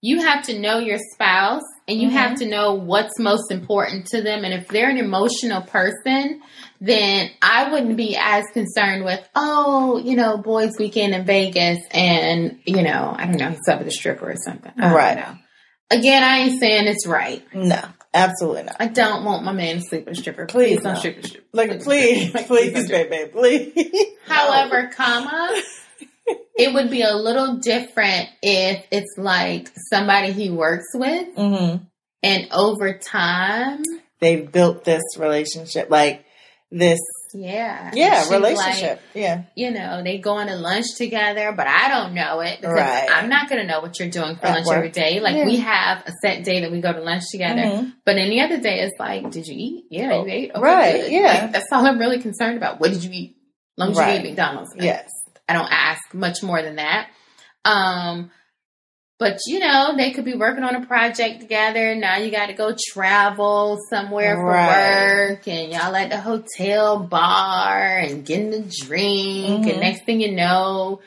you 0.00 0.22
have 0.22 0.46
to 0.46 0.58
know 0.58 0.78
your 0.78 0.98
spouse 1.12 1.62
and 1.86 2.00
you 2.00 2.08
mm-hmm. 2.08 2.16
have 2.16 2.38
to 2.38 2.48
know 2.48 2.72
what's 2.72 3.18
most 3.18 3.50
important 3.50 4.06
to 4.06 4.22
them. 4.22 4.42
And 4.42 4.54
if 4.54 4.68
they're 4.68 4.88
an 4.88 4.96
emotional 4.96 5.60
person, 5.60 6.40
then 6.80 7.30
I 7.42 7.70
wouldn't 7.70 7.98
be 7.98 8.16
as 8.18 8.44
concerned 8.54 9.04
with, 9.04 9.20
oh, 9.34 9.98
you 9.98 10.16
know, 10.16 10.38
boys 10.38 10.72
weekend 10.78 11.14
in 11.14 11.26
Vegas 11.26 11.78
and, 11.90 12.58
you 12.64 12.82
know, 12.82 13.14
I 13.14 13.26
don't 13.26 13.36
know, 13.36 13.50
he's 13.50 13.68
up 13.68 13.80
with 13.80 13.88
a 13.88 13.92
stripper 13.92 14.30
or 14.30 14.36
something. 14.36 14.72
right. 14.78 15.22
Again, 15.90 16.24
I 16.24 16.38
ain't 16.38 16.58
saying 16.58 16.88
it's 16.88 17.06
right. 17.06 17.44
No. 17.54 17.82
Absolutely 18.14 18.64
not. 18.64 18.76
I 18.78 18.88
don't 18.88 19.24
want 19.24 19.44
my 19.44 19.52
man 19.52 19.76
to 19.76 19.82
sleep 19.82 20.06
with 20.06 20.18
a 20.18 20.20
stripper. 20.20 20.46
Please, 20.46 20.80
please 20.80 20.82
don't 20.82 20.96
sleep 20.96 21.16
with 21.16 21.24
a 21.24 21.28
stripper. 21.28 21.46
Like, 21.52 21.82
please, 21.82 22.30
please, 22.46 22.46
please, 22.46 22.88
baby, 22.88 23.30
please. 23.32 24.06
However, 24.26 24.90
comma, 24.94 25.60
it 26.56 26.74
would 26.74 26.90
be 26.90 27.02
a 27.02 27.14
little 27.14 27.56
different 27.56 28.28
if 28.42 28.84
it's 28.90 29.14
like 29.16 29.70
somebody 29.90 30.32
he 30.32 30.50
works 30.50 30.88
with, 30.94 31.34
mm-hmm. 31.36 31.84
and 32.22 32.48
over 32.52 32.98
time 32.98 33.82
they've 34.20 34.50
built 34.50 34.84
this 34.84 35.02
relationship. 35.16 35.90
Like 35.90 36.24
this 36.70 37.00
yeah 37.34 37.90
yeah 37.94 38.28
relationship 38.30 38.90
like, 38.96 39.00
yeah 39.14 39.42
you 39.54 39.70
know 39.70 40.02
they 40.02 40.18
go 40.18 40.32
on 40.32 40.48
a 40.48 40.56
lunch 40.56 40.86
together 40.96 41.52
but 41.52 41.66
i 41.66 41.88
don't 41.88 42.14
know 42.14 42.40
it 42.40 42.60
because 42.60 42.74
right. 42.74 43.08
i'm 43.10 43.28
not 43.28 43.48
going 43.48 43.60
to 43.60 43.66
know 43.66 43.80
what 43.80 43.98
you're 43.98 44.10
doing 44.10 44.36
for 44.36 44.46
At 44.46 44.54
lunch 44.54 44.66
work. 44.66 44.76
every 44.76 44.90
day 44.90 45.20
like 45.20 45.36
yeah. 45.36 45.46
we 45.46 45.56
have 45.56 46.06
a 46.06 46.12
set 46.22 46.44
day 46.44 46.60
that 46.60 46.70
we 46.70 46.80
go 46.80 46.92
to 46.92 47.00
lunch 47.00 47.24
together 47.30 47.62
mm-hmm. 47.62 47.90
but 48.04 48.16
any 48.16 48.40
other 48.40 48.60
day 48.60 48.80
it's 48.80 48.98
like 48.98 49.30
did 49.30 49.46
you 49.46 49.54
eat 49.56 49.84
yeah 49.90 50.22
you 50.22 50.28
ate 50.28 50.50
okay, 50.50 50.60
right 50.60 51.00
good. 51.02 51.12
yeah 51.12 51.40
like, 51.42 51.52
that's 51.52 51.66
all 51.72 51.86
i'm 51.86 51.98
really 51.98 52.20
concerned 52.20 52.56
about 52.56 52.80
what 52.80 52.90
did 52.92 53.02
you 53.02 53.10
eat 53.12 53.36
long 53.76 53.90
as 53.90 53.98
right. 53.98 54.14
you 54.14 54.20
eat 54.20 54.30
mcdonald's 54.30 54.70
yes 54.76 55.10
i 55.48 55.52
don't 55.52 55.70
ask 55.70 56.14
much 56.14 56.42
more 56.42 56.62
than 56.62 56.76
that 56.76 57.08
um 57.64 58.30
but 59.22 59.38
you 59.46 59.60
know, 59.60 59.94
they 59.96 60.10
could 60.10 60.24
be 60.24 60.34
working 60.34 60.64
on 60.64 60.74
a 60.74 60.84
project 60.84 61.40
together. 61.40 61.94
Now 61.94 62.16
you 62.16 62.32
got 62.32 62.46
to 62.46 62.54
go 62.54 62.74
travel 62.92 63.78
somewhere 63.88 64.34
for 64.34 64.46
right. 64.46 65.28
work, 65.28 65.46
and 65.46 65.70
y'all 65.70 65.94
at 65.94 66.10
the 66.10 66.18
hotel 66.18 66.98
bar 66.98 67.98
and 67.98 68.26
getting 68.26 68.52
a 68.52 68.62
drink. 68.62 69.62
Mm-hmm. 69.62 69.68
And 69.68 69.80
next 69.80 70.04
thing 70.04 70.20
you 70.20 70.32
know, 70.32 71.02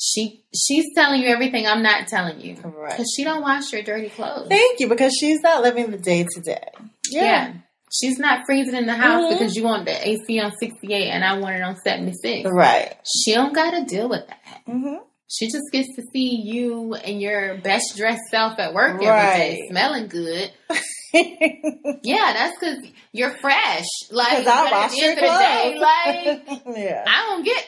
she 0.00 0.42
she's 0.52 0.86
telling 0.96 1.22
you 1.22 1.28
everything 1.28 1.64
I'm 1.64 1.84
not 1.84 2.08
telling 2.08 2.40
you 2.40 2.56
because 2.56 3.14
she 3.16 3.22
don't 3.22 3.42
wash 3.42 3.72
your 3.72 3.84
dirty 3.84 4.08
clothes. 4.08 4.48
Thank 4.48 4.80
you, 4.80 4.88
because 4.88 5.14
she's 5.16 5.40
not 5.40 5.62
living 5.62 5.92
the 5.92 5.98
day 5.98 6.26
to 6.28 6.40
day. 6.40 6.72
Yeah. 7.08 7.52
She's 7.92 8.18
not 8.18 8.46
freezing 8.46 8.74
in 8.74 8.86
the 8.86 8.96
house 8.96 9.22
mm-hmm. 9.22 9.38
because 9.38 9.54
you 9.54 9.62
want 9.62 9.84
the 9.84 10.08
AC 10.08 10.40
on 10.40 10.50
68 10.58 11.10
and 11.10 11.22
I 11.22 11.38
want 11.38 11.54
it 11.54 11.62
on 11.62 11.76
76. 11.76 12.50
Right. 12.52 12.96
She 13.06 13.32
don't 13.34 13.54
got 13.54 13.70
to 13.70 13.84
deal 13.84 14.08
with 14.08 14.26
that. 14.26 14.62
Mm-hmm. 14.66 14.96
She 15.36 15.46
just 15.46 15.64
gets 15.72 15.88
to 15.96 16.02
see 16.12 16.42
you 16.42 16.94
and 16.94 17.20
your 17.20 17.58
best 17.58 17.96
dressed 17.96 18.30
self 18.30 18.58
at 18.58 18.72
work 18.72 18.94
every 18.94 19.06
right. 19.06 19.36
day, 19.36 19.66
smelling 19.68 20.06
good. 20.06 20.52
yeah, 21.12 22.32
that's 22.32 22.58
because 22.58 22.78
you're 23.12 23.30
fresh. 23.30 23.84
Like 24.10 24.46
at 24.46 24.90
the 24.90 25.00
end 25.02 25.18
of 25.18 25.24
the 25.24 25.38
day, 25.38 25.78
like 25.80 26.62
yeah. 26.76 27.04
I 27.06 27.30
don't 27.30 27.44
get 27.44 27.66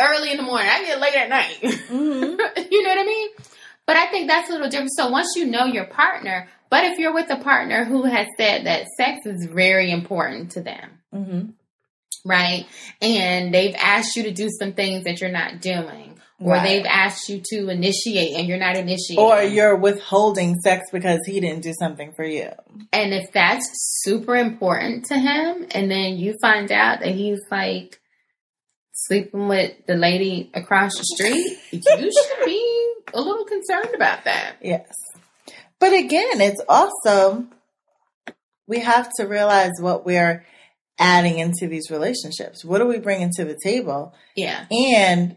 early 0.00 0.30
in 0.30 0.36
the 0.36 0.42
morning. 0.42 0.68
I 0.70 0.84
get 0.84 1.00
late 1.00 1.14
at 1.14 1.28
night. 1.28 1.58
Mm-hmm. 1.62 2.62
you 2.70 2.82
know 2.82 2.88
what 2.90 2.98
I 2.98 3.04
mean? 3.04 3.28
But 3.86 3.96
I 3.96 4.06
think 4.06 4.28
that's 4.28 4.48
a 4.48 4.52
little 4.52 4.68
different. 4.68 4.92
So 4.96 5.10
once 5.10 5.34
you 5.36 5.46
know 5.46 5.64
your 5.64 5.86
partner, 5.86 6.48
but 6.70 6.84
if 6.84 6.98
you're 6.98 7.14
with 7.14 7.30
a 7.30 7.36
partner 7.36 7.84
who 7.84 8.04
has 8.04 8.28
said 8.36 8.66
that 8.66 8.86
sex 8.96 9.26
is 9.26 9.48
very 9.52 9.90
important 9.90 10.52
to 10.52 10.60
them, 10.60 10.90
mm-hmm. 11.12 11.50
right? 12.24 12.66
And 13.02 13.52
they've 13.52 13.74
asked 13.76 14.14
you 14.14 14.22
to 14.24 14.30
do 14.30 14.48
some 14.60 14.74
things 14.74 15.04
that 15.04 15.20
you're 15.20 15.30
not 15.30 15.60
doing, 15.60 16.09
or 16.40 16.52
right. 16.52 16.62
they've 16.64 16.86
asked 16.86 17.28
you 17.28 17.42
to 17.52 17.68
initiate 17.68 18.34
and 18.36 18.48
you're 18.48 18.58
not 18.58 18.76
initiating. 18.76 19.22
Or 19.22 19.42
you're 19.42 19.76
withholding 19.76 20.56
sex 20.60 20.86
because 20.90 21.20
he 21.26 21.38
didn't 21.38 21.62
do 21.62 21.74
something 21.78 22.12
for 22.12 22.24
you. 22.24 22.48
And 22.92 23.12
if 23.12 23.30
that's 23.32 23.68
super 24.02 24.34
important 24.36 25.04
to 25.06 25.18
him, 25.18 25.66
and 25.70 25.90
then 25.90 26.16
you 26.16 26.34
find 26.40 26.72
out 26.72 27.00
that 27.00 27.14
he's 27.14 27.40
like 27.50 28.00
sleeping 28.92 29.48
with 29.48 29.72
the 29.86 29.96
lady 29.96 30.50
across 30.54 30.96
the 30.96 31.04
street, 31.04 31.58
you 31.70 32.10
should 32.10 32.44
be 32.46 32.92
a 33.12 33.20
little 33.20 33.44
concerned 33.44 33.94
about 33.94 34.24
that. 34.24 34.56
Yes. 34.62 34.90
But 35.78 35.92
again, 35.92 36.40
it's 36.40 36.62
also, 36.68 37.46
we 38.66 38.80
have 38.80 39.10
to 39.16 39.26
realize 39.26 39.72
what 39.80 40.06
we're 40.06 40.44
adding 40.98 41.38
into 41.38 41.66
these 41.66 41.90
relationships. 41.90 42.64
What 42.64 42.80
are 42.80 42.86
we 42.86 42.98
bringing 42.98 43.30
to 43.36 43.44
the 43.44 43.58
table? 43.62 44.14
Yeah. 44.36 44.66
And 44.70 45.36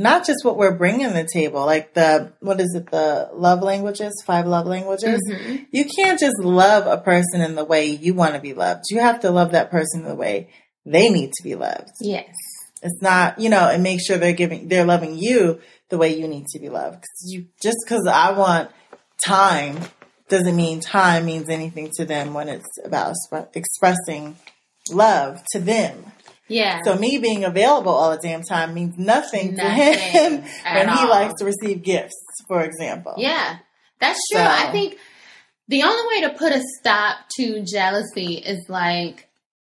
not 0.00 0.26
just 0.26 0.44
what 0.44 0.56
we're 0.56 0.76
bringing 0.76 1.08
to 1.08 1.12
the 1.12 1.28
table, 1.30 1.64
like 1.66 1.94
the, 1.94 2.32
what 2.40 2.60
is 2.60 2.74
it, 2.74 2.90
the 2.90 3.30
love 3.34 3.62
languages, 3.62 4.22
five 4.26 4.46
love 4.46 4.66
languages. 4.66 5.20
Mm-hmm. 5.30 5.64
You 5.70 5.84
can't 5.84 6.18
just 6.18 6.38
love 6.40 6.86
a 6.86 7.02
person 7.02 7.42
in 7.42 7.54
the 7.54 7.64
way 7.64 7.86
you 7.86 8.14
want 8.14 8.34
to 8.34 8.40
be 8.40 8.54
loved. 8.54 8.84
You 8.90 9.00
have 9.00 9.20
to 9.20 9.30
love 9.30 9.52
that 9.52 9.70
person 9.70 10.00
in 10.00 10.08
the 10.08 10.14
way 10.14 10.50
they 10.86 11.10
need 11.10 11.32
to 11.32 11.42
be 11.44 11.54
loved. 11.54 11.90
Yes. 12.00 12.34
It's 12.82 13.02
not, 13.02 13.38
you 13.38 13.50
know, 13.50 13.68
and 13.68 13.82
make 13.82 14.00
sure 14.04 14.16
they're 14.16 14.32
giving, 14.32 14.68
they're 14.68 14.86
loving 14.86 15.18
you 15.18 15.60
the 15.90 15.98
way 15.98 16.18
you 16.18 16.26
need 16.26 16.46
to 16.52 16.58
be 16.58 16.70
loved. 16.70 17.02
Cause 17.02 17.24
you, 17.26 17.46
just 17.62 17.78
cause 17.86 18.06
I 18.10 18.32
want 18.32 18.70
time 19.24 19.78
doesn't 20.28 20.56
mean 20.56 20.80
time 20.80 21.26
means 21.26 21.48
anything 21.48 21.90
to 21.96 22.06
them 22.06 22.32
when 22.32 22.48
it's 22.48 22.78
about 22.84 23.14
expressing 23.54 24.36
love 24.90 25.42
to 25.52 25.58
them. 25.58 26.12
Yeah. 26.50 26.80
So 26.84 26.96
me 26.96 27.18
being 27.18 27.44
available 27.44 27.92
all 27.92 28.10
the 28.10 28.18
damn 28.18 28.42
time 28.42 28.74
means 28.74 28.98
nothing, 28.98 29.54
nothing 29.54 29.56
to 29.56 29.70
him 29.70 30.32
when 30.74 30.88
he 30.88 31.06
likes 31.06 31.34
to 31.38 31.44
receive 31.44 31.82
gifts, 31.82 32.16
for 32.48 32.62
example. 32.62 33.14
Yeah. 33.16 33.58
That's 34.00 34.20
true. 34.28 34.40
So, 34.40 34.46
I 34.46 34.70
think 34.72 34.98
the 35.68 35.84
only 35.84 36.08
way 36.08 36.28
to 36.28 36.36
put 36.36 36.52
a 36.52 36.62
stop 36.78 37.18
to 37.36 37.62
jealousy 37.64 38.34
is 38.34 38.68
like, 38.68 39.28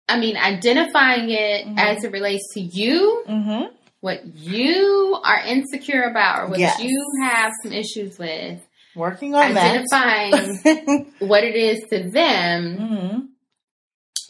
I 0.07 0.17
mean, 0.19 0.37
identifying 0.37 1.29
it 1.29 1.65
mm-hmm. 1.65 1.77
as 1.77 2.03
it 2.03 2.11
relates 2.11 2.53
to 2.53 2.61
you, 2.61 3.23
mm-hmm. 3.27 3.73
what 3.99 4.25
you 4.37 5.19
are 5.23 5.39
insecure 5.41 6.03
about, 6.03 6.43
or 6.43 6.47
what 6.47 6.59
yes. 6.59 6.79
you 6.79 7.03
have 7.23 7.51
some 7.61 7.73
issues 7.73 8.17
with. 8.17 8.61
Working 8.95 9.35
on 9.35 9.51
identifying 9.51 10.31
that. 10.63 11.05
what 11.19 11.43
it 11.43 11.55
is 11.55 11.79
to 11.89 12.09
them, 12.09 12.77
mm-hmm. 12.77 13.19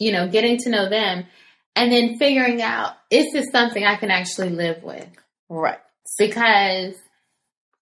you 0.00 0.12
know, 0.12 0.28
getting 0.28 0.58
to 0.58 0.70
know 0.70 0.88
them 0.88 1.26
and 1.76 1.92
then 1.92 2.18
figuring 2.18 2.60
out 2.62 2.94
is 3.10 3.32
this 3.32 3.46
something 3.52 3.84
I 3.84 3.96
can 3.96 4.10
actually 4.10 4.50
live 4.50 4.82
with? 4.82 5.08
Right. 5.48 5.78
Because 6.18 6.94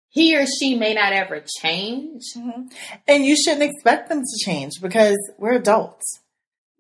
he 0.09 0.36
or 0.36 0.47
she 0.47 0.74
may 0.76 0.95
not 0.95 1.12
ever 1.12 1.45
change. 1.61 2.22
Mm-hmm. 2.36 2.68
And 3.07 3.24
you 3.24 3.36
shouldn't 3.36 3.70
expect 3.70 4.09
them 4.09 4.22
to 4.22 4.45
change 4.45 4.80
because 4.80 5.18
we're 5.39 5.55
adults. 5.55 6.20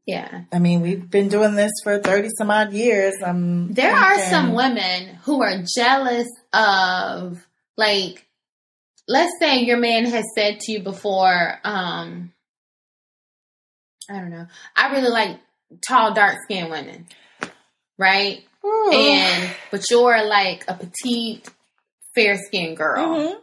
Yeah. 0.06 0.44
I 0.50 0.58
mean, 0.58 0.80
we've 0.80 1.10
been 1.10 1.28
doing 1.28 1.54
this 1.54 1.72
for 1.84 1.98
30 1.98 2.30
some 2.38 2.50
odd 2.50 2.72
years. 2.72 3.14
I'm 3.24 3.74
there 3.74 3.94
thinking... 3.94 4.04
are 4.04 4.18
some 4.30 4.54
women 4.54 5.16
who 5.24 5.42
are 5.42 5.62
jealous 5.76 6.28
of, 6.54 7.46
like, 7.76 8.26
let's 9.06 9.32
say 9.38 9.60
your 9.60 9.76
man 9.76 10.06
has 10.06 10.24
said 10.34 10.60
to 10.60 10.72
you 10.72 10.82
before, 10.82 11.60
um, 11.62 12.32
I 14.08 14.14
don't 14.14 14.30
know, 14.30 14.46
I 14.74 14.92
really 14.94 15.10
like 15.10 15.38
tall, 15.86 16.14
dark 16.14 16.38
skinned 16.44 16.70
women, 16.70 17.06
right? 17.98 18.44
Ooh. 18.64 18.90
And 18.92 19.54
but 19.70 19.84
you're 19.90 20.24
like 20.24 20.64
a 20.68 20.74
petite, 20.74 21.48
fair 22.14 22.36
skinned 22.36 22.76
girl. 22.76 23.06
Mm-hmm. 23.06 23.38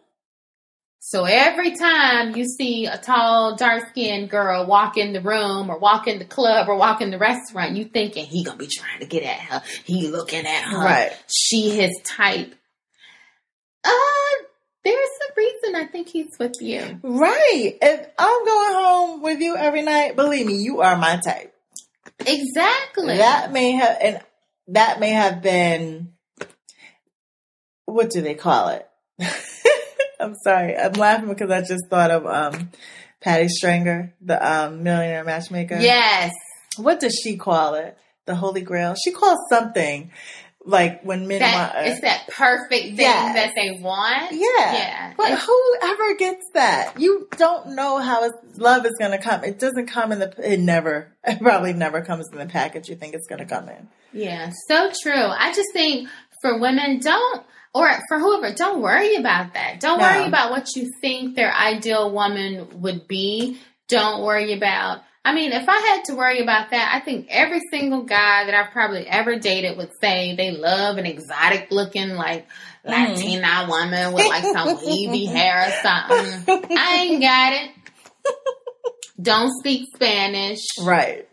So 0.99 1.25
every 1.25 1.75
time 1.75 2.35
you 2.35 2.45
see 2.45 2.87
a 2.87 2.97
tall, 2.97 3.55
dark 3.55 3.89
skinned 3.89 4.27
girl 4.27 4.65
walk 4.65 4.97
in 4.97 5.13
the 5.13 5.21
room 5.21 5.69
or 5.69 5.77
walk 5.77 6.07
in 6.07 6.17
the 6.17 6.25
club 6.25 6.67
or 6.67 6.75
walk 6.75 6.99
in 6.99 7.11
the 7.11 7.19
restaurant, 7.19 7.75
you 7.75 7.85
thinking 7.85 8.25
he 8.25 8.43
gonna 8.43 8.57
be 8.57 8.67
trying 8.67 9.01
to 9.01 9.05
get 9.05 9.21
at 9.21 9.39
her. 9.39 9.61
He 9.83 10.07
looking 10.07 10.47
at 10.47 10.63
her. 10.63 10.77
Right. 10.79 11.11
She 11.27 11.69
his 11.69 11.91
type. 12.03 12.55
Uh, 13.83 14.43
there's 14.83 14.95
a 14.97 15.33
reason 15.37 15.75
I 15.75 15.85
think 15.85 16.09
he's 16.09 16.37
with 16.39 16.55
you. 16.59 16.99
Right. 17.03 17.77
If 17.79 18.07
I'm 18.17 18.45
going 18.45 18.73
home 18.73 19.21
with 19.21 19.41
you 19.41 19.55
every 19.55 19.83
night, 19.83 20.15
believe 20.15 20.47
me, 20.47 20.55
you 20.55 20.81
are 20.81 20.97
my 20.97 21.19
type. 21.23 21.54
Exactly. 22.19 23.17
That 23.17 23.51
may 23.51 23.71
have, 23.71 23.97
and 24.01 24.19
that 24.67 24.99
may 24.99 25.11
have 25.11 25.41
been, 25.41 26.13
what 27.85 28.09
do 28.09 28.21
they 28.21 28.35
call 28.35 28.69
it? 28.69 28.87
I'm 30.19 30.35
sorry. 30.43 30.75
I'm 30.75 30.93
laughing 30.93 31.29
because 31.29 31.51
I 31.51 31.61
just 31.61 31.87
thought 31.89 32.11
of 32.11 32.25
um, 32.25 32.71
Patti 33.21 33.47
Stanger, 33.47 34.13
the 34.21 34.37
um, 34.45 34.83
millionaire 34.83 35.23
matchmaker. 35.23 35.77
Yes. 35.79 36.33
What 36.77 36.99
does 36.99 37.19
she 37.21 37.37
call 37.37 37.75
it? 37.75 37.97
The 38.25 38.35
Holy 38.35 38.61
Grail. 38.61 38.95
She 38.95 39.11
calls 39.11 39.37
something 39.49 40.11
like 40.65 41.03
when 41.03 41.27
men 41.27 41.39
that, 41.39 41.75
want, 41.75 41.87
it's 41.87 42.01
that 42.01 42.27
perfect 42.27 42.97
thing 42.97 42.97
that 42.97 43.53
they 43.55 43.79
want. 43.81 44.31
Yeah, 44.31 44.73
yeah. 44.73 45.13
But 45.15 45.31
it's, 45.31 45.45
whoever 45.45 46.15
gets 46.15 46.45
that, 46.53 46.99
you 46.99 47.27
don't 47.37 47.75
know 47.75 47.99
how 47.99 48.29
love 48.57 48.85
is 48.85 48.93
going 48.99 49.11
to 49.11 49.19
come. 49.19 49.43
It 49.43 49.59
doesn't 49.59 49.87
come 49.87 50.11
in 50.11 50.19
the. 50.19 50.33
It 50.39 50.59
never. 50.59 51.11
It 51.27 51.39
probably 51.39 51.73
never 51.73 52.03
comes 52.03 52.27
in 52.31 52.37
the 52.37 52.45
package 52.45 52.87
you 52.87 52.95
think 52.95 53.15
it's 53.15 53.25
going 53.25 53.39
to 53.39 53.47
come 53.47 53.67
in. 53.67 53.87
Yeah, 54.13 54.51
so 54.67 54.91
true. 55.01 55.11
I 55.11 55.51
just 55.55 55.69
think 55.73 56.07
for 56.39 56.59
women, 56.59 56.99
don't 56.99 57.43
or 57.73 57.89
for 58.07 58.19
whoever, 58.19 58.53
don't 58.53 58.81
worry 58.81 59.15
about 59.15 59.55
that. 59.55 59.79
Don't 59.79 59.99
no. 59.99 60.05
worry 60.05 60.27
about 60.27 60.51
what 60.51 60.75
you 60.75 60.89
think 61.01 61.35
their 61.35 61.53
ideal 61.53 62.11
woman 62.11 62.81
would 62.81 63.07
be. 63.07 63.59
Don't 63.87 64.23
worry 64.23 64.53
about 64.53 65.01
I 65.25 65.33
mean, 65.33 65.51
if 65.53 65.67
I 65.67 65.79
had 65.79 66.03
to 66.05 66.15
worry 66.15 66.39
about 66.39 66.69
that, 66.69 66.91
I 66.93 67.03
think 67.03 67.25
every 67.31 67.59
single 67.71 68.03
guy 68.03 68.45
that 68.45 68.53
I've 68.53 68.71
probably 68.71 69.07
ever 69.07 69.39
dated 69.39 69.75
would 69.75 69.89
say 69.99 70.35
they 70.35 70.51
love 70.51 70.99
an 70.99 71.07
exotic 71.07 71.69
looking, 71.71 72.09
like 72.09 72.47
mm. 72.85 73.09
Latina 73.09 73.65
woman 73.67 74.13
with 74.13 74.27
like 74.27 74.43
some 74.43 74.77
wavy 74.85 75.25
hair 75.25 75.67
or 75.67 75.71
something. 75.81 76.77
I 76.77 77.07
ain't 77.09 77.21
got 77.21 77.53
it. 77.53 77.71
Don't 79.19 79.51
speak 79.59 79.87
Spanish. 79.95 80.59
Right. 80.79 81.27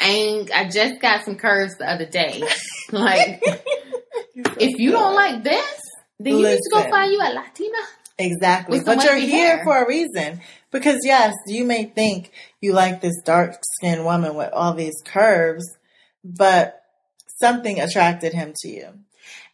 I 0.00 0.08
ain't, 0.08 0.50
I 0.50 0.70
just 0.70 1.02
got 1.02 1.26
some 1.26 1.36
curves 1.36 1.74
the 1.78 1.88
other 1.88 2.06
day. 2.06 2.42
like, 2.92 3.42
if 4.34 4.78
you 4.78 4.90
don't 4.90 5.14
like 5.14 5.44
this, 5.44 5.80
then 6.18 6.36
you 6.36 6.40
Listen. 6.40 6.54
need 6.54 6.80
to 6.80 6.84
go 6.84 6.90
find 6.90 7.12
you 7.12 7.18
a 7.18 7.28
Latina. 7.34 7.78
Exactly. 8.16 8.80
But 8.80 9.04
you're 9.04 9.16
here 9.16 9.56
hair. 9.56 9.64
for 9.64 9.76
a 9.76 9.86
reason. 9.86 10.40
Because 10.74 11.02
yes, 11.04 11.34
you 11.46 11.64
may 11.64 11.84
think 11.84 12.32
you 12.60 12.72
like 12.72 13.00
this 13.00 13.22
dark 13.24 13.54
skinned 13.76 14.04
woman 14.04 14.34
with 14.34 14.52
all 14.52 14.74
these 14.74 15.00
curves, 15.04 15.64
but 16.24 16.82
something 17.38 17.78
attracted 17.78 18.34
him 18.34 18.54
to 18.62 18.68
you. 18.68 18.88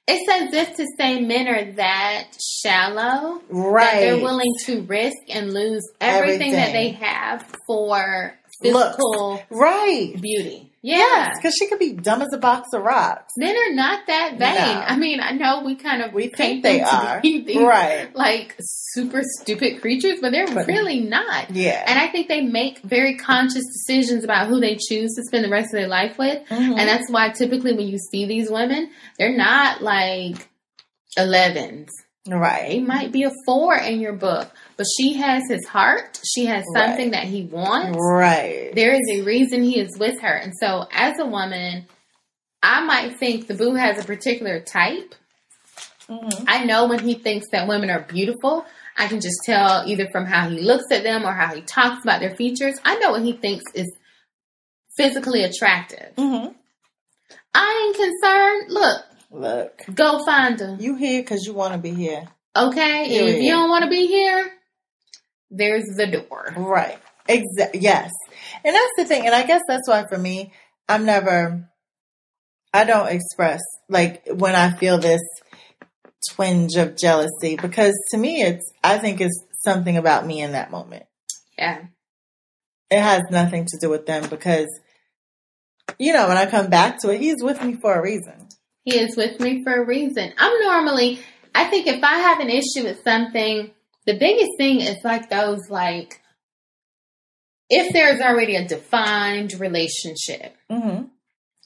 It's 0.09 0.33
as 0.33 0.55
if 0.55 0.77
to 0.77 0.87
say 0.99 1.21
men 1.21 1.47
are 1.47 1.73
that 1.73 2.29
shallow, 2.63 3.43
right? 3.51 3.85
That 3.85 4.01
they're 4.01 4.17
willing 4.17 4.55
to 4.65 4.81
risk 4.81 5.19
and 5.29 5.53
lose 5.53 5.87
everything, 6.01 6.53
everything. 6.53 6.53
that 6.53 6.73
they 6.73 6.89
have 6.93 7.55
for 7.67 8.35
physical 8.63 9.33
Looks. 9.33 9.45
right 9.51 10.15
beauty. 10.19 10.70
Yeah, 10.83 11.33
because 11.35 11.45
yes, 11.45 11.55
she 11.59 11.67
could 11.69 11.79
be 11.79 11.93
dumb 11.93 12.23
as 12.23 12.33
a 12.33 12.39
box 12.39 12.69
of 12.73 12.83
rocks. 12.83 13.35
Men 13.37 13.55
are 13.55 13.75
not 13.75 14.07
that 14.07 14.39
vain. 14.39 14.55
No. 14.55 14.81
I 14.81 14.97
mean, 14.97 15.21
I 15.21 15.33
know 15.33 15.63
we 15.63 15.75
kind 15.75 16.01
of 16.01 16.15
we 16.15 16.29
think 16.29 16.63
they 16.63 16.81
are 16.81 17.21
these, 17.23 17.55
right, 17.59 18.15
like 18.17 18.57
super 18.61 19.21
stupid 19.23 19.83
creatures, 19.83 20.21
but 20.23 20.33
they're 20.33 20.47
but, 20.47 20.67
really 20.67 21.01
not. 21.01 21.51
Yeah, 21.51 21.85
and 21.87 21.99
I 21.99 22.09
think 22.09 22.29
they 22.29 22.41
make 22.41 22.79
very 22.79 23.17
conscious 23.17 23.65
decisions 23.67 24.25
about 24.25 24.49
who 24.49 24.59
they 24.59 24.77
choose 24.77 25.15
to 25.17 25.23
spend 25.25 25.45
the 25.45 25.51
rest 25.51 25.67
of 25.67 25.81
their 25.81 25.89
life 25.89 26.17
with, 26.17 26.49
mm-hmm. 26.49 26.79
and 26.79 26.89
that's 26.89 27.11
why 27.11 27.29
typically 27.29 27.75
when 27.75 27.87
you 27.87 27.99
see 27.99 28.25
these 28.25 28.51
women, 28.51 28.91
they're 29.19 29.37
not 29.37 29.83
like 29.83 30.49
11s. 31.19 31.89
Right. 32.29 32.71
He 32.73 32.81
might 32.81 33.13
be 33.13 33.23
a 33.25 33.33
four 33.47 33.75
in 33.77 34.01
your 34.01 34.13
book, 34.13 34.51
but 34.77 34.87
she 34.99 35.15
has 35.15 35.43
his 35.49 35.67
heart. 35.67 36.21
She 36.25 36.45
has 36.47 36.65
something 36.75 37.07
Right. 37.11 37.13
that 37.13 37.25
he 37.25 37.45
wants. 37.45 37.99
Right. 37.99 38.73
There 38.75 38.93
is 38.93 39.09
a 39.11 39.23
reason 39.23 39.63
he 39.63 39.81
is 39.81 39.97
with 39.99 40.21
her. 40.21 40.35
And 40.35 40.53
so, 40.61 40.87
as 40.93 41.19
a 41.19 41.25
woman, 41.27 41.87
I 42.63 42.85
might 42.85 43.19
think 43.19 43.47
the 43.47 43.55
boo 43.55 43.75
has 43.75 43.99
a 43.99 44.07
particular 44.07 44.61
type. 44.61 45.15
Mhm. 46.09 46.45
I 46.47 46.65
know 46.65 46.89
when 46.89 46.99
he 46.99 47.15
thinks 47.15 47.47
that 47.53 47.67
women 47.69 47.89
are 47.89 48.01
beautiful. 48.03 48.67
I 48.99 49.07
can 49.07 49.21
just 49.21 49.39
tell 49.47 49.85
either 49.87 50.09
from 50.13 50.27
how 50.27 50.49
he 50.51 50.61
looks 50.61 50.85
at 50.91 51.03
them 51.05 51.25
or 51.25 51.33
how 51.33 51.55
he 51.55 51.63
talks 51.63 52.03
about 52.05 52.21
their 52.21 52.35
features. 52.37 52.79
I 52.85 52.97
know 52.97 53.13
what 53.13 53.23
he 53.23 53.33
thinks 53.33 53.65
is 53.75 53.91
physically 54.97 55.43
attractive. 55.45 56.15
Mhm. 56.17 56.55
I 57.55 57.85
ain't 57.87 57.97
concerned. 57.97 58.73
Look, 58.73 59.05
Look, 59.31 59.83
go 59.95 60.25
find 60.25 60.61
him. 60.61 60.81
you 60.81 60.97
here 60.97 61.23
because 61.23 61.47
you 61.47 61.53
want 61.53 61.73
to 61.75 61.79
be 61.79 61.91
here. 61.91 62.27
Okay? 62.57 63.19
And 63.19 63.29
if 63.29 63.43
you 63.43 63.53
don't 63.53 63.71
want 63.71 63.85
to 63.85 63.91
be 63.91 64.07
here, 64.07 64.51
there's 65.51 65.85
the 65.97 66.07
door. 66.07 66.53
Right. 66.57 66.99
Exactly. 67.29 67.81
Yes. 67.81 68.11
And 68.65 68.75
that's 68.75 68.93
the 68.97 69.05
thing. 69.05 69.27
And 69.27 69.35
I 69.35 69.47
guess 69.47 69.63
that's 69.69 69.89
why 69.89 70.05
for 70.09 70.19
me, 70.19 70.53
I'm 70.89 71.05
never, 71.05 71.69
I 72.75 72.85
don't 72.85 73.09
express 73.09 73.61
like 73.89 74.27
when 74.27 74.57
I 74.57 74.73
feel 74.73 74.99
this 74.99 75.23
twinge 76.33 76.75
of 76.77 76.97
jealousy 76.97 77.57
because 77.57 77.95
to 78.11 78.19
me, 78.19 78.43
it's, 78.43 78.73
I 78.83 78.99
think 78.99 79.21
it's 79.21 79.45
something 79.65 79.97
about 79.97 80.27
me 80.27 80.41
in 80.41 80.53
that 80.53 80.71
moment. 80.73 81.05
Yeah. 81.57 81.83
It 82.91 83.01
has 83.01 83.23
nothing 83.31 83.67
to 83.67 83.79
do 83.81 83.91
with 83.91 84.07
them 84.07 84.29
because, 84.29 84.69
you 85.99 86.13
know, 86.13 86.27
when 86.27 86.37
I 86.37 86.47
come 86.47 86.69
back 86.69 87.01
to 87.03 87.11
it, 87.11 87.21
he's 87.21 87.43
with 87.43 87.63
me 87.63 87.75
for 87.81 87.95
a 87.95 88.03
reason. 88.03 88.49
He 88.85 88.99
is 88.99 89.17
with 89.17 89.39
me 89.41 89.63
for 89.63 89.73
a 89.75 89.85
reason. 89.87 90.33
I'm 90.39 90.61
normally, 90.63 91.21
I 91.55 91.65
think 91.65 91.87
if 91.87 92.03
I 92.03 92.15
have 92.19 92.41
an 92.41 92.49
issue 92.51 92.85
with 92.85 93.03
something, 93.05 93.71
the 94.07 94.17
biggest 94.19 94.51
thing 94.57 94.81
is 94.81 94.97
like 95.05 95.29
those, 95.31 95.69
like, 95.69 96.21
if 97.69 97.93
there's 97.93 98.21
already 98.21 98.57
a 98.57 98.67
defined 98.67 99.55
relationship, 99.61 100.57
Mm-hmm. 100.71 101.05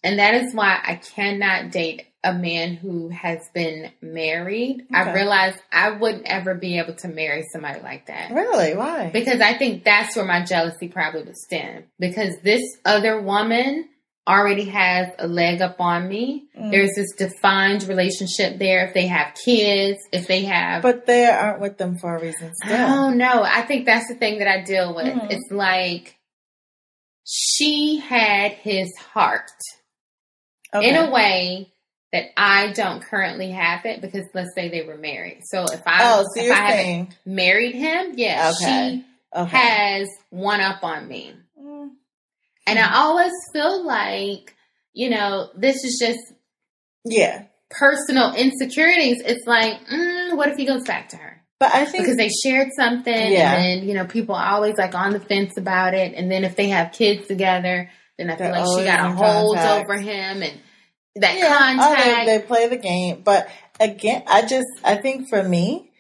and 0.03 0.19
that 0.19 0.35
is 0.35 0.55
why 0.55 0.81
I 0.83 0.97
cannot 0.97 1.71
date 1.71 2.07
a 2.23 2.33
man 2.33 2.75
who 2.75 3.11
has 3.11 3.39
been 3.55 3.91
married. 4.01 4.87
I 4.93 5.03
Okay. 5.03 5.13
realize 5.15 5.55
I 5.71 5.91
wouldn't 5.91 6.27
ever 6.27 6.55
be 6.55 6.79
able 6.79 6.95
to 6.97 7.09
marry 7.09 7.45
somebody 7.53 7.81
like 7.81 8.07
that. 8.07 8.31
Really? 8.33 8.75
Why? 8.75 9.11
Because 9.11 9.43
I 9.43 9.55
think 9.59 9.85
that's 9.85 10.17
where 10.17 10.25
my 10.25 10.43
jealousy 10.43 10.89
probably 10.89 11.23
would 11.25 11.37
stem. 11.37 11.85
Because 11.99 12.39
this 12.43 12.63
other 12.85 13.21
woman 13.21 13.91
already 14.27 14.65
has 14.67 15.09
a 15.19 15.29
leg 15.29 15.61
up 15.61 15.81
on 15.81 16.09
me. 16.09 16.47
Mm. 16.59 16.71
There's 16.71 16.91
this 16.97 17.13
defined 17.17 17.83
relationship 17.85 18.59
there. 18.59 18.87
If 18.87 18.95
they 18.95 19.07
have 19.07 19.35
kids, 19.45 19.99
if 20.13 20.27
they 20.27 20.45
have. 20.45 20.83
But 20.83 21.07
they 21.07 21.27
aren't 21.27 21.61
with 21.61 21.77
them 21.79 21.99
for 21.99 22.17
a 22.17 22.21
reason 22.23 22.51
I 22.63 22.67
still. 22.67 22.87
don't 22.89 23.19
know. 23.19 23.43
I 23.43 23.63
think 23.63 23.85
that's 23.87 24.09
the 24.09 24.15
thing 24.15 24.39
that 24.39 24.49
I 24.49 24.63
deal 24.63 24.95
with. 24.95 25.07
Mhm. 25.07 25.31
It's 25.31 25.51
like 25.53 26.17
she 27.25 27.99
had 27.99 28.53
his 28.53 28.91
heart 29.13 29.51
Okay. 30.75 30.89
in 30.89 30.97
a 30.97 31.11
way 31.11 31.71
that 32.13 32.27
I 32.37 32.73
don't 32.73 33.03
currently 33.03 33.51
have 33.51 33.85
it 33.87 34.01
because 34.01 34.25
let's 34.35 34.55
say 34.55 34.69
they 34.69 34.83
were 34.83 34.97
married. 34.97 35.41
So 35.45 35.65
if 35.65 35.83
I 35.87 35.99
oh, 36.15 36.25
so 36.35 36.43
if 36.43 36.53
I 36.53 36.71
saying, 36.71 37.15
married 37.27 37.75
him, 37.75 38.15
yeah, 38.17 38.53
Okay. 38.55 39.03
she 39.35 39.39
okay. 39.39 39.57
has 39.57 40.09
one 40.31 40.61
up 40.61 40.83
on 40.85 41.07
me. 41.09 41.35
And 42.67 42.79
I 42.79 42.95
always 42.97 43.33
feel 43.53 43.85
like, 43.87 44.55
you 44.93 45.11
know, 45.11 45.51
this 45.57 45.85
is 45.85 45.99
just 46.01 46.21
Yeah. 47.05 47.45
personal 47.71 48.35
insecurities. 48.35 49.21
It's 49.25 49.47
like, 49.47 49.87
mm, 49.87 50.37
what 50.37 50.49
if 50.49 50.57
he 50.57 50.65
goes 50.65 50.85
back 50.85 51.11
to 51.11 51.17
her? 51.17 51.43
But 51.61 51.75
I 51.75 51.85
think 51.85 52.05
Because 52.05 52.17
they 52.17 52.29
shared 52.29 52.69
something, 52.77 53.15
Yeah. 53.33 53.55
and 53.55 53.83
then, 53.83 53.89
you 53.89 53.95
know, 53.95 54.05
people 54.07 54.35
are 54.35 54.55
always 54.55 54.77
like 54.77 54.95
on 54.95 55.13
the 55.13 55.21
fence 55.21 55.57
about 55.57 55.95
it. 55.95 56.15
And 56.15 56.31
then 56.31 56.45
if 56.45 56.57
they 56.57 56.69
have 56.69 56.93
kids 56.93 57.27
together, 57.29 57.91
then 58.19 58.29
I 58.31 58.37
feel 58.37 58.47
They're 58.47 58.53
like 58.53 58.79
she 58.79 58.85
got 58.85 59.01
a 59.01 59.15
hold 59.15 59.57
contact. 59.57 59.85
over 59.89 59.99
him 59.99 60.43
and 60.43 60.61
that 61.17 61.37
Yeah, 61.39 61.77
oh, 61.81 61.95
contact. 61.95 62.27
they, 62.27 62.39
they 62.39 62.45
play 62.45 62.69
the 62.69 62.77
game. 62.77 63.23
But 63.23 63.49
again, 63.79 64.23
I 64.27 64.43
just, 64.43 64.67
I 64.85 64.97
think 64.97 65.29
for 65.29 65.43
me, 65.43 65.91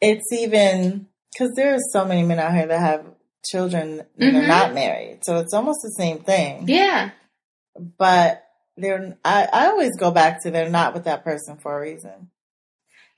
it's 0.00 0.30
even, 0.32 1.06
because 1.32 1.52
there 1.56 1.74
are 1.74 1.78
so 1.92 2.04
many 2.04 2.22
men 2.22 2.38
out 2.38 2.54
here 2.54 2.66
that 2.66 2.80
have 2.80 3.06
children 3.44 4.00
are 4.00 4.04
Mhm. 4.24 4.46
not 4.48 4.74
married. 4.74 5.20
So 5.24 5.36
it's 5.38 5.52
almost 5.54 5.80
the 5.82 5.94
same 5.96 6.20
thing. 6.20 6.64
yeah. 6.68 7.10
But 7.98 8.42
they're, 8.76 9.16
I, 9.24 9.48
I 9.52 9.66
always 9.68 9.96
go 9.98 10.10
back 10.10 10.42
to 10.42 10.50
they're 10.50 10.68
not 10.70 10.92
with 10.94 11.04
that 11.04 11.24
person 11.24 11.56
for 11.62 11.76
a 11.76 11.80
reason. 11.80 12.30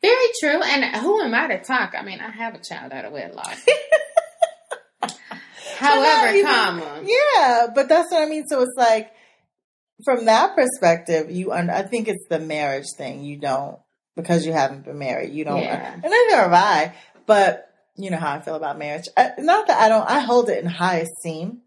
Very 0.02 0.26
true. 0.40 0.60
And 0.62 0.84
who 0.96 1.20
am 1.20 1.34
I 1.34 1.48
to 1.48 1.62
talk? 1.62 1.94
I 1.98 2.02
mean, 2.04 2.20
I 2.20 2.30
have 2.30 2.54
a 2.54 2.58
child 2.60 2.92
out 2.92 3.04
of 3.04 3.12
wedlock. 3.12 3.56
However, 5.78 6.34
even- 6.34 6.46
comma. 6.46 7.02
Yeah, 7.04 7.66
but 7.74 7.88
that's 7.88 8.10
what 8.10 8.22
I 8.22 8.26
mean. 8.26 8.44
So 8.48 8.60
it's 8.62 8.76
like, 8.76 9.10
from 10.04 10.26
that 10.26 10.54
perspective, 10.56 11.30
you, 11.30 11.52
un- 11.52 11.70
I 11.70 11.82
think 11.82 12.08
it's 12.08 12.26
the 12.28 12.38
marriage 12.38 12.86
thing. 12.96 13.24
You 13.24 13.38
don't, 13.38 13.78
because 14.16 14.46
you 14.46 14.52
haven't 14.52 14.84
been 14.84 14.98
married, 14.98 15.32
you 15.32 15.44
don't, 15.44 15.60
Yeah. 15.62 15.92
and 15.94 16.02
neither 16.02 16.36
have 16.42 16.52
I, 16.52 16.94
but 17.26 17.68
you 17.96 18.10
know 18.10 18.16
how 18.16 18.32
I 18.32 18.40
feel 18.40 18.54
about 18.56 18.78
marriage. 18.78 19.08
I, 19.16 19.32
not 19.38 19.66
that 19.68 19.80
I 19.80 19.88
don't, 19.88 20.08
I 20.08 20.20
hold 20.20 20.48
it 20.48 20.62
in 20.62 20.68
high 20.68 20.98
esteem, 21.06 21.62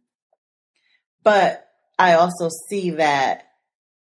but 1.24 1.68
I 2.00 2.14
also 2.14 2.50
see 2.70 2.92
that 2.92 3.44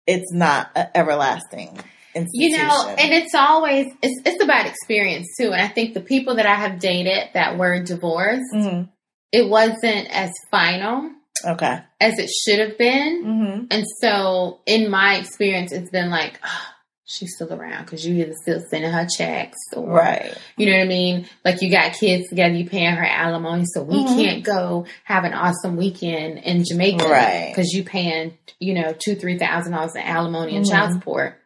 it's 0.05 0.31
not 0.33 0.71
a 0.75 0.95
everlasting 0.97 1.77
institution. 2.15 2.31
You 2.33 2.57
know, 2.57 2.95
and 2.97 3.13
it's 3.13 3.35
always 3.35 3.87
it's 4.01 4.21
it's 4.25 4.43
about 4.43 4.65
experience 4.65 5.27
too. 5.39 5.51
And 5.51 5.61
I 5.61 5.67
think 5.67 5.93
the 5.93 6.01
people 6.01 6.35
that 6.35 6.45
I 6.45 6.55
have 6.55 6.79
dated 6.79 7.29
that 7.33 7.57
were 7.57 7.83
divorced, 7.83 8.53
Mhm. 8.55 8.89
it 9.31 9.47
wasn't 9.49 10.07
as 10.11 10.31
final 10.51 11.11
okay. 11.45 11.79
as 11.99 12.17
it 12.19 12.29
should 12.29 12.59
have 12.59 12.77
been. 12.77 13.23
hmm 13.23 13.65
And 13.69 13.85
so, 14.01 14.61
in 14.65 14.89
my 14.89 15.15
experience, 15.17 15.71
it's 15.71 15.91
been 15.91 16.09
like, 16.09 16.39
oh, 16.43 16.65
she's 17.09 17.33
still 17.35 17.51
around 17.53 17.85
because 17.85 18.05
you 18.05 18.15
either 18.21 18.33
still 18.41 18.61
sending 18.69 18.91
her 18.91 19.07
checks, 19.17 19.57
or 19.75 19.87
Right. 19.87 20.37
you 20.57 20.65
know 20.67 20.73
what 20.77 20.83
I 20.83 20.87
mean. 20.87 21.27
Like 21.45 21.61
you 21.61 21.71
got 21.71 21.93
kids 21.93 22.27
together, 22.29 22.53
you 22.53 22.69
paying 22.69 22.93
her 22.95 23.05
alimony, 23.05 23.63
so 23.73 23.81
we 23.81 24.03
Mhm. 24.03 24.15
can't 24.15 24.43
go 24.43 24.85
have 25.05 25.23
an 25.23 25.33
awesome 25.33 25.77
weekend 25.77 26.39
in 26.39 26.63
Jamaica, 26.65 27.05
Right. 27.07 27.51
Because 27.55 27.71
you 27.71 27.83
paying, 27.83 28.37
you 28.59 28.73
know, 28.73 28.93
two 28.93 29.15
three 29.15 29.37
thousand 29.39 29.71
dollars 29.71 29.95
in 29.95 30.01
alimony 30.01 30.55
and 30.57 30.65
Mhm. 30.65 30.69
child 30.69 30.91
support. 30.93 31.39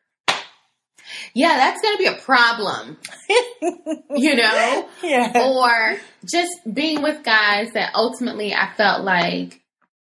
Yeah, 1.33 1.49
that's 1.57 1.81
going 1.81 1.93
to 1.97 1.97
be 1.97 2.05
a 2.07 2.13
problem, 2.21 2.97
you 4.15 4.35
know? 4.35 4.87
Yeah. 5.03 5.31
or 5.49 5.97
just 6.25 6.51
being 6.73 7.01
with 7.01 7.23
guys 7.23 7.71
that 7.73 7.91
ultimately 7.95 8.53
I 8.53 8.69
felt 8.77 9.03
like 9.03 9.59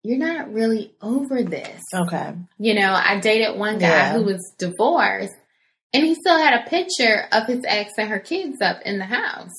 you're 0.03 0.17
not 0.17 0.51
really 0.53 0.93
over 1.01 1.43
this. 1.43 1.81
Okay. 1.93 2.33
You 2.57 2.73
know, 2.73 2.93
I 2.93 3.19
dated 3.19 3.57
one 3.57 3.79
guy 3.79 3.87
Yeah. 3.87 4.13
who 4.13 4.23
was 4.23 4.53
divorced 4.57 5.33
and 5.93 6.03
he 6.03 6.15
still 6.15 6.37
had 6.37 6.53
a 6.65 6.69
picture 6.69 7.25
of 7.31 7.47
his 7.47 7.63
ex 7.67 7.91
and 7.97 8.09
her 8.09 8.19
kids 8.19 8.61
up 8.61 8.77
in 8.85 8.97
the 8.99 9.05
house. 9.05 9.51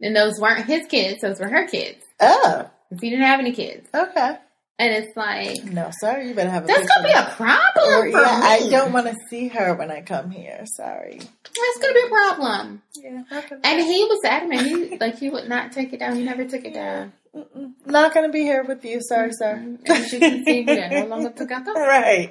And 0.00 0.16
those 0.16 0.40
weren't 0.40 0.66
his 0.66 0.86
kids, 0.86 1.20
those 1.20 1.38
were 1.40 1.48
her 1.48 1.66
kids. 1.66 2.00
Oh, 2.20 2.70
He 3.00 3.10
didn't 3.10 3.24
have 3.26 3.40
any 3.40 3.52
kids. 3.52 3.88
okay. 3.94 4.36
And 4.78 4.94
it's 4.94 5.14
like, 5.14 5.62
No, 5.64 5.90
sorry. 6.00 6.28
You 6.28 6.34
better 6.34 6.48
have 6.48 6.64
a 6.64 6.66
that's 6.66 6.78
going 6.88 7.02
to 7.02 7.08
be 7.08 7.12
a 7.12 7.34
problem 7.36 7.86
Or, 7.86 8.10
for 8.10 8.18
yeah, 8.18 8.40
me. 8.40 8.46
I 8.46 8.68
don't 8.70 8.92
want 8.94 9.08
to 9.08 9.14
see 9.28 9.48
her 9.48 9.74
when 9.74 9.90
I 9.90 10.00
come 10.00 10.30
here. 10.30 10.64
Sorry. 10.74 11.18
That's 11.18 11.78
going 11.82 11.92
to 11.92 12.00
be 12.00 12.06
a 12.06 12.08
problem. 12.08 12.82
Yeah, 12.96 13.58
And 13.62 13.80
he 13.82 14.04
was 14.04 14.20
adamant. 14.24 14.62
He, 14.62 14.96
like, 14.96 15.18
he 15.18 15.28
would 15.28 15.50
not 15.50 15.72
take 15.72 15.92
it 15.92 16.00
down. 16.00 16.16
He 16.16 16.22
never 16.24 16.46
took 16.46 16.64
it 16.64 16.72
down. 16.72 17.12
Mm-mm. 17.36 17.72
not 17.86 18.12
gonna 18.12 18.30
be 18.30 18.40
here 18.40 18.64
with 18.64 18.84
you. 18.84 19.00
Sorry, 19.02 19.30
sir. 19.32 19.76
As 19.86 20.12
you 20.12 20.18
can 20.18 20.44
see, 20.44 20.64
we 20.66 20.80
are 20.80 20.88
no 20.90 21.06
longer 21.06 21.30
together. 21.36 21.72
right. 21.74 22.28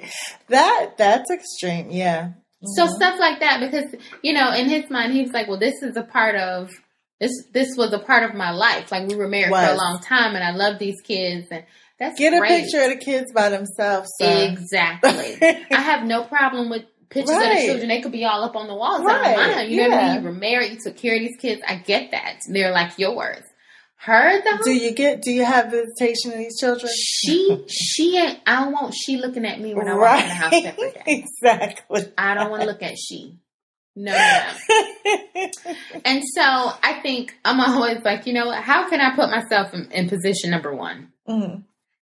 That 0.48 0.98
that's 0.98 1.30
extreme. 1.30 1.90
Yeah. 1.90 2.32
So 2.62 2.84
Mhm. 2.86 2.90
stuff 2.90 3.18
like 3.18 3.40
that, 3.40 3.60
because 3.60 3.94
you 4.22 4.32
know, 4.32 4.52
in 4.52 4.68
his 4.68 4.90
mind, 4.90 5.12
he 5.12 5.22
was 5.22 5.32
like, 5.32 5.48
"Well, 5.48 5.58
this 5.58 5.82
is 5.82 5.96
a 5.96 6.02
part 6.02 6.36
of 6.36 6.70
this. 7.20 7.32
This 7.52 7.76
was 7.76 7.92
a 7.92 7.98
part 7.98 8.22
of 8.22 8.34
my 8.34 8.50
life. 8.50 8.92
Like 8.92 9.08
we 9.08 9.14
were 9.16 9.28
married 9.28 9.50
for 9.50 9.72
a 9.72 9.76
long 9.76 10.00
time, 10.02 10.34
and 10.34 10.44
I 10.44 10.50
love 10.52 10.78
these 10.78 11.00
kids, 11.02 11.46
and 11.50 11.64
that's 11.98 12.18
get 12.18 12.34
a 12.34 12.40
picture 12.42 12.82
of 12.82 12.90
the 12.90 12.96
kids 12.96 13.32
by 13.32 13.48
themselves, 13.48 14.08
sir. 14.18 14.48
Exactly. 14.50 15.38
I 15.70 15.80
have 15.80 16.04
no 16.04 16.24
problem 16.24 16.68
with 16.70 16.84
pictures 17.08 17.34
of 17.34 17.40
the 17.40 17.62
children. 17.66 17.88
They 17.88 18.00
could 18.02 18.12
be 18.12 18.24
all 18.24 18.44
up 18.44 18.56
on 18.56 18.68
the 18.68 18.74
walls. 18.74 19.02
I 19.02 19.04
Right, 19.04 19.36
don't 19.36 19.56
mind. 19.56 19.70
You 19.70 19.76
know 19.78 19.88
what 19.96 20.00
I 20.00 20.04
mean? 20.04 20.22
You 20.22 20.28
were 20.28 20.34
married. 20.34 20.72
You 20.72 20.78
took 20.82 20.96
care 20.96 21.14
of 21.14 21.20
these 21.20 21.36
kids. 21.38 21.60
I 21.66 21.76
get 21.76 22.10
that. 22.12 22.40
They're 22.48 22.72
like 22.72 22.98
yours. 22.98 23.42
Her 24.02 24.40
though. 24.42 24.62
do 24.64 24.72
you 24.72 24.92
get? 24.92 25.20
Do 25.22 25.30
you 25.30 25.44
have 25.44 25.70
visitation 25.70 26.32
of 26.32 26.38
these 26.38 26.58
children? 26.58 26.90
she 26.96 27.64
she 27.68 28.16
ain't. 28.16 28.38
I 28.46 28.64
don't 28.64 28.72
want 28.72 28.94
she 28.94 29.16
looking 29.18 29.44
at 29.44 29.60
me 29.60 29.74
when 29.74 29.88
I 29.88 29.94
walk 29.94 30.20
in 30.22 30.28
the 30.28 30.34
house 30.34 30.52
every 30.64 30.90
day. 30.92 31.02
exactly. 31.42 32.04
I 32.16 32.34
don't 32.34 32.50
want 32.50 32.62
to 32.62 32.66
look 32.68 32.82
at 32.82 32.96
she. 32.98 33.36
No, 33.96 34.12
no, 34.12 34.52
no. 35.34 35.48
And 36.04 36.22
so 36.34 36.42
I 36.42 37.00
think 37.02 37.34
I'm 37.44 37.60
always 37.60 38.02
like, 38.04 38.26
you 38.26 38.32
know 38.32 38.46
what? 38.46 38.62
How 38.62 38.88
can 38.88 39.00
I 39.00 39.14
put 39.16 39.28
myself 39.30 39.74
in, 39.74 39.90
in 39.92 40.08
position 40.08 40.50
number 40.50 40.74
one 40.74 41.12
Mhm. 41.28 41.64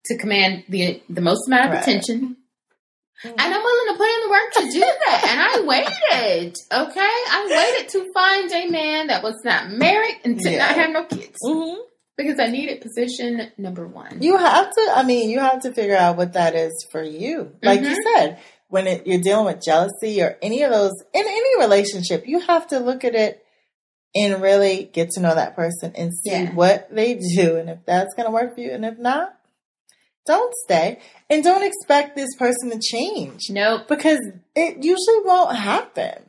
to 0.06 0.18
command 0.18 0.64
the 0.68 1.02
the 1.10 1.22
most 1.22 1.48
amount 1.48 1.66
of 1.68 1.72
Right. 1.72 1.82
attention? 1.84 2.37
Mhm. 3.24 3.32
And 3.32 3.54
I'm 3.54 3.64
willing 3.64 3.94
to 3.94 3.98
put 3.98 4.10
in 4.10 4.22
the 4.24 4.30
work 4.30 4.52
to 4.54 4.72
do 4.72 4.80
that, 4.80 5.26
and 5.30 5.42
I 5.42 5.62
waited. 5.66 6.56
Okay, 6.72 7.00
I 7.00 7.48
waited 7.50 7.90
to 7.90 8.12
find 8.14 8.52
a 8.52 8.70
man 8.70 9.08
that 9.08 9.24
was 9.24 9.42
not 9.44 9.72
married 9.72 10.20
and 10.24 10.38
did 10.38 10.54
yeah. 10.54 10.68
not 10.68 10.76
have 10.76 10.92
no 10.92 11.04
kids. 11.06 11.38
Mm-hmm. 11.44 11.82
Because 12.16 12.40
I 12.40 12.48
needed 12.48 12.82
position 12.82 13.52
number 13.58 13.88
one. 13.88 14.22
You 14.22 14.38
have 14.38 14.72
to. 14.72 14.92
I 14.96 15.04
mean, 15.04 15.30
you 15.30 15.40
have 15.40 15.62
to 15.62 15.74
figure 15.74 15.96
out 15.96 16.18
what 16.18 16.34
that 16.34 16.56
is 16.56 16.74
for 16.92 17.04
you. 17.04 17.52
Like 17.62 17.82
mm-hmm. 17.82 17.92
you 17.92 18.04
said, 18.16 18.40
when 18.70 18.88
it, 18.88 19.08
you're 19.08 19.22
dealing 19.22 19.46
with 19.46 19.64
jealousy 19.64 20.22
or 20.22 20.38
any 20.42 20.64
of 20.64 20.72
those 20.72 20.94
in 21.14 21.26
any 21.26 21.60
relationship, 21.60 22.28
you 22.28 22.40
have 22.40 22.68
to 22.68 22.80
look 22.80 23.04
at 23.04 23.16
it 23.16 23.44
and 24.16 24.42
really 24.42 24.90
get 24.92 25.12
to 25.12 25.22
know 25.22 25.36
that 25.36 25.56
person 25.56 25.94
and 25.96 26.12
see 26.14 26.32
yeah. 26.32 26.54
what 26.54 26.88
they 26.92 27.16
do 27.36 27.58
and 27.58 27.70
if 27.70 27.80
that's 27.86 28.16
going 28.16 28.26
to 28.26 28.32
work 28.32 28.56
for 28.56 28.62
you. 28.62 28.72
And 28.72 28.86
if 28.86 28.98
not, 28.98 29.37
don't 30.28 30.54
stay 30.66 31.00
and 31.30 31.44
don't 31.44 31.64
expect 31.64 32.16
this 32.16 32.36
person 32.38 32.70
to 32.72 32.80
change. 32.80 33.50
Nope. 33.50 33.88
Because 33.88 34.20
it 34.56 34.84
usually 34.84 35.22
won't 35.24 35.56
happen. 35.56 36.24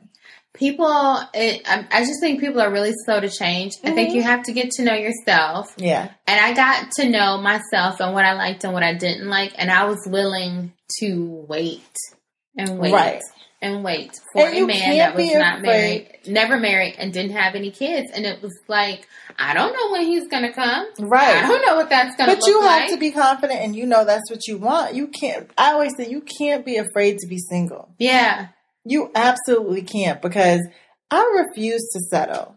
People, 0.53 1.21
it, 1.33 1.61
I, 1.65 2.01
just 2.01 2.19
think 2.19 2.39
people 2.39 2.59
are 2.59 2.71
really 2.71 2.93
slow 3.05 3.19
to 3.19 3.29
change. 3.29 3.73
Mm-hmm. 3.77 3.87
I 3.87 3.91
think 3.93 4.13
you 4.13 4.21
mm-hmm. 4.21 4.29
have 4.29 4.43
to 4.43 4.51
get 4.51 4.71
to 4.71 4.83
know 4.83 4.95
yourself. 4.95 5.73
Yeah. 5.77 6.11
And 6.27 6.39
I 6.39 6.53
got 6.53 6.91
to 6.93 7.09
know 7.09 7.37
myself 7.37 7.99
and 8.01 8.13
what 8.13 8.25
I 8.25 8.33
liked 8.33 8.63
and 8.63 8.73
what 8.73 8.83
I 8.83 8.93
didn't 8.93 9.29
like. 9.29 9.53
And 9.57 9.71
I 9.71 9.85
was 9.85 9.99
willing 10.05 10.73
to 10.99 11.45
wait 11.47 11.95
and 12.57 12.79
wait. 12.79 12.93
Right 12.93 13.21
and 13.61 13.83
wait 13.83 14.11
for 14.33 14.47
and 14.47 14.57
a 14.57 14.67
man 14.67 14.97
that 14.97 15.15
was 15.15 15.33
not 15.33 15.61
married, 15.61 16.07
never 16.25 16.57
married, 16.57 16.95
and 16.97 17.11
didn't 17.11 17.35
have 17.35 17.55
any 17.55 17.71
kids. 17.71 18.11
And 18.13 18.25
it 18.25 18.41
was 18.41 18.57
like, 18.67 19.07
I 19.39 19.53
don't 19.53 19.73
know 19.73 19.91
when 19.91 20.05
he's 20.05 20.27
going 20.27 20.43
to 20.43 20.51
come. 20.51 20.87
Right. 20.99 21.43
I 21.43 21.47
don't 21.47 21.65
know 21.65 21.77
what 21.77 21.89
that's 21.89 22.15
going 22.17 22.29
to 22.29 22.35
be. 22.35 22.41
But 22.41 22.47
you 22.47 22.61
have 22.61 22.89
to 22.89 22.97
be 22.97 23.11
confident 23.11 23.61
and 23.61 23.75
you 23.75 23.85
know 23.85 24.03
that's 24.03 24.29
what 24.29 24.45
you 24.47 24.57
want. 24.57 24.95
You 24.95 25.07
can't, 25.07 25.49
I 25.57 25.71
always 25.71 25.95
say 25.95 26.09
you 26.09 26.21
can't 26.21 26.65
be 26.65 26.75
afraid 26.75 27.19
to 27.19 27.27
be 27.27 27.37
single. 27.37 27.95
Yeah. 27.97 28.49
You 28.83 29.11
absolutely 29.15 29.83
can't 29.83 30.21
because 30.21 30.61
I 31.09 31.45
refuse 31.47 31.89
to 31.93 31.99
settle 32.09 32.55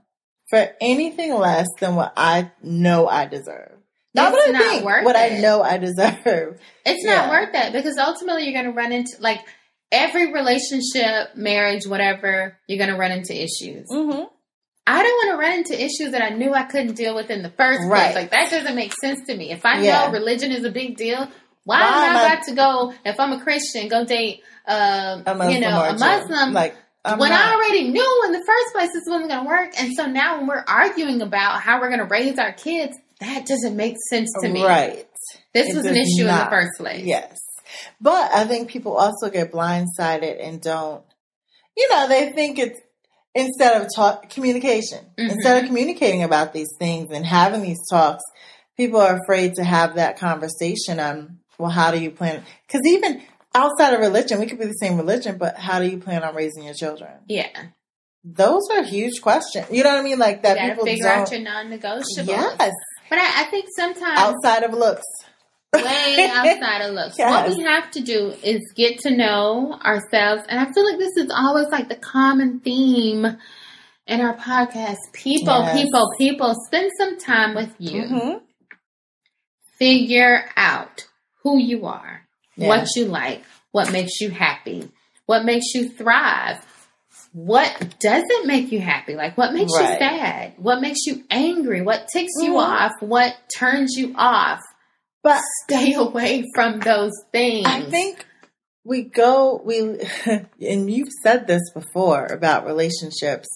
for 0.50 0.68
anything 0.80 1.34
less 1.34 1.68
than 1.80 1.94
what 1.94 2.12
I 2.16 2.50
know 2.62 3.06
I 3.06 3.26
deserve. 3.26 3.78
Not 4.14 4.34
it's 4.34 4.36
what 4.36 4.48
I 4.48 4.58
not 4.58 4.70
think, 4.70 4.84
worth 4.84 5.04
what 5.04 5.16
it. 5.16 5.32
I 5.32 5.38
know 5.38 5.62
I 5.62 5.78
deserve. 5.78 6.60
It's 6.84 7.04
yeah. 7.04 7.14
not 7.14 7.30
worth 7.30 7.54
it 7.54 7.72
because 7.72 7.96
ultimately 7.96 8.44
you're 8.44 8.60
going 8.60 8.72
to 8.74 8.76
run 8.76 8.92
into 8.92 9.12
like 9.20 9.40
every 9.92 10.32
relationship, 10.32 11.36
marriage, 11.36 11.86
whatever, 11.86 12.58
you're 12.66 12.78
going 12.78 12.90
to 12.90 12.98
run 12.98 13.12
into 13.12 13.34
issues. 13.34 13.88
Mm-hmm. 13.90 14.24
I 14.86 15.02
don't 15.02 15.12
want 15.12 15.30
to 15.30 15.46
run 15.46 15.58
into 15.58 15.74
issues 15.74 16.12
that 16.12 16.22
I 16.22 16.30
knew 16.30 16.52
I 16.52 16.64
couldn't 16.64 16.94
deal 16.94 17.14
with 17.14 17.30
in 17.30 17.42
the 17.42 17.50
first 17.50 17.80
right. 17.86 18.12
place. 18.12 18.14
Like 18.14 18.30
that 18.32 18.50
doesn't 18.50 18.74
make 18.74 18.92
sense 19.00 19.26
to 19.28 19.36
me. 19.36 19.52
If 19.52 19.64
I 19.64 19.80
yeah. 19.80 20.06
know 20.06 20.12
religion 20.12 20.50
is 20.50 20.64
a 20.64 20.70
big 20.70 20.96
deal, 20.96 21.28
why, 21.64 21.80
why 21.80 22.06
am 22.06 22.16
I 22.16 22.34
about 22.34 22.44
to 22.46 22.54
go? 22.54 22.94
If 23.04 23.20
I'm 23.20 23.32
a 23.32 23.40
Christian, 23.40 23.88
go 23.88 24.04
date, 24.04 24.42
uh, 24.66 25.22
you 25.48 25.60
know, 25.60 25.82
a 25.82 25.96
Muslim. 25.96 26.52
Like 26.52 26.74
I'm 27.04 27.18
when 27.18 27.30
not. 27.30 27.44
I 27.44 27.54
already 27.54 27.88
knew 27.88 28.22
in 28.26 28.32
the 28.32 28.42
first 28.44 28.74
place 28.74 28.92
this 28.92 29.04
wasn't 29.06 29.30
going 29.30 29.44
to 29.44 29.48
work, 29.48 29.70
and 29.78 29.92
so 29.94 30.06
now 30.06 30.38
when 30.38 30.48
we're 30.48 30.64
arguing 30.66 31.22
about 31.22 31.60
how 31.60 31.80
we're 31.80 31.88
going 31.88 32.00
to 32.00 32.06
raise 32.06 32.38
our 32.38 32.52
kids, 32.52 32.96
that 33.20 33.46
doesn't 33.46 33.76
make 33.76 33.96
sense 34.10 34.30
to 34.42 34.48
me. 34.48 34.64
Right. 34.64 35.06
This 35.54 35.68
it 35.68 35.76
was 35.76 35.86
an 35.86 35.96
issue 35.96 36.24
not. 36.24 36.38
in 36.38 36.44
the 36.44 36.50
first 36.50 36.78
place. 36.78 37.04
Yes. 37.04 37.40
But 38.00 38.32
I 38.34 38.44
think 38.44 38.68
people 38.68 38.96
also 38.96 39.30
get 39.30 39.52
blindsided 39.52 40.44
and 40.44 40.60
don't, 40.60 41.04
you 41.76 41.88
know, 41.88 42.08
they 42.08 42.32
think 42.32 42.58
it's 42.58 42.80
instead 43.34 43.80
of 43.80 43.88
talk 43.94 44.28
communication, 44.30 44.98
mm-hmm. 45.18 45.30
instead 45.30 45.62
of 45.62 45.68
communicating 45.68 46.22
about 46.22 46.52
these 46.52 46.70
things 46.78 47.10
and 47.10 47.24
having 47.24 47.62
these 47.62 47.80
talks, 47.90 48.22
people 48.76 49.00
are 49.00 49.18
afraid 49.22 49.54
to 49.54 49.64
have 49.64 49.94
that 49.96 50.18
conversation 50.18 51.00
on, 51.00 51.38
well, 51.58 51.70
how 51.70 51.90
do 51.90 51.98
you 51.98 52.10
plan? 52.10 52.42
Because 52.66 52.82
even 52.86 53.22
outside 53.54 53.94
of 53.94 54.00
religion, 54.00 54.40
we 54.40 54.46
could 54.46 54.58
be 54.58 54.66
the 54.66 54.72
same 54.72 54.96
religion, 54.96 55.38
but 55.38 55.56
how 55.56 55.78
do 55.78 55.86
you 55.86 55.98
plan 55.98 56.22
on 56.22 56.34
raising 56.34 56.64
your 56.64 56.74
children? 56.74 57.10
Yeah. 57.28 57.50
Those 58.24 58.62
are 58.72 58.82
huge 58.84 59.20
questions. 59.20 59.66
You 59.70 59.82
know 59.82 59.90
what 59.90 60.00
I 60.00 60.02
mean? 60.02 60.18
Like 60.18 60.42
that 60.42 60.60
you 60.60 60.70
people 60.70 60.84
figure 60.84 61.08
out 61.08 61.30
your 61.30 61.40
non-negotiables. 61.40 62.26
Yes. 62.26 62.72
But 63.10 63.18
I, 63.18 63.42
I 63.42 63.44
think 63.50 63.66
sometimes 63.76 64.18
outside 64.18 64.62
of 64.62 64.72
looks 64.72 65.04
way 65.74 66.30
outside 66.30 66.82
of 66.82 66.94
looks. 66.94 67.18
Yes. 67.18 67.30
What 67.30 67.56
we 67.56 67.64
have 67.64 67.90
to 67.92 68.00
do 68.00 68.34
is 68.42 68.60
get 68.74 68.98
to 69.00 69.10
know 69.10 69.78
ourselves. 69.84 70.44
And 70.48 70.60
I 70.60 70.72
feel 70.72 70.84
like 70.84 70.98
this 70.98 71.16
is 71.16 71.30
always 71.30 71.68
like 71.68 71.88
the 71.88 71.96
common 71.96 72.60
theme 72.60 73.26
in 74.06 74.20
our 74.20 74.36
podcast. 74.36 74.96
People, 75.12 75.60
yes. 75.60 75.82
people, 75.82 76.12
people, 76.18 76.54
spend 76.66 76.90
some 76.98 77.18
time 77.18 77.54
with 77.54 77.74
you. 77.78 78.02
Mm-hmm. 78.02 78.38
Figure 79.78 80.44
out 80.56 81.08
who 81.42 81.58
you 81.58 81.86
are, 81.86 82.22
yes. 82.56 82.68
what 82.68 82.88
you 82.94 83.06
like, 83.06 83.42
what 83.72 83.90
makes 83.90 84.20
you 84.20 84.30
happy, 84.30 84.88
what 85.26 85.44
makes 85.44 85.74
you 85.74 85.88
thrive. 85.88 86.64
What 87.32 87.98
doesn't 87.98 88.46
make 88.46 88.70
you 88.72 88.80
happy? 88.80 89.14
Like 89.14 89.38
what 89.38 89.54
makes 89.54 89.72
right. 89.74 89.92
you 89.92 89.98
sad? 89.98 90.52
What 90.58 90.82
makes 90.82 91.06
you 91.06 91.24
angry? 91.30 91.80
What 91.80 92.06
ticks 92.12 92.32
mm-hmm. 92.38 92.52
you 92.52 92.58
off? 92.58 92.92
What 93.00 93.34
turns 93.56 93.94
you 93.96 94.12
off? 94.16 94.60
But 95.22 95.40
stay 95.64 95.94
away 95.94 96.44
from 96.54 96.80
those 96.80 97.12
things. 97.30 97.66
I 97.66 97.82
think 97.82 98.26
we 98.84 99.02
go, 99.02 99.60
we, 99.64 99.78
and 100.60 100.90
you've 100.90 101.12
said 101.22 101.46
this 101.46 101.62
before 101.72 102.26
about 102.26 102.66
relationships. 102.66 103.48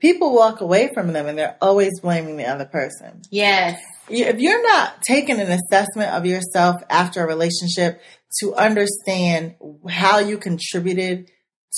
People 0.00 0.34
walk 0.34 0.60
away 0.60 0.90
from 0.92 1.12
them 1.12 1.26
and 1.26 1.38
they're 1.38 1.56
always 1.60 2.00
blaming 2.00 2.36
the 2.36 2.46
other 2.46 2.64
person. 2.64 3.22
Yes. 3.30 3.80
If 4.08 4.40
you're 4.40 4.62
not 4.62 5.00
taking 5.02 5.38
an 5.38 5.50
assessment 5.50 6.10
of 6.10 6.26
yourself 6.26 6.82
after 6.90 7.22
a 7.22 7.26
relationship 7.26 8.00
to 8.40 8.54
understand 8.54 9.54
how 9.88 10.18
you 10.18 10.38
contributed 10.38 11.30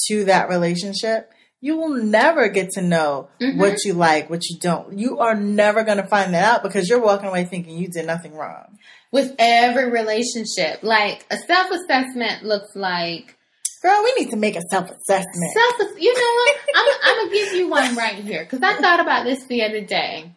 to 0.08 0.24
that 0.24 0.48
relationship, 0.48 1.30
you 1.64 1.78
will 1.78 1.94
never 1.96 2.48
get 2.48 2.72
to 2.72 2.82
know 2.82 3.30
mm-hmm. 3.40 3.58
what 3.58 3.86
you 3.86 3.94
like, 3.94 4.28
what 4.28 4.46
you 4.50 4.58
don't. 4.58 4.98
You 4.98 5.20
are 5.20 5.34
never 5.34 5.82
going 5.82 5.96
to 5.96 6.06
find 6.06 6.34
that 6.34 6.44
out 6.44 6.62
because 6.62 6.90
you're 6.90 7.00
walking 7.00 7.30
away 7.30 7.46
thinking 7.46 7.78
you 7.78 7.88
did 7.88 8.06
nothing 8.06 8.34
wrong 8.34 8.78
with 9.10 9.34
every 9.38 9.90
relationship. 9.90 10.82
Like 10.82 11.24
a 11.30 11.38
self 11.38 11.70
assessment 11.70 12.42
looks 12.44 12.76
like. 12.76 13.38
Girl, 13.82 13.98
we 14.04 14.12
need 14.18 14.30
to 14.32 14.36
make 14.36 14.56
a 14.56 14.60
self 14.70 14.90
assessment. 14.90 15.52
Self, 15.54 15.98
you 15.98 16.12
know 16.12 16.34
what? 16.34 16.56
I'm, 16.76 16.98
I'm 17.02 17.16
gonna 17.24 17.34
give 17.34 17.54
you 17.54 17.70
one 17.70 17.96
right 17.96 18.16
here 18.16 18.44
because 18.44 18.62
I 18.62 18.74
thought 18.74 19.00
about 19.00 19.24
this 19.24 19.46
the 19.46 19.64
other 19.64 19.80
day. 19.80 20.34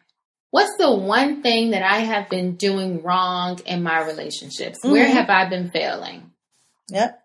What's 0.52 0.78
the 0.78 0.96
one 0.96 1.42
thing 1.42 1.72
that 1.72 1.84
I 1.84 1.98
have 1.98 2.30
been 2.30 2.56
doing 2.56 3.04
wrong 3.04 3.60
in 3.66 3.84
my 3.84 4.02
relationships? 4.06 4.80
Mm-hmm. 4.80 4.92
Where 4.92 5.08
have 5.10 5.30
I 5.30 5.50
been 5.50 5.72
failing? 5.72 6.32
Yep. 6.88 7.22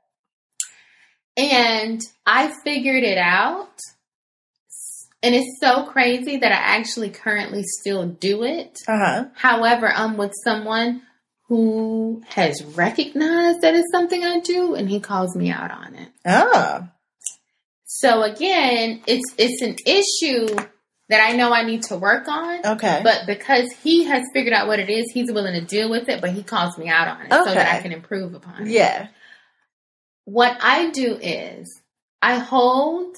And 1.36 2.00
I 2.26 2.52
figured 2.64 3.02
it 3.02 3.18
out. 3.18 3.78
And 5.22 5.34
it's 5.34 5.60
so 5.60 5.84
crazy 5.84 6.38
that 6.38 6.50
I 6.50 6.78
actually 6.78 7.10
currently 7.10 7.62
still 7.62 8.06
do 8.06 8.42
it. 8.42 8.76
Uh-huh. 8.88 9.26
However, 9.34 9.90
I'm 9.90 10.16
with 10.16 10.32
someone 10.44 11.02
who 11.46 12.22
has 12.28 12.64
recognized 12.64 13.60
that 13.60 13.74
it's 13.74 13.90
something 13.92 14.24
I 14.24 14.40
do 14.40 14.74
and 14.74 14.88
he 14.88 15.00
calls 15.00 15.36
me 15.36 15.50
out 15.50 15.70
on 15.70 15.94
it. 15.94 16.08
Ah. 16.26 16.90
So 17.84 18.22
again, 18.22 19.02
it's 19.06 19.34
it's 19.36 19.62
an 19.62 19.76
issue 19.86 20.56
that 21.08 21.20
I 21.22 21.36
know 21.36 21.52
I 21.52 21.62
need 21.64 21.82
to 21.84 21.96
work 21.96 22.26
on. 22.26 22.64
Okay. 22.64 23.00
But 23.04 23.26
because 23.26 23.70
he 23.82 24.04
has 24.04 24.22
figured 24.32 24.54
out 24.54 24.66
what 24.66 24.80
it 24.80 24.88
is, 24.88 25.10
he's 25.12 25.30
willing 25.30 25.52
to 25.52 25.60
deal 25.60 25.90
with 25.90 26.08
it, 26.08 26.22
but 26.22 26.30
he 26.30 26.42
calls 26.42 26.78
me 26.78 26.88
out 26.88 27.06
on 27.06 27.20
it 27.20 27.32
okay. 27.32 27.44
so 27.50 27.54
that 27.54 27.76
I 27.76 27.82
can 27.82 27.92
improve 27.92 28.34
upon 28.34 28.62
it. 28.62 28.68
Yeah. 28.68 29.08
What 30.24 30.56
I 30.60 30.90
do 30.90 31.16
is 31.20 31.80
I 32.20 32.38
hold 32.38 33.16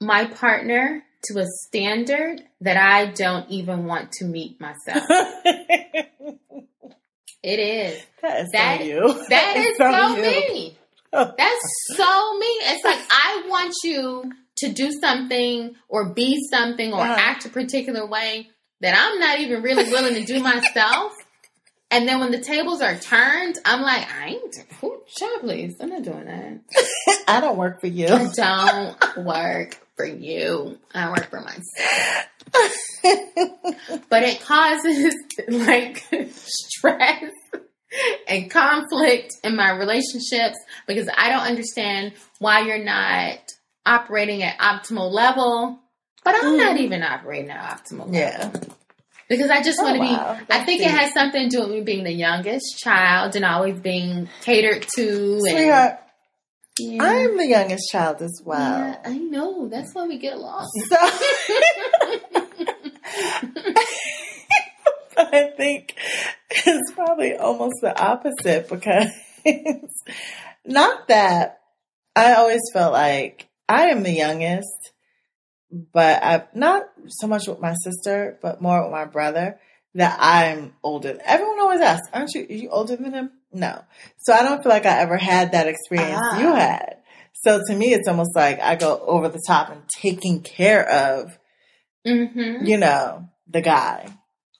my 0.00 0.24
partner 0.26 1.04
to 1.24 1.38
a 1.38 1.46
standard 1.66 2.42
that 2.60 2.76
I 2.76 3.06
don't 3.12 3.48
even 3.50 3.86
want 3.86 4.12
to 4.12 4.24
meet 4.24 4.60
myself. 4.60 5.04
It 7.42 7.58
is. 7.58 8.02
That 8.22 8.40
is 8.42 8.50
that, 8.52 8.78
so 8.80 8.84
you. 8.84 9.26
That 9.28 9.56
is 9.56 9.76
so, 9.78 9.90
so 9.90 10.16
me. 10.16 10.78
That's 11.12 11.68
so 11.94 12.38
me. 12.38 12.46
It's 12.46 12.84
like 12.84 13.00
I 13.10 13.44
want 13.48 13.74
you 13.82 14.30
to 14.58 14.72
do 14.72 14.92
something 15.00 15.74
or 15.88 16.12
be 16.12 16.38
something 16.50 16.92
or 16.92 17.00
uh-huh. 17.00 17.16
act 17.18 17.46
a 17.46 17.48
particular 17.48 18.06
way 18.06 18.50
that 18.82 18.94
I'm 18.96 19.18
not 19.18 19.40
even 19.40 19.62
really 19.62 19.84
willing 19.84 20.14
to 20.14 20.24
do 20.24 20.40
myself. 20.42 21.12
And 21.90 22.06
then 22.06 22.20
when 22.20 22.30
the 22.30 22.40
tables 22.40 22.80
are 22.82 22.96
turned, 22.96 23.58
I'm 23.64 23.82
like, 23.82 24.06
I 24.12 24.28
ain't, 24.28 24.56
who, 24.80 25.02
child, 25.08 25.40
please, 25.40 25.74
I'm 25.80 25.88
not 25.88 26.04
doing 26.04 26.24
that. 26.24 27.24
I 27.28 27.40
don't 27.40 27.56
work 27.56 27.80
for 27.80 27.88
you. 27.88 28.06
I 28.06 28.30
don't 28.32 29.24
work 29.24 29.76
for 29.96 30.06
you. 30.06 30.78
I 30.94 31.10
work 31.10 31.30
for 31.30 31.40
myself. 31.40 32.28
but 34.08 34.22
it 34.22 34.40
causes 34.40 35.14
like 35.48 36.04
stress 36.30 37.32
and 38.28 38.50
conflict 38.50 39.32
in 39.42 39.56
my 39.56 39.70
relationships 39.72 40.58
because 40.86 41.08
I 41.16 41.28
don't 41.28 41.42
understand 41.42 42.12
why 42.38 42.60
you're 42.60 42.84
not 42.84 43.38
operating 43.84 44.44
at 44.44 44.58
optimal 44.58 45.10
level. 45.10 45.80
But 46.22 46.36
I'm 46.36 46.54
mm. 46.54 46.58
not 46.58 46.76
even 46.76 47.02
operating 47.02 47.50
at 47.50 47.84
optimal 47.84 48.10
level. 48.10 48.14
Yeah. 48.14 48.50
Because 49.30 49.48
I 49.48 49.62
just 49.62 49.78
oh, 49.80 49.84
want 49.84 49.94
to 49.94 50.00
wow. 50.00 50.34
be, 50.34 50.44
That's 50.48 50.62
I 50.62 50.64
think 50.64 50.80
deep. 50.80 50.88
it 50.88 50.90
has 50.90 51.14
something 51.14 51.48
to 51.48 51.56
do 51.56 51.62
with 51.62 51.70
me 51.70 51.80
being 51.82 52.02
the 52.02 52.12
youngest 52.12 52.80
child 52.80 53.36
and 53.36 53.44
always 53.44 53.78
being 53.78 54.28
catered 54.42 54.84
to. 54.96 55.38
Sweetheart, 55.40 56.00
Yeah. 56.80 57.04
I 57.04 57.14
am 57.14 57.36
the 57.36 57.46
youngest 57.46 57.92
child 57.92 58.22
as 58.22 58.42
well. 58.44 58.58
Yeah, 58.58 58.98
I 59.04 59.18
know. 59.18 59.68
That's 59.68 59.94
why 59.94 60.08
we 60.08 60.18
get 60.18 60.34
along. 60.34 60.68
So, 60.90 60.96
I 65.16 65.52
think 65.56 65.94
it's 66.50 66.92
probably 66.92 67.36
almost 67.36 67.76
the 67.82 67.98
opposite 68.00 68.68
because 68.68 69.10
not 70.64 71.08
that 71.08 71.60
I 72.16 72.34
always 72.34 72.60
felt 72.72 72.92
like 72.92 73.48
I 73.68 73.88
am 73.88 74.02
the 74.02 74.12
youngest, 74.12 74.89
but 75.70 76.22
I 76.22 76.44
not 76.54 76.88
so 77.08 77.26
much 77.26 77.46
with 77.46 77.60
my 77.60 77.74
sister, 77.74 78.38
but 78.42 78.60
more 78.60 78.82
with 78.82 78.92
my 78.92 79.04
brother 79.04 79.58
that 79.94 80.18
I'm 80.20 80.74
older. 80.82 81.18
Everyone 81.24 81.60
always 81.60 81.80
asks, 81.80 82.08
"Aren't 82.12 82.34
you? 82.34 82.46
Are 82.48 82.52
you 82.52 82.70
older 82.70 82.96
than 82.96 83.12
him?" 83.12 83.30
No, 83.52 83.82
so 84.18 84.32
I 84.32 84.42
don't 84.42 84.62
feel 84.62 84.70
like 84.70 84.86
I 84.86 84.98
ever 85.00 85.16
had 85.16 85.52
that 85.52 85.68
experience 85.68 86.20
you 86.38 86.48
ah. 86.48 86.56
had. 86.56 86.96
So 87.42 87.60
to 87.66 87.74
me, 87.74 87.94
it's 87.94 88.08
almost 88.08 88.36
like 88.36 88.60
I 88.60 88.76
go 88.76 88.98
over 88.98 89.28
the 89.28 89.42
top 89.46 89.70
and 89.70 89.82
taking 89.88 90.42
care 90.42 90.86
of, 90.88 91.38
mm-hmm. 92.06 92.66
you 92.66 92.76
know, 92.76 93.28
the 93.48 93.62
guy, 93.62 94.08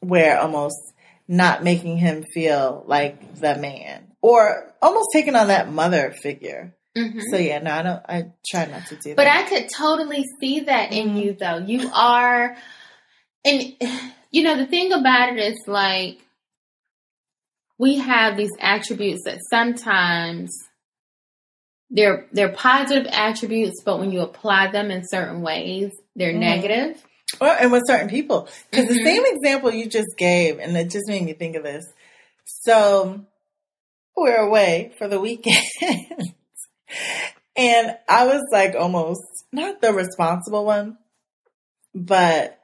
where 0.01 0.41
almost 0.41 0.79
not 1.29 1.63
making 1.63 1.99
him 1.99 2.25
feel 2.25 2.85
like 2.87 3.37
the 3.37 3.57
man, 3.57 4.13
or 4.23 4.75
almost 4.81 5.09
taking 5.13 5.37
on 5.37 5.49
that 5.49 5.71
mother 5.71 6.13
figure. 6.23 6.75
Mm-hmm. 6.97 7.21
So 7.31 7.37
yeah, 7.37 7.59
no, 7.61 7.71
I 7.71 7.83
don't. 7.83 8.03
I 8.09 8.33
try 8.49 8.67
not 8.67 8.87
to 8.87 8.97
do 8.97 9.15
but 9.15 9.25
that. 9.25 9.49
But 9.49 9.57
I 9.57 9.61
could 9.61 9.71
totally 9.77 10.25
see 10.41 10.61
that 10.61 10.93
in 10.93 11.09
mm-hmm. 11.09 11.17
you, 11.19 11.37
though. 11.39 11.59
You 11.59 11.91
are, 11.95 12.57
and 13.45 13.63
you 14.31 14.43
know, 14.43 14.57
the 14.57 14.67
thing 14.67 14.93
about 14.93 15.31
it 15.31 15.39
is 15.39 15.59
like 15.67 16.19
we 17.79 17.97
have 17.97 18.37
these 18.37 18.51
attributes 18.61 19.23
that 19.25 19.39
sometimes 19.51 20.53
they're 21.91 22.27
they're 22.33 22.53
positive 22.53 23.07
attributes, 23.11 23.83
but 23.85 23.99
when 23.99 24.13
you 24.13 24.21
apply 24.21 24.71
them 24.71 24.91
in 24.91 25.07
certain 25.07 25.43
ways, 25.43 25.91
they're 26.15 26.31
mm-hmm. 26.31 26.41
negative. 26.41 27.05
Well, 27.41 27.57
and 27.61 27.71
with 27.71 27.87
certain 27.87 28.09
people, 28.09 28.49
because 28.71 28.87
mm-hmm. 28.87 28.95
the 28.95 29.05
same 29.05 29.23
example 29.27 29.73
you 29.73 29.89
just 29.89 30.17
gave, 30.17 30.59
and 30.59 30.77
it 30.77 30.91
just 30.91 31.09
made 31.09 31.25
me 31.25 31.33
think 31.33 31.57
of 31.57 31.63
this. 31.63 31.87
So 32.45 33.25
we're 34.17 34.37
away 34.37 34.93
for 34.99 35.09
the 35.09 35.21
weekend, 35.21 35.65
and 37.57 37.97
I 38.09 38.27
was 38.27 38.43
like 38.53 38.75
almost 38.75 39.23
not 39.53 39.81
the 39.81 39.93
responsible 39.93 40.65
one, 40.65 40.99
but 41.95 42.59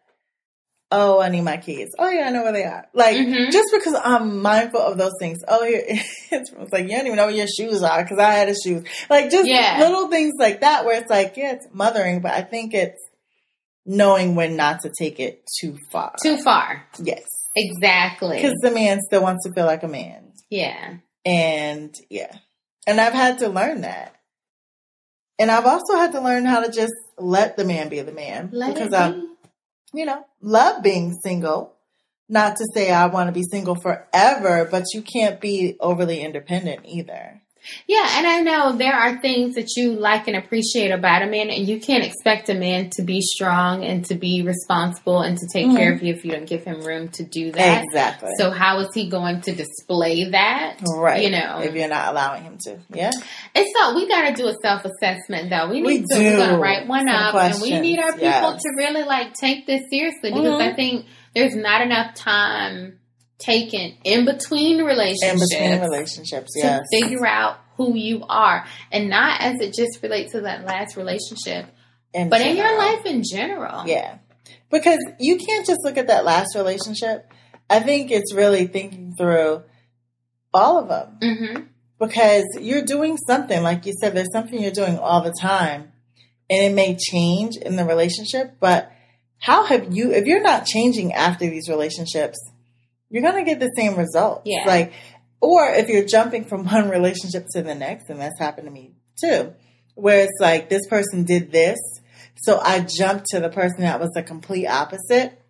oh, 0.91 1.21
I 1.21 1.29
need 1.29 1.43
my 1.43 1.57
keys. 1.57 1.91
Oh 1.99 2.09
yeah, 2.09 2.29
I 2.29 2.31
know 2.31 2.43
where 2.43 2.53
they 2.53 2.65
are. 2.65 2.87
Like 2.95 3.17
mm-hmm. 3.17 3.51
just 3.51 3.69
because 3.73 3.95
I'm 4.03 4.41
mindful 4.41 4.81
of 4.81 4.99
those 4.99 5.15
things. 5.19 5.39
Oh, 5.47 5.65
yeah, 5.65 5.81
it's, 6.31 6.53
like 6.73 6.85
you 6.85 6.97
don't 6.97 7.07
even 7.07 7.17
know 7.17 7.27
where 7.27 7.35
your 7.35 7.47
shoes 7.47 7.83
are 7.83 8.03
because 8.03 8.19
I 8.19 8.33
had 8.33 8.49
a 8.49 8.55
shoes. 8.55 8.85
Like 9.11 9.31
just 9.31 9.49
yeah. 9.49 9.79
little 9.81 10.09
things 10.09 10.35
like 10.39 10.61
that 10.61 10.85
where 10.85 11.01
it's 11.01 11.11
like 11.11 11.37
yeah, 11.37 11.53
it's 11.53 11.67
mothering, 11.73 12.21
but 12.21 12.33
I 12.33 12.43
think 12.43 12.75
it's 12.75 13.01
knowing 13.87 14.35
when 14.35 14.57
not 14.57 14.81
to 14.83 14.93
take 14.99 15.21
it 15.21 15.45
too 15.61 15.79
far. 15.91 16.15
Too 16.23 16.43
far. 16.43 16.85
Yes. 17.03 17.25
Exactly. 17.55 18.37
Because 18.37 18.57
the 18.61 18.71
man 18.71 19.01
still 19.01 19.23
wants 19.23 19.47
to 19.47 19.53
feel 19.53 19.65
like 19.65 19.83
a 19.83 19.89
man. 19.89 20.33
Yeah. 20.51 20.97
And 21.25 21.95
yeah. 22.11 22.37
And 22.87 23.01
I've 23.01 23.15
had 23.15 23.39
to 23.39 23.49
learn 23.49 23.81
that. 23.81 24.16
And 25.39 25.51
I've 25.51 25.67
also 25.67 25.97
had 25.97 26.13
to 26.13 26.21
learn 26.21 26.45
how 26.45 26.61
to 26.61 26.73
just 26.73 26.95
let 27.19 27.57
the 27.57 27.65
man 27.65 27.89
be 27.89 28.01
the 28.01 28.13
man. 28.13 28.51
Let 28.53 28.75
because 28.75 28.93
I've 28.93 29.23
you 29.93 30.05
know, 30.05 30.25
love 30.41 30.83
being 30.83 31.13
single. 31.23 31.73
Not 32.29 32.57
to 32.57 32.67
say 32.75 32.91
I 32.91 33.07
want 33.07 33.29
to 33.29 33.33
be 33.33 33.45
single 33.45 33.77
forever, 33.77 34.67
but 34.69 34.85
you 34.93 35.03
can't 35.03 35.41
be 35.41 35.77
overly 35.81 36.21
independent 36.21 36.81
either. 36.85 37.41
Yeah, 37.87 38.07
and 38.19 38.27
I 38.27 38.41
know 38.41 38.77
there 38.77 38.95
are 38.95 39.21
things 39.21 39.55
that 39.55 39.77
you 39.77 39.93
like 39.93 40.29
and 40.29 40.37
appreciate 40.37 40.91
about 40.91 41.23
a 41.23 41.27
man, 41.27 41.51
and 41.51 41.67
you 41.67 41.81
can't 41.81 42.05
expect 42.05 42.49
a 42.49 42.55
man 42.55 42.91
to 42.97 43.03
be 43.03 43.21
strong 43.21 43.85
and 43.85 44.05
to 44.07 44.15
be 44.15 44.43
responsible 44.43 45.21
and 45.21 45.37
to 45.39 45.47
take 45.53 45.67
mm-hmm. 45.67 45.77
care 45.77 45.93
of 45.93 46.03
you 46.03 46.15
if 46.15 46.25
you 46.25 46.33
don't 46.33 46.47
give 46.47 46.65
him 46.65 46.81
room 46.81 47.09
to 47.11 47.25
do 47.25 47.53
that. 47.53 47.85
Exactly. 47.85 48.31
So 48.39 48.51
how 48.51 48.81
is 48.81 48.89
he 48.95 49.09
going 49.09 49.41
to 49.43 49.55
display 49.55 50.31
that? 50.31 50.81
Right. 50.87 51.23
You 51.23 51.31
know, 51.31 51.61
if 51.61 51.75
you're 51.75 51.89
not 51.89 52.09
allowing 52.09 52.45
him 52.45 52.59
to. 52.65 52.79
Yeah. 52.91 53.13
It's 53.55 53.73
so 53.79 53.95
we 53.95 54.09
got 54.09 54.29
to 54.29 54.35
do 54.35 54.49
a 54.49 54.55
self 54.63 54.85
assessment 54.85 55.51
though. 55.51 55.69
We 55.69 55.81
need 55.81 55.87
we 55.87 56.17
to. 56.17 56.17
Do. 56.17 56.37
Gonna 56.37 56.59
write 56.59 56.87
one 56.87 57.07
Some 57.07 57.17
up, 57.17 57.31
questions. 57.33 57.63
and 57.63 57.73
we 57.73 57.81
need 57.81 57.99
our 57.99 58.13
people 58.13 58.23
yes. 58.23 58.63
to 58.63 58.69
really 58.77 59.03
like 59.05 59.35
take 59.35 59.67
this 59.67 59.83
seriously 59.91 60.31
because 60.31 60.45
mm-hmm. 60.45 60.73
I 60.73 60.75
think 60.75 61.07
there's 61.35 61.55
not 61.55 61.83
enough 61.83 62.15
time 62.15 62.99
taken 63.39 63.97
in 64.05 64.25
between 64.25 64.83
relationships. 64.83 65.55
In 65.55 65.59
between 65.59 65.81
relationships, 65.81 66.53
yes. 66.55 66.81
To 66.81 67.01
figure 67.01 67.27
out 67.27 67.59
who 67.77 67.95
you 67.95 68.25
are. 68.29 68.65
And 68.91 69.09
not 69.11 69.41
as 69.41 69.61
it 69.61 69.75
just 69.75 70.03
relates 70.03 70.33
to 70.33 70.43
that 70.43 70.65
last 70.65 70.97
relationship, 70.97 71.67
in 72.15 72.29
but 72.29 72.39
general. 72.39 72.51
in 72.51 72.57
your 72.57 72.79
life 72.79 73.07
in 73.07 73.23
general. 73.23 73.87
Yeah. 73.87 74.19
Because 74.71 74.99
you 75.21 75.37
can't 75.37 75.67
just 75.67 75.81
look 75.85 75.97
at 75.97 76.09
that 76.09 76.25
last 76.25 76.55
relationship. 76.55 77.31
I 77.69 77.81
think 77.81 78.11
it's 78.11 78.33
really 78.33 78.67
thinking 78.67 79.15
through 79.19 79.63
all 80.53 80.79
of 80.79 80.89
them. 80.89 81.19
Mm-hmm. 81.23 81.63
Because 81.99 82.45
you're 82.61 82.83
doing 82.83 83.17
something, 83.17 83.63
like 83.63 83.87
you 83.87 83.95
said, 84.01 84.15
there's 84.15 84.33
something 84.33 84.61
you're 84.61 84.71
doing 84.71 84.99
all 84.99 85.23
the 85.23 85.35
time. 85.41 85.93
And 86.49 86.63
it 86.63 86.75
may 86.75 86.97
change 86.97 87.57
in 87.57 87.77
the 87.77 87.85
relationship, 87.85 88.57
but 88.61 88.93
how 89.39 89.65
have 89.65 89.93
you, 89.93 90.13
if 90.13 90.27
you're 90.27 90.43
not 90.43 90.65
changing 90.65 91.13
after 91.13 91.51
these 91.51 91.69
relationships, 91.69 92.39
you're 93.11 93.23
going 93.23 93.45
to 93.45 93.51
get 93.51 93.61
the 93.61 93.71
same 93.77 93.97
results. 93.97 94.43
Yeah. 94.45 94.65
Like, 94.67 94.93
or 95.41 95.69
if 95.71 95.89
you're 95.89 96.07
jumping 96.07 96.45
from 96.45 96.65
one 96.71 96.89
relationship 96.89 97.47
to 97.53 97.63
the 97.63 97.75
next, 97.75 98.11
and 98.11 98.21
that's 98.21 98.39
happened 98.39 98.67
to 98.67 98.73
me 98.73 98.93
too, 99.21 99.55
where 99.95 100.25
it's 100.25 100.41
like 100.41 100.69
this 100.69 100.87
person 100.89 101.25
did 101.25 101.51
this, 101.51 101.79
so 102.37 102.59
I 102.59 102.81
jumped 102.81 103.27
to 103.31 103.41
the 103.41 103.49
person 103.49 103.81
that 103.81 103.99
was 103.99 104.11
the 104.15 104.23
complete 104.23 104.67
opposite, 104.67 105.41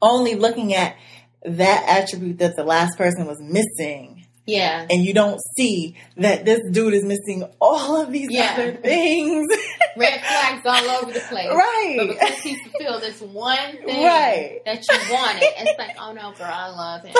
only 0.00 0.34
looking 0.34 0.74
at 0.74 0.96
that 1.44 1.84
attribute 1.88 2.38
that 2.38 2.56
the 2.56 2.64
last 2.64 2.96
person 2.96 3.26
was 3.26 3.40
missing 3.40 4.15
yeah. 4.46 4.86
And 4.88 5.04
you 5.04 5.12
don't 5.12 5.40
see 5.56 5.96
that 6.16 6.44
this 6.44 6.60
dude 6.70 6.94
is 6.94 7.04
missing 7.04 7.44
all 7.60 8.00
of 8.00 8.12
these 8.12 8.28
yeah. 8.30 8.52
other 8.52 8.72
things. 8.72 9.48
Red 9.96 10.20
flags 10.20 10.62
all 10.64 10.90
over 11.02 11.12
the 11.12 11.20
place. 11.20 11.48
Right. 11.52 11.94
But 11.98 12.08
because 12.08 12.38
he 12.40 12.56
fulfilled 12.56 13.02
this 13.02 13.20
one 13.20 13.72
thing 13.84 14.04
right. 14.04 14.60
that 14.64 14.86
you 14.88 15.12
wanted, 15.12 15.42
it's 15.42 15.78
like, 15.78 15.96
oh 16.00 16.12
no, 16.12 16.32
girl, 16.32 16.48
I 16.48 16.68
love 16.68 17.04
him. 17.04 17.14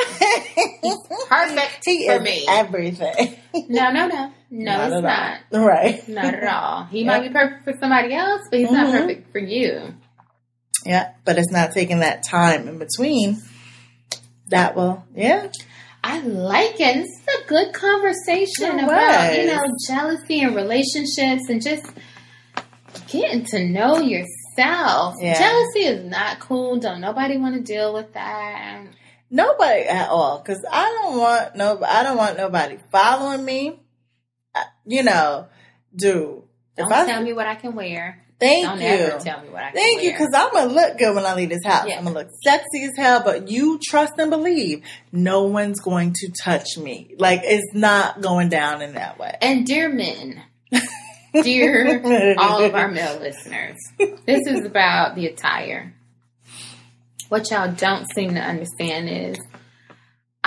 He's 0.82 0.98
perfect 1.28 1.82
he 1.84 2.06
for 2.06 2.20
me. 2.20 2.46
Everything. 2.48 3.36
No, 3.68 3.90
no, 3.90 4.06
no. 4.06 4.32
No, 4.50 4.76
not 4.76 4.92
it's 4.92 5.02
not. 5.02 5.40
All. 5.52 5.66
Right. 5.66 6.08
Not 6.08 6.34
at 6.34 6.44
all. 6.44 6.84
He 6.84 6.98
yep. 6.98 7.06
might 7.06 7.28
be 7.28 7.32
perfect 7.32 7.64
for 7.64 7.72
somebody 7.80 8.14
else, 8.14 8.42
but 8.50 8.60
he's 8.60 8.68
mm-hmm. 8.68 8.76
not 8.76 8.92
perfect 8.92 9.32
for 9.32 9.38
you. 9.38 9.94
Yeah, 10.84 11.14
but 11.24 11.38
it's 11.38 11.50
not 11.50 11.72
taking 11.72 12.00
that 12.00 12.22
time 12.22 12.68
in 12.68 12.78
between 12.78 13.42
that 14.48 14.76
will, 14.76 15.04
yeah. 15.14 15.48
I 16.06 16.20
like 16.20 16.78
it. 16.78 16.94
This 16.94 17.10
is 17.10 17.26
a 17.26 17.48
good 17.48 17.74
conversation 17.74 18.78
about, 18.78 19.36
you 19.36 19.46
know, 19.46 19.64
jealousy 19.88 20.40
and 20.40 20.54
relationships 20.54 21.48
and 21.48 21.60
just 21.60 21.84
getting 23.08 23.44
to 23.46 23.66
know 23.66 23.98
yourself. 23.98 25.16
Yeah. 25.20 25.36
Jealousy 25.36 25.80
is 25.80 26.04
not 26.04 26.38
cool. 26.38 26.76
Don't 26.76 27.00
nobody 27.00 27.36
want 27.38 27.56
to 27.56 27.60
deal 27.60 27.92
with 27.92 28.12
that. 28.12 28.86
Nobody 29.30 29.82
at 29.82 30.08
all. 30.08 30.40
Cause 30.42 30.64
I 30.70 30.84
don't 31.02 31.18
want 31.18 31.56
no, 31.56 31.82
I 31.84 32.04
don't 32.04 32.16
want 32.16 32.38
nobody 32.38 32.78
following 32.92 33.44
me. 33.44 33.80
You 34.84 35.02
know, 35.02 35.48
dude. 35.92 36.42
Don't 36.76 36.92
if 36.92 37.06
tell 37.06 37.20
I, 37.20 37.22
me 37.22 37.32
what 37.32 37.48
I 37.48 37.56
can 37.56 37.74
wear. 37.74 38.25
Thank 38.38 38.66
Don't 38.66 38.80
you. 38.80 38.86
Ever 38.86 39.18
tell 39.18 39.40
me 39.40 39.48
what 39.48 39.62
I 39.62 39.72
Thank 39.72 40.02
you, 40.02 40.10
because 40.10 40.30
I'm 40.34 40.52
gonna 40.52 40.72
look 40.72 40.98
good 40.98 41.14
when 41.14 41.24
I 41.24 41.34
leave 41.34 41.48
this 41.48 41.64
house. 41.64 41.86
Yeah. 41.88 41.98
I'm 41.98 42.04
gonna 42.04 42.18
look 42.18 42.30
sexy 42.44 42.84
as 42.84 42.92
hell, 42.96 43.22
but 43.24 43.48
you 43.48 43.80
trust 43.82 44.12
and 44.18 44.30
believe 44.30 44.82
no 45.10 45.44
one's 45.44 45.80
going 45.80 46.12
to 46.20 46.30
touch 46.44 46.76
me. 46.76 47.14
Like 47.18 47.40
it's 47.44 47.74
not 47.74 48.20
going 48.20 48.50
down 48.50 48.82
in 48.82 48.94
that 48.94 49.18
way. 49.18 49.36
And 49.40 49.64
dear 49.64 49.88
men, 49.88 50.42
dear 51.32 52.34
all 52.38 52.62
of 52.62 52.74
our 52.74 52.88
male 52.88 53.18
listeners, 53.20 53.78
this 53.98 54.46
is 54.46 54.66
about 54.66 55.14
the 55.14 55.26
attire. 55.26 55.94
What 57.30 57.50
y'all 57.50 57.72
don't 57.72 58.06
seem 58.14 58.34
to 58.34 58.40
understand 58.40 59.08
is 59.08 59.38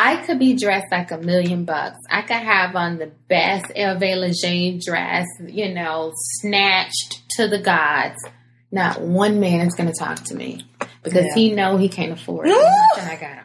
I 0.02 0.16
could 0.26 0.40
be 0.40 0.56
dressed 0.56 0.94
like 0.94 1.12
a 1.12 1.18
million 1.18 1.66
bucks. 1.66 1.98
I 2.10 2.22
could 2.22 2.38
have 2.38 2.74
on 2.74 3.00
the 3.00 3.12
best 3.28 3.66
Hervé 3.76 4.16
Leger 4.16 4.80
dress, 4.80 5.28
you 5.46 5.74
know, 5.74 6.14
snatched 6.16 7.22
to 7.32 7.50
the 7.50 7.60
gods. 7.60 8.16
Not 8.72 9.02
one 9.02 9.42
man 9.42 9.68
is 9.68 9.76
going 9.76 9.92
to 9.92 10.00
talk 10.00 10.24
to 10.26 10.36
me 10.36 10.66
because 11.04 11.26
yeah. 11.26 11.36
he 11.36 11.52
know 11.52 11.76
he 11.76 11.90
can't 11.90 12.14
afford 12.14 12.48
nothing 12.48 12.64
I 12.98 13.18
got 13.20 13.40
on. 13.40 13.44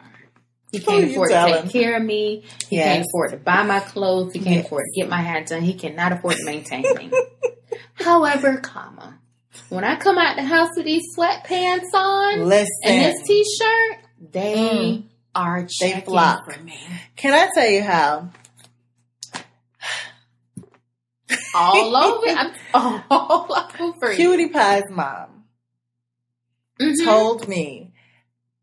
He 0.71 0.79
can't 0.79 1.11
afford 1.11 1.31
to 1.31 1.61
take 1.61 1.71
care 1.71 1.97
of 1.97 2.03
me. 2.03 2.45
He 2.69 2.77
yes. 2.77 2.85
can't 2.85 3.05
afford 3.05 3.31
to 3.31 3.37
buy 3.37 3.63
my 3.63 3.81
clothes. 3.81 4.31
He 4.31 4.39
can't 4.39 4.55
yes. 4.55 4.65
afford 4.65 4.85
to 4.85 5.01
get 5.01 5.09
my 5.09 5.21
hair 5.21 5.43
done. 5.43 5.61
He 5.61 5.73
cannot 5.73 6.13
afford 6.13 6.37
to 6.37 6.45
maintain 6.45 6.83
me. 6.95 7.11
However, 7.95 8.57
comma, 8.59 9.19
when 9.67 9.83
I 9.83 9.97
come 9.97 10.17
out 10.17 10.37
the 10.37 10.43
house 10.43 10.69
with 10.77 10.85
these 10.85 11.03
sweatpants 11.17 11.93
on 11.93 12.47
Listen. 12.47 12.69
and 12.85 13.13
this 13.13 13.27
t-shirt, 13.27 13.97
they 14.31 14.55
mm 14.55 15.03
are 15.35 15.67
they 15.81 16.01
flock. 16.01 16.51
for 16.51 16.59
me. 16.63 16.79
Can 17.15 17.33
I 17.33 17.49
tell 17.53 17.69
you 17.69 17.83
how? 17.83 18.29
all 21.53 21.95
over. 21.95 22.27
I'm 22.27 22.53
all 23.13 23.47
over. 23.79 24.13
Cutie 24.15 24.47
Pie's 24.49 24.83
mom 24.89 25.43
Mhm. 26.79 27.03
told 27.05 27.47
me 27.47 27.93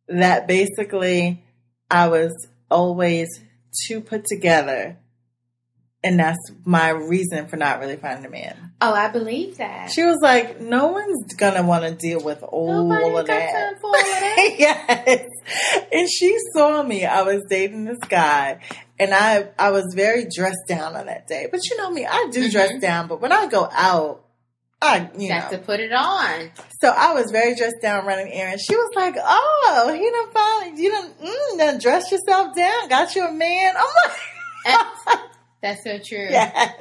that 0.09 0.47
basically 0.47 1.43
I 1.91 2.09
was 2.09 2.33
always 2.71 3.29
too 3.87 4.01
put 4.03 4.25
together. 4.27 4.99
And 6.05 6.19
that's 6.19 6.39
my 6.65 6.89
reason 6.89 7.47
for 7.47 7.57
not 7.57 7.79
really 7.79 7.95
finding 7.97 8.27
a 8.27 8.29
man. 8.29 8.73
Oh, 8.81 8.93
I 8.93 9.09
believe 9.09 9.59
that. 9.59 9.91
She 9.93 10.03
was 10.03 10.19
like, 10.21 10.61
no 10.61 10.89
one's 10.89 11.33
gonna 11.35 11.63
want 11.63 11.85
to 11.85 11.95
deal 11.95 12.21
with 12.21 12.43
all 12.43 12.89
Nobody 12.89 13.09
of 13.11 13.15
got 13.19 13.27
that. 13.27 13.53
time 13.53 13.81
for 13.81 13.87
all 13.87 13.95
of 13.95 14.05
that. 14.05 14.55
yes. 14.59 15.27
And 15.93 16.09
she 16.11 16.37
saw 16.55 16.83
me. 16.83 17.05
I 17.07 17.23
was 17.23 17.43
dating 17.49 17.85
this 17.85 17.99
guy 18.09 18.59
and 18.99 19.15
I 19.15 19.49
I 19.57 19.71
was 19.71 19.93
very 19.95 20.27
dressed 20.35 20.67
down 20.67 20.97
on 20.97 21.07
that 21.07 21.29
day. 21.29 21.47
But 21.51 21.61
you 21.71 21.77
know 21.77 21.91
me, 21.91 22.05
I 22.05 22.29
do 22.33 22.51
dress 22.51 22.73
Mhm. 22.73 22.81
down, 22.81 23.07
but 23.07 23.21
when 23.21 23.31
I 23.31 23.47
go 23.47 23.69
out, 23.71 24.25
I 24.81 25.09
you 25.17 25.29
Got 25.29 25.53
know. 25.53 25.59
to 25.59 25.63
put 25.65 25.79
it 25.79 25.93
on. 25.93 26.51
So 26.81 26.89
I 26.89 27.13
was 27.15 27.31
very 27.31 27.55
dressed 27.55 27.77
down 27.81 28.05
running 28.07 28.33
errands. 28.33 28.65
She 28.69 28.75
was 28.75 28.91
like, 28.97 29.15
"Oh, 29.17 29.93
he 29.95 30.11
done 30.11 30.33
finally 30.33 30.83
you 30.83 30.91
done 30.91 31.13
mm, 31.23 31.59
done 31.59 31.79
dressed 31.79 32.11
yourself 32.11 32.57
down, 32.57 32.89
got 32.89 33.15
you 33.15 33.25
a 33.25 33.33
man." 33.33 33.75
I'm 33.77 33.85
like, 35.07 35.21
That's 35.63 35.83
so 35.85 35.99
true. 35.99 36.27
"Yes, 36.31 36.75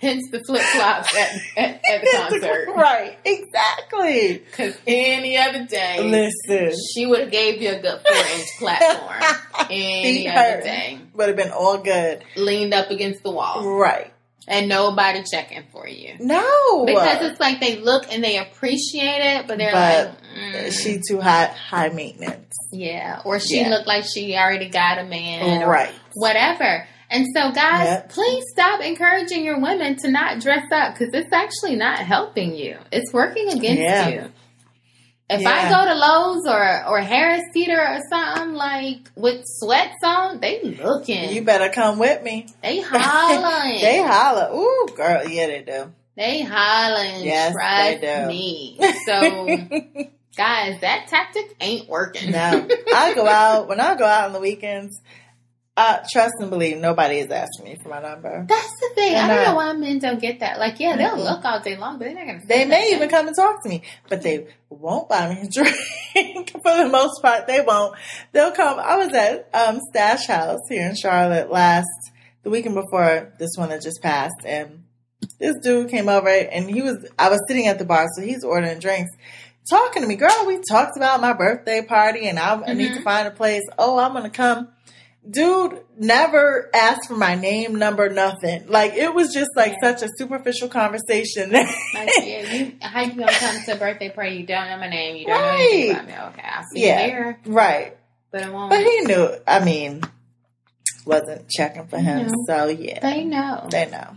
Hence 0.00 0.24
the 0.32 0.42
flip 0.44 0.62
flops 0.62 1.14
at, 1.16 1.30
at, 1.56 1.80
at 1.88 2.00
the 2.02 2.08
concert. 2.16 2.68
right, 2.76 3.16
exactly." 3.24 4.38
Because 4.38 4.76
any 4.86 5.36
other 5.38 5.64
day, 5.66 6.00
Listen, 6.48 6.78
she 6.94 7.06
would 7.06 7.20
have 7.20 7.30
gave 7.30 7.62
you 7.62 7.70
a 7.70 7.80
good 7.80 8.00
four 8.00 8.16
inch 8.38 8.48
platform. 8.58 9.66
Any 9.70 10.28
other 10.28 10.38
her. 10.56 10.60
day, 10.62 10.98
would 11.14 11.28
have 11.28 11.36
been 11.36 11.52
all 11.52 11.78
good, 11.78 12.24
leaned 12.36 12.74
up 12.74 12.90
against 12.90 13.22
the 13.22 13.30
wall, 13.30 13.64
right? 13.78 14.12
and 14.48 14.68
nobody 14.68 15.22
checking 15.22 15.62
for 15.70 15.86
you. 15.86 16.14
No, 16.18 16.84
Because 16.84 17.22
it's 17.30 17.38
like 17.38 17.60
they 17.60 17.76
look 17.76 18.12
and 18.12 18.24
they 18.24 18.38
appreciate 18.38 19.38
it, 19.38 19.46
but 19.46 19.56
they're 19.56 19.70
But 19.70 20.06
like, 20.08 20.66
mm, 20.66 20.72
she 20.72 21.00
too 21.08 21.20
high 21.20 21.44
high 21.46 21.90
maintenance, 21.90 22.52
yeah, 22.72 23.22
or 23.24 23.38
she 23.38 23.60
Yeah. 23.60 23.68
looked 23.68 23.86
like 23.86 24.04
she 24.04 24.34
already 24.36 24.68
got 24.68 24.98
a 24.98 25.04
man, 25.04 25.64
right? 25.68 25.92
whatever. 26.14 26.88
And 27.12 27.26
so, 27.36 27.52
guys, 27.52 27.84
Yep. 27.86 28.08
please 28.08 28.44
stop 28.52 28.80
encouraging 28.80 29.44
your 29.44 29.60
women 29.60 29.96
to 29.96 30.10
not 30.10 30.40
dress 30.40 30.64
up 30.72 30.94
because 30.94 31.12
it's 31.12 31.32
actually 31.32 31.76
not 31.76 31.98
helping 31.98 32.56
you. 32.56 32.78
It's 32.90 33.12
working 33.12 33.48
against 33.52 33.82
Yeah. 33.82 34.08
you. 34.08 34.32
If 35.28 35.42
Yeah. 35.42 35.50
I 35.50 35.68
go 35.70 35.84
to 35.88 35.94
Lowe's 35.94 36.46
or 36.48 36.86
or 36.88 37.00
Harris 37.00 37.42
Teeter 37.54 37.78
or 37.80 37.98
something 38.10 38.54
like 38.54 39.10
with 39.14 39.42
sweats 39.46 39.96
on, 40.04 40.40
they 40.40 40.62
looking, 40.62 41.30
You 41.30 41.42
better 41.42 41.68
come 41.68 41.98
with 41.98 42.22
me. 42.22 42.46
they 42.62 42.80
hollering, 42.84 43.80
They 43.80 44.02
holler, 44.02 44.50
ooh, 44.54 44.88
girl, 44.96 45.26
yeah, 45.28 45.46
they 45.48 45.62
do. 45.62 45.92
they 46.16 46.42
hollering. 46.42 47.24
Yes, 47.24 47.52
trust 47.52 48.00
they 48.00 48.20
do. 48.22 48.26
me. 48.28 48.78
So, 49.06 49.58
guys, 50.36 50.80
that 50.80 51.08
tactic 51.08 51.54
ain't 51.60 51.88
working. 51.88 52.30
No, 52.32 52.66
I 52.94 53.14
go 53.14 53.26
out 53.26 53.68
when 53.68 53.80
I 53.80 53.94
go 53.96 54.04
out 54.06 54.24
on 54.26 54.32
the 54.32 54.40
weekends. 54.40 55.00
Uh, 55.74 56.00
trust 56.12 56.34
and 56.38 56.50
believe, 56.50 56.76
nobody 56.76 57.16
is 57.16 57.30
asking 57.30 57.64
me 57.64 57.78
for 57.82 57.88
my 57.88 57.98
number. 58.00 58.44
That's 58.46 58.72
the 58.80 58.90
thing. 58.94 59.14
I 59.16 59.26
don't 59.26 59.38
uh, 59.38 59.44
know 59.50 59.54
why 59.54 59.72
men 59.72 60.00
don't 60.00 60.20
get 60.20 60.40
that. 60.40 60.58
Like, 60.58 60.78
yeah, 60.78 60.96
they'll 60.96 61.16
Mhm. 61.16 61.24
look 61.24 61.44
all 61.46 61.60
day 61.60 61.76
long, 61.76 61.98
but 61.98 62.04
they're 62.04 62.14
not 62.14 62.26
gonna. 62.26 62.40
They 62.46 62.66
may 62.66 62.92
even 62.92 63.08
come 63.08 63.26
and 63.26 63.34
talk 63.34 63.62
to 63.62 63.68
me, 63.70 63.82
but 64.10 64.20
they 64.20 64.48
won't 64.68 65.08
buy 65.08 65.30
me 65.34 65.40
a 65.40 65.48
drink. 65.50 66.50
for 66.62 66.76
the 66.76 66.88
most 66.92 67.22
part, 67.22 67.46
they 67.46 67.62
won't. 67.62 67.94
They'll 68.32 68.52
come. 68.52 68.78
I 68.78 68.96
was 68.98 69.14
at 69.14 69.48
um, 69.54 69.80
Stash 69.88 70.26
House 70.26 70.60
here 70.68 70.86
in 70.86 70.94
Charlotte 70.94 71.50
last 71.50 71.88
the 72.42 72.50
weekend 72.50 72.74
before 72.74 73.32
this 73.38 73.52
one 73.56 73.70
that 73.70 73.80
just 73.80 74.02
passed, 74.02 74.44
and 74.44 74.84
this 75.38 75.56
dude 75.62 75.88
came 75.90 76.10
over 76.10 76.28
and 76.28 76.68
he 76.70 76.82
was. 76.82 76.98
I 77.18 77.30
was 77.30 77.40
sitting 77.48 77.66
at 77.68 77.78
the 77.78 77.86
bar, 77.86 78.08
so 78.14 78.20
he's 78.20 78.44
ordering 78.44 78.78
drinks. 78.78 79.10
Talking 79.70 80.02
to 80.02 80.08
me, 80.08 80.16
girl. 80.16 80.44
We 80.46 80.60
talked 80.68 80.98
about 80.98 81.22
my 81.22 81.32
birthday 81.32 81.80
party, 81.82 82.28
and 82.28 82.38
I, 82.38 82.60
I 82.60 82.72
need 82.74 82.92
to 82.92 83.02
find 83.02 83.26
a 83.26 83.30
place. 83.30 83.62
Oh, 83.78 83.96
I'm 83.98 84.12
gonna 84.12 84.28
come. 84.28 84.68
Dude 85.28 85.80
never 85.96 86.68
asked 86.74 87.06
for 87.06 87.14
my 87.16 87.36
name, 87.36 87.76
number, 87.76 88.08
nothing. 88.08 88.66
Like 88.68 88.94
it 88.94 89.14
was 89.14 89.32
just 89.32 89.50
like 89.56 89.74
Yeah. 89.80 89.94
such 89.94 90.02
a 90.02 90.08
superficial 90.18 90.68
conversation. 90.68 91.50
Like, 91.94 92.10
yeah, 92.20 92.52
you, 92.52 92.72
how 92.80 93.02
you 93.02 93.12
gonna 93.12 93.30
come 93.30 93.62
to 93.66 93.72
a 93.72 93.76
birthday 93.76 94.10
party? 94.10 94.36
You 94.36 94.46
don't 94.46 94.66
know 94.68 94.78
my 94.78 94.88
name. 94.88 95.16
You 95.16 95.26
don't 95.26 95.36
know 95.40 95.42
Right. 95.48 95.68
anything 95.72 95.90
about 95.92 96.06
me. 96.34 96.40
Okay, 96.40 96.48
I'll 96.48 96.64
see 96.74 96.86
Yeah. 96.86 97.00
you 97.04 97.10
there, 97.12 97.38
right. 97.46 97.96
but 98.32 98.42
it 98.42 98.52
won't. 98.52 98.70
But 98.70 98.80
he 98.80 99.00
knew. 99.02 99.28
I 99.46 99.64
mean, 99.64 100.02
wasn't 101.06 101.48
checking 101.48 101.86
for 101.86 101.98
him. 101.98 102.26
No. 102.26 102.32
So 102.48 102.68
yeah, 102.68 102.98
they 103.00 103.24
know. 103.24 103.68
they 103.70 103.88
know. 103.90 104.16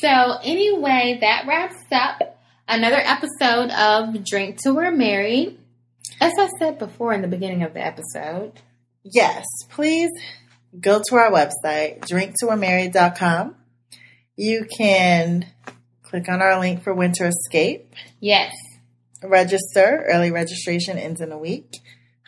So 0.00 0.38
anyway, 0.44 1.18
that 1.20 1.46
wraps 1.46 1.76
up 1.92 2.38
another 2.68 3.00
episode 3.00 3.70
of 3.70 4.24
Drink 4.24 4.58
Till 4.62 4.76
We're 4.76 4.90
Married. 4.90 5.58
As 6.20 6.32
I 6.38 6.48
said 6.60 6.78
before 6.78 7.12
in 7.14 7.22
the 7.22 7.28
beginning 7.28 7.62
of 7.62 7.74
the 7.74 7.84
episode, 7.84 8.52
Yes, 9.12 9.44
please 9.70 10.10
go 10.78 11.00
to 11.08 11.16
our 11.16 11.30
website, 11.30 12.00
drinktowemarried.com. 12.00 13.54
You 14.36 14.66
can 14.76 15.46
click 16.02 16.28
on 16.28 16.42
our 16.42 16.58
link 16.58 16.82
for 16.82 16.92
Winter 16.92 17.26
Escape, 17.28 17.94
yes, 18.20 18.52
register. 19.22 20.04
Early 20.08 20.30
registration 20.30 20.98
ends 20.98 21.20
in 21.20 21.32
a 21.32 21.38
week. 21.38 21.76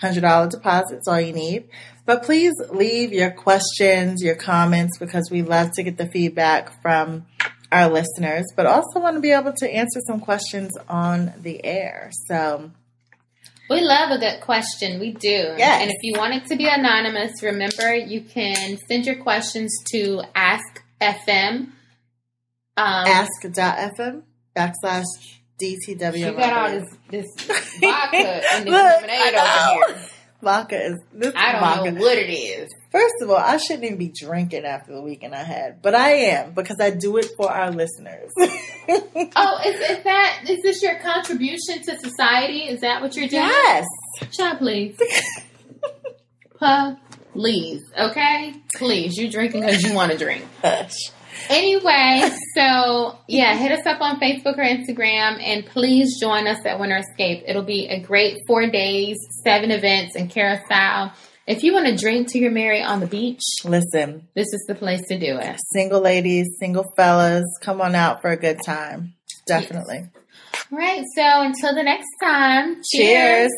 $100 0.03 0.51
deposit's 0.51 1.09
all 1.09 1.21
you 1.21 1.33
need. 1.33 1.69
But 2.07 2.23
please 2.23 2.53
leave 2.71 3.13
your 3.13 3.31
questions, 3.31 4.23
your 4.23 4.37
comments, 4.37 4.99
because 4.99 5.29
we 5.31 5.43
love 5.43 5.73
to 5.73 5.83
get 5.83 5.99
the 5.99 6.07
feedback 6.07 6.81
from 6.81 7.27
our 7.71 7.91
listeners, 7.91 8.47
but 8.57 8.67
also 8.67 9.01
want 9.01 9.17
to 9.17 9.21
be 9.21 9.33
able 9.33 9.53
to 9.53 9.69
answer 9.69 10.01
some 10.07 10.21
questions 10.21 10.73
on 10.89 11.35
the 11.41 11.63
air. 11.65 12.11
So, 12.29 12.71
we 13.71 13.81
love 13.81 14.11
a 14.11 14.19
good 14.19 14.41
question. 14.41 14.99
We 15.01 15.13
do. 15.13 15.29
Yes. 15.29 15.83
And 15.83 15.91
if 15.91 15.97
you 16.03 16.19
want 16.19 16.35
it 16.35 16.47
to 16.47 16.57
be 16.57 16.67
anonymous, 16.69 17.43
remember 17.43 17.95
you 17.95 18.23
can 18.23 18.79
send 18.89 19.07
your 19.07 19.17
questions 19.17 19.75
to 19.93 20.23
Ask 20.35 20.83
FM. 21.01 21.71
Um, 22.77 23.07
ask.fm 23.07 24.23
backslash 24.57 25.05
DTW. 25.61 26.19
You 26.19 26.33
got 26.33 26.53
all 26.53 26.71
this 26.71 26.97
this 27.11 27.27
vodka 27.81 28.43
and 28.53 28.65
this 28.67 28.73
Look, 28.73 29.03
lemonade 29.03 29.35
over 29.35 29.93
here. 29.95 30.09
Vodka 30.41 30.85
is 30.87 30.99
this 31.13 31.33
I 31.37 31.53
don't 31.53 31.61
vodka. 31.61 31.91
know 31.93 32.01
what 32.01 32.19
it 32.19 32.31
is. 32.31 32.69
First 32.91 33.15
of 33.21 33.31
all, 33.31 33.37
I 33.37 33.59
shouldn't 33.59 33.85
even 33.85 33.99
be 33.99 34.09
drinking 34.09 34.65
after 34.65 34.95
the 34.95 35.03
weekend 35.03 35.35
I 35.35 35.43
had, 35.43 35.83
but 35.83 35.95
I 35.95 36.11
am 36.11 36.53
because 36.53 36.79
I 36.81 36.91
do 36.91 37.19
it 37.19 37.27
for 37.37 37.51
our 37.51 37.71
listeners. 37.71 38.33
Oh, 39.37 39.59
is, 39.67 39.79
is 39.79 40.05
that 40.05 40.45
is 40.49 40.63
this 40.63 40.83
your 40.83 40.99
contribution 41.01 41.83
to 41.83 41.99
society? 41.99 42.61
Is 42.61 42.81
that 42.81 43.03
what 43.03 43.15
you're 43.15 43.29
doing? 43.29 43.43
yes. 43.43 43.85
Child, 44.33 44.59
please. 44.59 44.97
Please, 47.35 47.83
okay? 47.97 48.55
Please, 48.75 49.17
you 49.17 49.31
drinking 49.31 49.61
because 49.61 49.83
you 49.83 49.95
want 49.95 50.11
to 50.11 50.19
drink. 50.19 50.45
Hush. 50.63 50.97
Anyway, 51.49 52.29
so 52.57 53.19
yeah, 53.29 53.55
hit 53.57 53.71
us 53.71 53.87
up 53.87 54.01
on 54.01 54.19
Facebook 54.19 54.59
or 54.59 54.65
Instagram 54.65 55.41
and 55.41 55.65
please 55.67 56.19
join 56.21 56.47
us 56.49 56.65
at 56.67 56.81
Winter 56.81 56.97
Escape. 56.97 57.45
It'll 57.47 57.63
be 57.63 57.87
a 57.89 58.01
great 58.01 58.39
four 58.47 58.69
days, 58.71 59.17
seven 59.45 59.71
events 59.71 60.17
in 60.17 60.29
Curacao. 60.29 61.13
If 61.49 61.63
you 61.63 61.73
want 61.73 61.87
to 61.87 61.97
drink 61.97 62.29
till 62.29 62.43
you're 62.43 62.51
married 62.51 62.83
on 62.85 63.01
the 63.01 63.07
beach, 63.07 63.41
Listen, 63.65 64.29
this 64.35 64.49
is 64.53 64.65
the 64.69 64.75
place 64.75 65.01
to 65.09 65.19
do 65.19 65.39
it. 65.39 65.57
single 65.73 66.01
ladies, 66.03 66.47
single 66.61 66.85
fellas, 66.95 67.47
come 67.63 67.81
on 67.81 67.95
out 67.95 68.21
for 68.21 68.29
a 68.31 68.37
good 68.37 68.59
time. 68.67 69.15
Definitely. 69.47 70.11
All 70.71 70.77
right, 70.79 71.03
so 71.17 71.23
until 71.41 71.75
the 71.75 71.83
next 71.83 72.09
time, 72.23 72.83
Cheers. 72.93 73.51